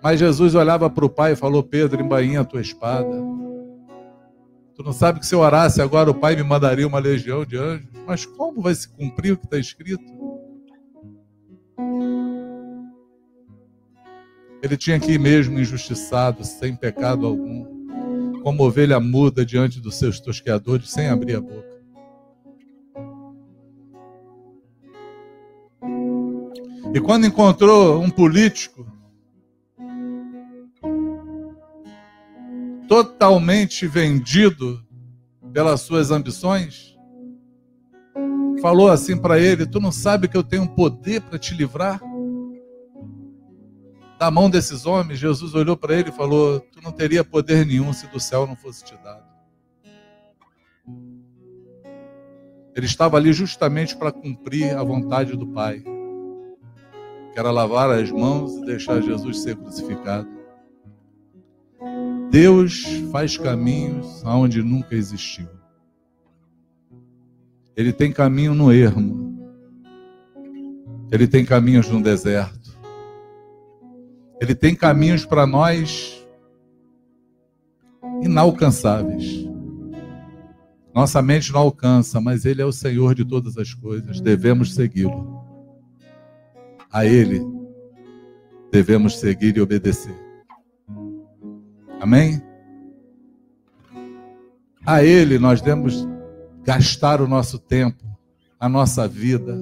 Mas 0.00 0.20
Jesus 0.20 0.54
olhava 0.54 0.88
para 0.88 1.04
o 1.04 1.10
Pai 1.10 1.32
e 1.32 1.36
falou: 1.36 1.62
Pedro, 1.62 2.00
embainha 2.00 2.40
a 2.40 2.44
tua 2.44 2.60
espada. 2.60 3.10
Tu 4.76 4.84
não 4.84 4.92
sabe 4.92 5.18
que 5.18 5.26
se 5.26 5.34
eu 5.34 5.40
orasse 5.40 5.82
agora 5.82 6.08
o 6.08 6.14
Pai 6.14 6.36
me 6.36 6.44
mandaria 6.44 6.86
uma 6.86 7.00
legião 7.00 7.44
de 7.44 7.56
anjos? 7.56 7.88
Mas 8.06 8.24
como 8.24 8.62
vai 8.62 8.74
se 8.76 8.88
cumprir 8.88 9.32
o 9.32 9.36
que 9.36 9.44
está 9.44 9.58
escrito? 9.58 10.04
Ele 14.62 14.76
tinha 14.76 15.00
que 15.00 15.12
ir 15.12 15.18
mesmo 15.18 15.58
injustiçado, 15.58 16.44
sem 16.44 16.76
pecado 16.76 17.26
algum, 17.26 18.40
como 18.42 18.64
ovelha 18.64 19.00
muda 19.00 19.44
diante 19.44 19.80
dos 19.80 19.96
seus 19.96 20.20
tosqueadores, 20.20 20.90
sem 20.90 21.08
abrir 21.08 21.36
a 21.36 21.40
boca. 21.40 21.67
E 26.94 27.00
quando 27.00 27.26
encontrou 27.26 28.00
um 28.00 28.10
político 28.10 28.86
totalmente 32.88 33.86
vendido 33.86 34.82
pelas 35.52 35.82
suas 35.82 36.10
ambições, 36.10 36.96
falou 38.62 38.90
assim 38.90 39.16
para 39.16 39.38
ele: 39.38 39.66
Tu 39.66 39.80
não 39.80 39.92
sabe 39.92 40.28
que 40.28 40.36
eu 40.36 40.42
tenho 40.42 40.68
poder 40.68 41.20
para 41.22 41.38
te 41.38 41.54
livrar? 41.54 42.00
da 44.18 44.30
mão 44.32 44.50
desses 44.50 44.84
homens, 44.84 45.20
Jesus 45.20 45.54
olhou 45.54 45.76
para 45.76 45.94
ele 45.94 46.08
e 46.08 46.12
falou: 46.12 46.60
Tu 46.60 46.82
não 46.82 46.90
teria 46.90 47.22
poder 47.22 47.64
nenhum 47.64 47.92
se 47.92 48.08
do 48.08 48.18
céu 48.18 48.46
não 48.46 48.56
fosse 48.56 48.84
te 48.84 48.96
dado. 48.96 49.22
Ele 52.74 52.86
estava 52.86 53.16
ali 53.16 53.32
justamente 53.32 53.96
para 53.96 54.12
cumprir 54.12 54.76
a 54.76 54.82
vontade 54.82 55.36
do 55.36 55.46
Pai, 55.46 55.82
era 57.38 57.50
lavar 57.52 57.90
as 57.90 58.10
mãos 58.10 58.56
e 58.56 58.64
deixar 58.64 59.00
Jesus 59.00 59.42
ser 59.42 59.56
crucificado. 59.56 60.28
Deus 62.30 62.84
faz 63.12 63.38
caminhos 63.38 64.24
aonde 64.24 64.62
nunca 64.62 64.94
existiu. 64.94 65.48
Ele 67.76 67.92
tem 67.92 68.12
caminho 68.12 68.54
no 68.54 68.72
ermo. 68.72 69.38
Ele 71.12 71.28
tem 71.28 71.44
caminhos 71.44 71.88
no 71.88 72.02
deserto. 72.02 72.76
Ele 74.40 74.54
tem 74.54 74.74
caminhos 74.74 75.24
para 75.24 75.46
nós 75.46 76.26
inalcançáveis. 78.20 79.48
Nossa 80.92 81.22
mente 81.22 81.52
não 81.52 81.60
alcança, 81.60 82.20
mas 82.20 82.44
Ele 82.44 82.60
é 82.60 82.64
o 82.64 82.72
Senhor 82.72 83.14
de 83.14 83.24
todas 83.24 83.56
as 83.56 83.72
coisas. 83.72 84.20
Devemos 84.20 84.74
segui-lo. 84.74 85.37
A 86.90 87.04
Ele 87.04 87.40
devemos 88.70 89.18
seguir 89.18 89.56
e 89.56 89.60
obedecer. 89.60 90.14
Amém? 92.00 92.40
A 94.86 95.02
Ele 95.02 95.38
nós 95.38 95.60
devemos 95.60 96.06
gastar 96.62 97.20
o 97.20 97.28
nosso 97.28 97.58
tempo, 97.58 98.04
a 98.58 98.68
nossa 98.68 99.06
vida, 99.06 99.58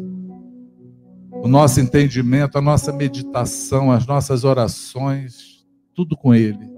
o 1.33 1.49
nosso 1.49 1.81
entendimento, 1.81 2.59
a 2.59 2.61
nossa 2.61 2.93
meditação, 2.93 3.91
as 3.91 4.07
nossas 4.07 4.45
orações, 4.45 5.67
tudo 5.95 6.17
com 6.17 6.35
Ele. 6.35 6.71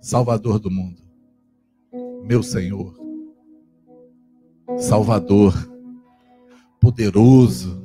Salvador 0.00 0.58
do 0.58 0.70
mundo, 0.70 1.00
meu 2.24 2.42
Senhor, 2.42 2.92
Salvador, 4.76 5.54
poderoso 6.80 7.82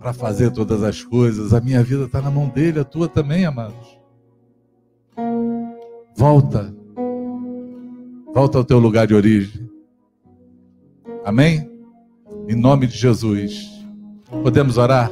para 0.00 0.14
fazer 0.14 0.50
todas 0.50 0.82
as 0.82 1.04
coisas. 1.04 1.52
A 1.52 1.60
minha 1.60 1.84
vida 1.84 2.04
está 2.04 2.22
na 2.22 2.30
mão 2.30 2.48
dele, 2.48 2.80
a 2.80 2.84
tua 2.84 3.06
também, 3.06 3.44
amados. 3.44 4.00
Volta, 6.16 6.74
volta 8.32 8.58
ao 8.58 8.64
teu 8.64 8.78
lugar 8.78 9.06
de 9.06 9.14
origem. 9.14 9.70
Amém? 11.22 11.70
Em 12.48 12.56
nome 12.56 12.86
de 12.86 12.96
Jesus. 12.96 13.70
Podemos 14.42 14.78
orar? 14.78 15.10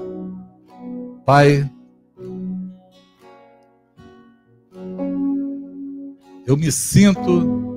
Pai, 1.26 1.70
eu 6.46 6.56
me 6.56 6.72
sinto 6.72 7.76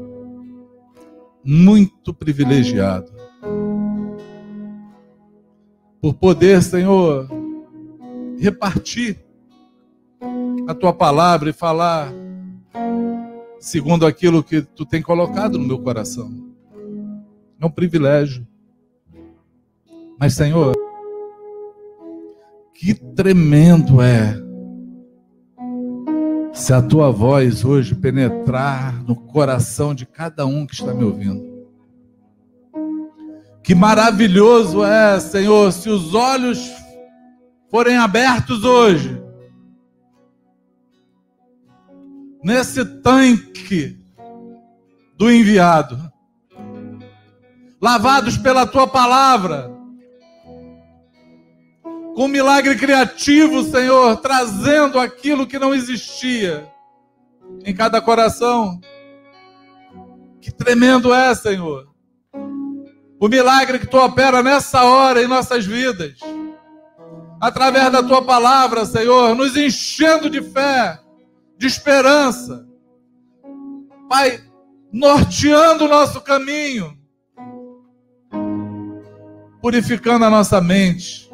muito 1.44 2.14
privilegiado 2.14 3.21
por 6.02 6.16
poder, 6.16 6.64
Senhor, 6.64 7.30
repartir 8.40 9.24
a 10.68 10.74
tua 10.74 10.92
palavra 10.92 11.52
e 11.52 11.54
falar 11.54 12.12
segundo 13.60 14.08
aquilo 14.08 14.44
que 14.44 14.64
tu 14.64 14.84
tem 14.84 15.02
colocado 15.02 15.60
no 15.60 15.66
meu 15.66 15.78
coração. 15.78 16.34
É 17.60 17.66
um 17.66 17.70
privilégio. 17.70 18.46
Mas, 20.20 20.34
Senhor, 20.34 20.76
que 22.74 22.96
tremendo 22.96 24.02
é 24.02 24.36
se 26.52 26.74
a 26.74 26.82
tua 26.82 27.12
voz 27.12 27.64
hoje 27.64 27.94
penetrar 27.94 29.04
no 29.04 29.16
coração 29.16 29.94
de 29.94 30.06
cada 30.08 30.46
um 30.48 30.66
que 30.66 30.74
está 30.74 30.94
me 30.94 31.04
ouvindo. 31.04 31.51
Que 33.64 33.76
maravilhoso 33.76 34.84
é, 34.84 35.20
Senhor, 35.20 35.72
se 35.72 35.90
os 35.90 36.14
olhos 36.16 36.60
forem 37.70 37.98
abertos 37.98 38.64
hoje, 38.64 39.22
nesse 42.44 42.84
tanque 43.02 44.00
do 45.16 45.32
enviado, 45.32 46.12
lavados 47.80 48.38
pela 48.38 48.66
tua 48.66 48.88
palavra, 48.88 49.72
com 52.16 52.28
milagre 52.28 52.76
criativo, 52.76 53.64
Senhor, 53.64 54.18
trazendo 54.18 55.00
aquilo 55.00 55.48
que 55.48 55.58
não 55.58 55.74
existia 55.74 56.68
em 57.64 57.74
cada 57.74 58.02
coração. 58.02 58.80
Que 60.42 60.52
tremendo 60.52 61.14
é, 61.14 61.34
Senhor. 61.34 61.91
O 63.22 63.28
milagre 63.28 63.78
que 63.78 63.86
tu 63.86 64.00
opera 64.00 64.42
nessa 64.42 64.84
hora 64.84 65.22
em 65.22 65.28
nossas 65.28 65.64
vidas. 65.64 66.18
Através 67.40 67.92
da 67.92 68.02
tua 68.02 68.24
palavra, 68.24 68.84
Senhor, 68.84 69.36
nos 69.36 69.56
enchendo 69.56 70.28
de 70.28 70.42
fé, 70.42 71.00
de 71.56 71.68
esperança. 71.68 72.66
Pai, 74.10 74.44
norteando 74.92 75.86
o 75.86 75.88
nosso 75.88 76.20
caminho, 76.22 76.98
purificando 79.62 80.26
a 80.26 80.30
nossa 80.32 80.60
mente 80.60 81.30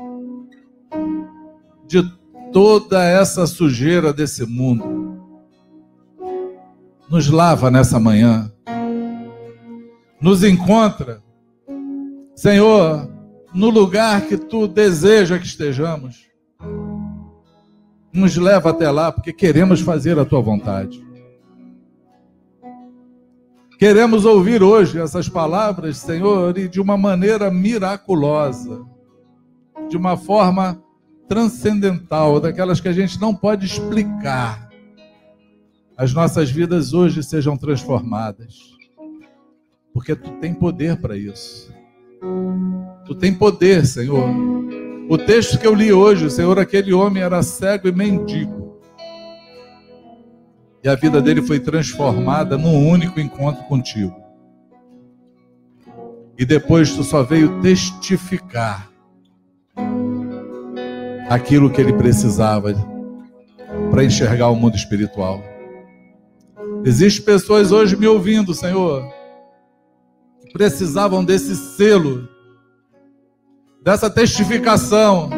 de 1.87 2.03
toda 2.51 3.01
essa 3.01 3.47
sujeira 3.47 4.11
desse 4.11 4.45
mundo. 4.45 5.23
Nos 7.09 7.29
lava 7.29 7.71
nessa 7.71 7.97
manhã, 7.97 8.51
nos 10.19 10.43
encontra 10.43 11.25
Senhor, 12.37 13.09
no 13.51 13.71
lugar 13.71 14.27
que 14.27 14.37
tu 14.37 14.67
deseja 14.67 15.39
que 15.39 15.47
estejamos, 15.47 16.29
nos 18.13 18.37
leva 18.37 18.69
até 18.69 18.91
lá, 18.91 19.11
porque 19.11 19.33
queremos 19.33 19.81
fazer 19.81 20.19
a 20.19 20.23
tua 20.23 20.39
vontade. 20.39 21.03
Queremos 23.79 24.23
ouvir 24.23 24.61
hoje 24.61 25.01
essas 25.01 25.27
palavras, 25.27 25.97
Senhor, 25.97 26.55
e 26.59 26.67
de 26.67 26.79
uma 26.79 26.95
maneira 26.95 27.49
miraculosa, 27.49 28.85
de 29.89 29.97
uma 29.97 30.15
forma 30.15 30.79
transcendental, 31.27 32.39
daquelas 32.39 32.79
que 32.79 32.87
a 32.87 32.93
gente 32.93 33.19
não 33.19 33.33
pode 33.33 33.65
explicar. 33.65 34.69
As 35.97 36.13
nossas 36.13 36.51
vidas 36.51 36.93
hoje 36.93 37.23
sejam 37.23 37.57
transformadas, 37.57 38.77
porque 39.91 40.15
tu 40.15 40.29
tem 40.39 40.53
poder 40.53 41.01
para 41.01 41.17
isso. 41.17 41.75
Tu 43.05 43.15
tem 43.15 43.33
poder, 43.33 43.85
Senhor. 43.85 44.29
O 45.09 45.17
texto 45.17 45.57
que 45.57 45.65
eu 45.65 45.73
li 45.73 45.93
hoje, 45.93 46.29
Senhor, 46.29 46.59
aquele 46.59 46.93
homem 46.93 47.23
era 47.23 47.41
cego 47.41 47.87
e 47.87 47.91
mendigo. 47.91 48.77
E 50.83 50.89
a 50.89 50.95
vida 50.95 51.21
dele 51.21 51.41
foi 51.41 51.59
transformada 51.59 52.57
num 52.57 52.87
único 52.87 53.19
encontro 53.19 53.63
contigo. 53.65 54.15
E 56.37 56.45
depois 56.45 56.93
tu 56.93 57.03
só 57.03 57.23
veio 57.23 57.61
testificar 57.61 58.91
aquilo 61.29 61.69
que 61.69 61.81
ele 61.81 61.93
precisava 61.93 62.73
para 63.89 64.03
enxergar 64.03 64.49
o 64.49 64.55
mundo 64.55 64.75
espiritual. 64.75 65.41
Existem 66.85 67.25
pessoas 67.25 67.71
hoje 67.71 67.95
me 67.95 68.07
ouvindo, 68.07 68.53
Senhor, 68.53 69.03
precisavam 70.57 71.23
desse 71.23 71.55
selo, 71.55 72.27
dessa 73.83 74.09
testificação. 74.09 75.29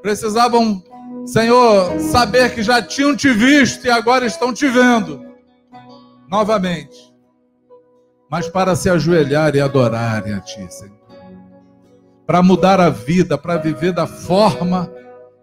Precisavam, 0.00 0.80
Senhor, 1.26 1.98
saber 1.98 2.54
que 2.54 2.62
já 2.62 2.80
tinham 2.80 3.16
te 3.16 3.32
visto 3.32 3.84
e 3.84 3.90
agora 3.90 4.24
estão 4.24 4.54
te 4.54 4.68
vendo 4.68 5.26
novamente. 6.30 6.96
Mas 8.30 8.48
para 8.48 8.76
se 8.76 8.88
ajoelhar 8.88 9.56
e 9.56 9.60
adorarem 9.60 10.32
a 10.32 10.40
Ti, 10.40 10.64
Senhor. 10.72 10.94
Para 12.24 12.44
mudar 12.44 12.80
a 12.80 12.90
vida, 12.90 13.36
para 13.36 13.56
viver 13.56 13.92
da 13.92 14.06
forma 14.06 14.88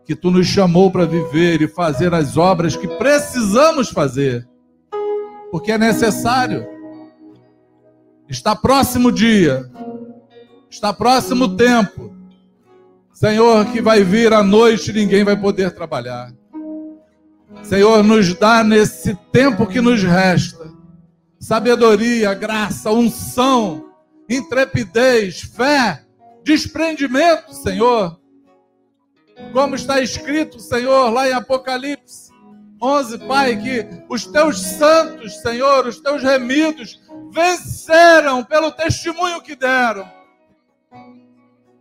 que 0.05 0.15
Tu 0.15 0.31
nos 0.31 0.47
chamou 0.47 0.89
para 0.89 1.05
viver 1.05 1.61
e 1.61 1.67
fazer 1.67 2.13
as 2.13 2.37
obras 2.37 2.77
que 2.77 2.87
precisamos 2.87 3.89
fazer. 3.89 4.47
Porque 5.51 5.73
é 5.73 5.77
necessário. 5.77 6.72
Está 8.29 8.55
próximo 8.55 9.09
o 9.09 9.11
dia, 9.11 9.69
está 10.69 10.93
próximo 10.93 11.45
o 11.45 11.55
tempo. 11.55 12.15
Senhor, 13.13 13.65
que 13.67 13.81
vai 13.81 14.03
vir 14.03 14.33
a 14.33 14.43
noite 14.43 14.89
e 14.89 14.93
ninguém 14.93 15.23
vai 15.23 15.39
poder 15.39 15.71
trabalhar. 15.71 16.33
Senhor, 17.61 18.03
nos 18.03 18.33
dá 18.33 18.63
nesse 18.63 19.15
tempo 19.31 19.67
que 19.67 19.79
nos 19.79 20.03
resta 20.03 20.73
sabedoria, 21.43 22.33
graça, 22.33 22.89
unção, 22.89 23.89
intrepidez, 24.29 25.41
fé, 25.41 26.05
desprendimento, 26.41 27.53
Senhor. 27.53 28.17
Como 29.51 29.75
está 29.75 29.99
escrito, 29.99 30.57
Senhor, 30.61 31.09
lá 31.09 31.27
em 31.27 31.33
Apocalipse 31.33 32.31
11, 32.81 33.17
Pai, 33.27 33.57
que 33.57 33.85
os 34.09 34.25
teus 34.25 34.61
santos, 34.61 35.37
Senhor, 35.41 35.85
os 35.85 35.99
teus 35.99 36.23
remidos, 36.23 37.01
venceram 37.33 38.43
pelo 38.43 38.71
testemunho 38.71 39.41
que 39.41 39.55
deram, 39.55 40.09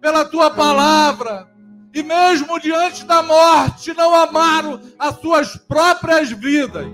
pela 0.00 0.24
tua 0.24 0.50
palavra, 0.50 1.46
e 1.94 2.02
mesmo 2.02 2.58
diante 2.58 3.04
da 3.04 3.22
morte 3.22 3.92
não 3.92 4.14
amaram 4.14 4.80
as 4.98 5.20
suas 5.20 5.56
próprias 5.56 6.30
vidas. 6.30 6.86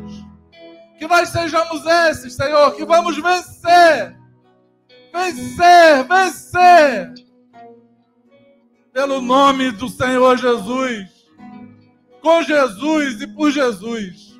Que 0.98 1.06
nós 1.06 1.28
sejamos 1.28 1.86
esses, 1.86 2.34
Senhor, 2.34 2.74
que 2.74 2.84
vamos 2.84 3.16
vencer, 3.16 4.18
vencer, 5.12 6.04
vencer, 6.08 7.14
pelo 8.92 9.20
nome 9.20 9.70
do 9.70 9.88
Senhor 9.88 10.36
Jesus, 10.36 11.08
com 12.20 12.42
Jesus 12.42 13.22
e 13.22 13.28
por 13.28 13.52
Jesus. 13.52 14.36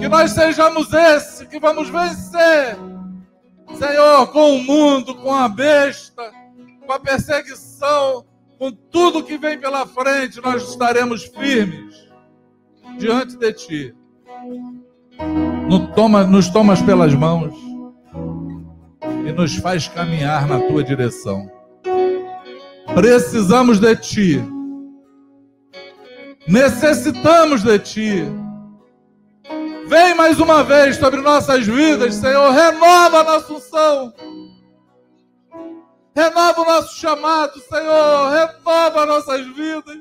Que 0.00 0.08
nós 0.08 0.30
sejamos 0.30 0.90
esse 0.94 1.46
que 1.46 1.60
vamos 1.60 1.90
vencer, 1.90 2.78
Senhor, 3.82 4.28
com 4.28 4.54
o 4.54 4.62
mundo, 4.62 5.12
com 5.16 5.34
a 5.34 5.48
besta, 5.48 6.30
com 6.86 6.92
a 6.92 7.00
perseguição, 7.00 8.24
com 8.56 8.70
tudo 8.70 9.24
que 9.24 9.36
vem 9.36 9.58
pela 9.58 9.84
frente, 9.84 10.40
nós 10.40 10.62
estaremos 10.68 11.24
firmes 11.24 11.92
diante 12.96 13.36
de 13.36 13.52
Ti. 13.52 13.94
Nos, 15.68 15.92
toma, 15.96 16.22
nos 16.22 16.48
tomas 16.48 16.80
pelas 16.80 17.12
mãos 17.12 17.52
e 19.26 19.32
nos 19.32 19.56
faz 19.56 19.88
caminhar 19.88 20.46
na 20.46 20.60
Tua 20.60 20.84
direção. 20.84 21.50
Precisamos 22.94 23.80
de 23.80 23.96
Ti. 23.96 24.44
Necessitamos 26.46 27.64
de 27.64 27.78
Ti. 27.80 28.41
Vem 29.92 30.14
mais 30.14 30.40
uma 30.40 30.64
vez 30.64 30.96
sobre 30.96 31.20
nossas 31.20 31.66
vidas, 31.66 32.14
Senhor. 32.14 32.50
Renova 32.50 33.20
a 33.20 33.24
nossa 33.24 33.52
unção. 33.52 34.14
Renova 36.16 36.62
o 36.62 36.64
nosso 36.64 36.98
chamado, 36.98 37.60
Senhor. 37.60 38.30
Renova 38.30 39.04
nossas 39.04 39.46
vidas. 39.48 39.98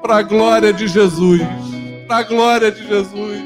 Para 0.00 0.18
a 0.18 0.22
glória 0.22 0.72
de 0.72 0.86
Jesus. 0.86 1.40
Para 2.06 2.18
a 2.18 2.22
glória 2.22 2.70
de 2.70 2.86
Jesus. 2.86 3.42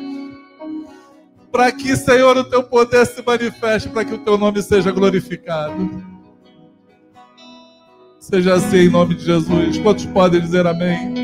Para 1.51 1.73
que, 1.73 1.97
Senhor, 1.97 2.37
o 2.37 2.45
teu 2.45 2.63
poder 2.63 3.07
se 3.07 3.23
manifeste, 3.23 3.89
para 3.89 4.05
que 4.05 4.13
o 4.13 4.19
teu 4.19 4.37
nome 4.37 4.63
seja 4.63 4.93
glorificado. 4.93 6.16
Seja 8.29 8.55
assim 8.55 8.79
em 8.79 8.89
nome 8.89 9.15
de 9.15 9.25
Jesus. 9.25 9.79
Quantos 9.79 10.05
podem 10.07 10.41
dizer 10.41 10.67
amém? 10.67 11.15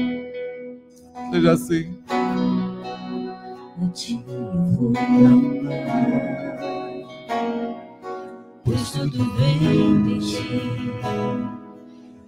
Seja 1.32 1.52
assim 1.52 1.98
motivo 3.76 4.92
amar, 4.96 6.58
pois 8.64 8.92
tudo 8.92 9.24
vem 9.34 10.02
de 10.04 10.18
ti 10.20 10.70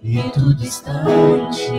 e 0.03 0.21
tudo 0.31 0.61
está 0.61 1.03
em 1.07 1.49
ti. 1.51 1.71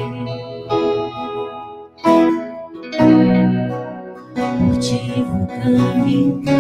Motivo 4.59 5.47
caminhar, 5.47 6.57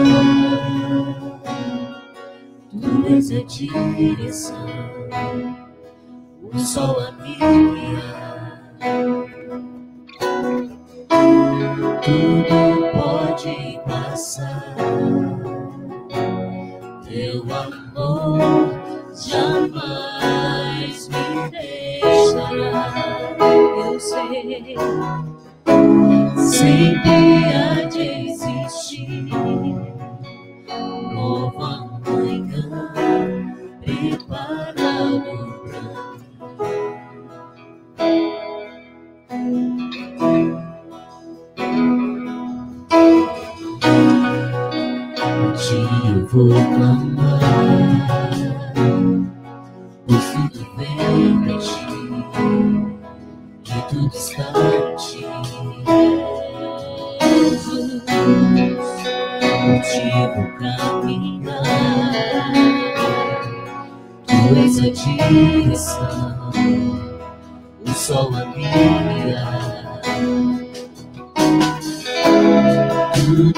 tu 2.80 3.06
és 3.14 3.30
a 3.30 3.42
direção, 3.44 4.66
o 6.52 6.59
sol 6.59 7.01
a 7.01 7.12
me 7.12 7.36
guiar. 7.36 8.62
Tudo 12.02 12.59
pode 12.93 13.81
passar. 13.86 14.77
Teu 17.05 17.43
amor 17.55 18.70
jamais 19.14 21.09
me 21.09 21.51
deixará. 21.51 22.93
Eu 23.39 24.01
sei, 24.01 24.77
sempre 26.39 27.44
há 27.55 27.85
de 27.89 28.31
existir 28.31 29.45
vou 46.36 46.50
clamar. 46.50 47.40
Pois 50.06 50.24
tudo 50.32 50.66
vem 50.76 51.58
ti, 51.58 51.86
que 53.64 53.78
tudo 53.88 54.14
está 54.14 54.46
em 54.68 54.96
ti. 54.96 55.26
Jesus, 57.20 58.02
caminhar. 60.58 61.62
Tu 64.26 64.36
és 64.58 64.78
a 64.78 64.80
direção, 64.90 66.50
o 67.86 67.90
sol 67.90 68.30
a 68.34 68.44
brilhar. 68.46 70.02
Tudo 73.14 73.52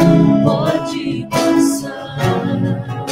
pode 0.45 1.27
passar. 1.29 1.98
Hallelujah. 2.19 3.08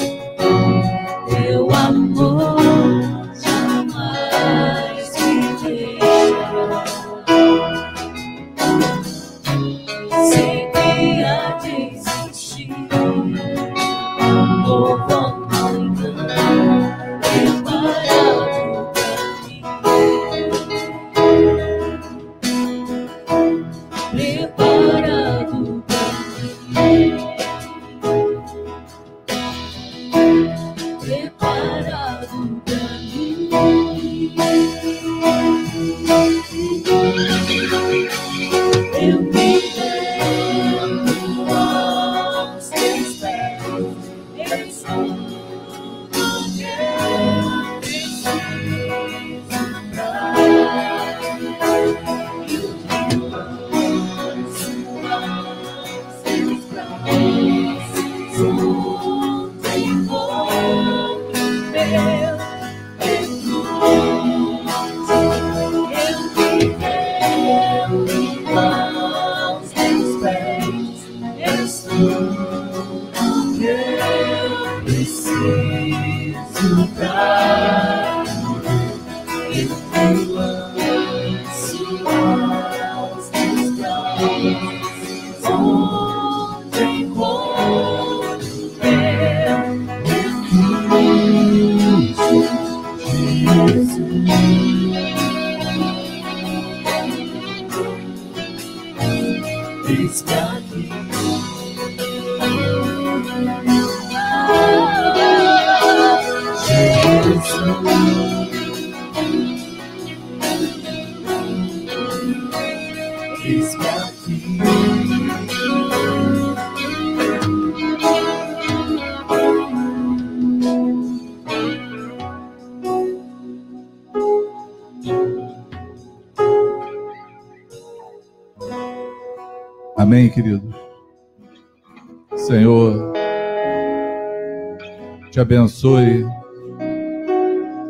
Te 135.37 135.41
abençoe, 135.41 136.25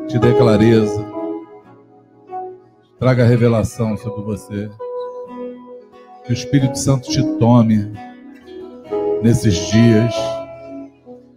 te 0.09 0.19
dê 0.19 0.37
clareza, 0.37 1.07
traga 2.99 3.25
revelação 3.25 3.97
sobre 3.97 4.21
você. 4.23 4.69
Que 6.25 6.33
o 6.33 6.35
Espírito 6.35 6.77
Santo 6.77 7.09
te 7.09 7.23
tome 7.39 7.93
nesses 9.23 9.55
dias. 9.69 10.13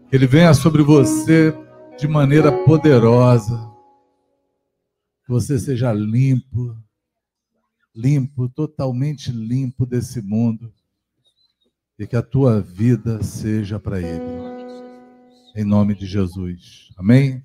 Que 0.10 0.15
ele 0.15 0.26
venha 0.26 0.52
sobre 0.56 0.81
você 0.81 1.53
de 1.99 2.07
maneira 2.07 2.52
poderosa. 2.65 3.72
Que 5.27 5.31
você 5.31 5.60
seja 5.60 5.94
limpo, 5.94 6.76
limpo, 7.95 8.49
totalmente 8.49 9.31
limpo 9.31 9.86
desse 9.86 10.23
mundo. 10.23 10.73
E 11.99 12.07
que 12.07 12.15
a 12.15 12.23
tua 12.23 12.61
vida 12.61 13.22
seja 13.22 13.80
para 13.80 14.02
ele. 14.02 14.39
Em 15.56 15.64
nome 15.64 15.96
de 15.96 16.06
Jesus. 16.06 16.90
Amém? 16.98 17.42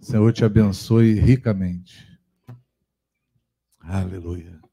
Senhor 0.00 0.32
te 0.32 0.44
abençoe 0.44 1.14
ricamente. 1.14 2.06
Aleluia. 3.80 4.63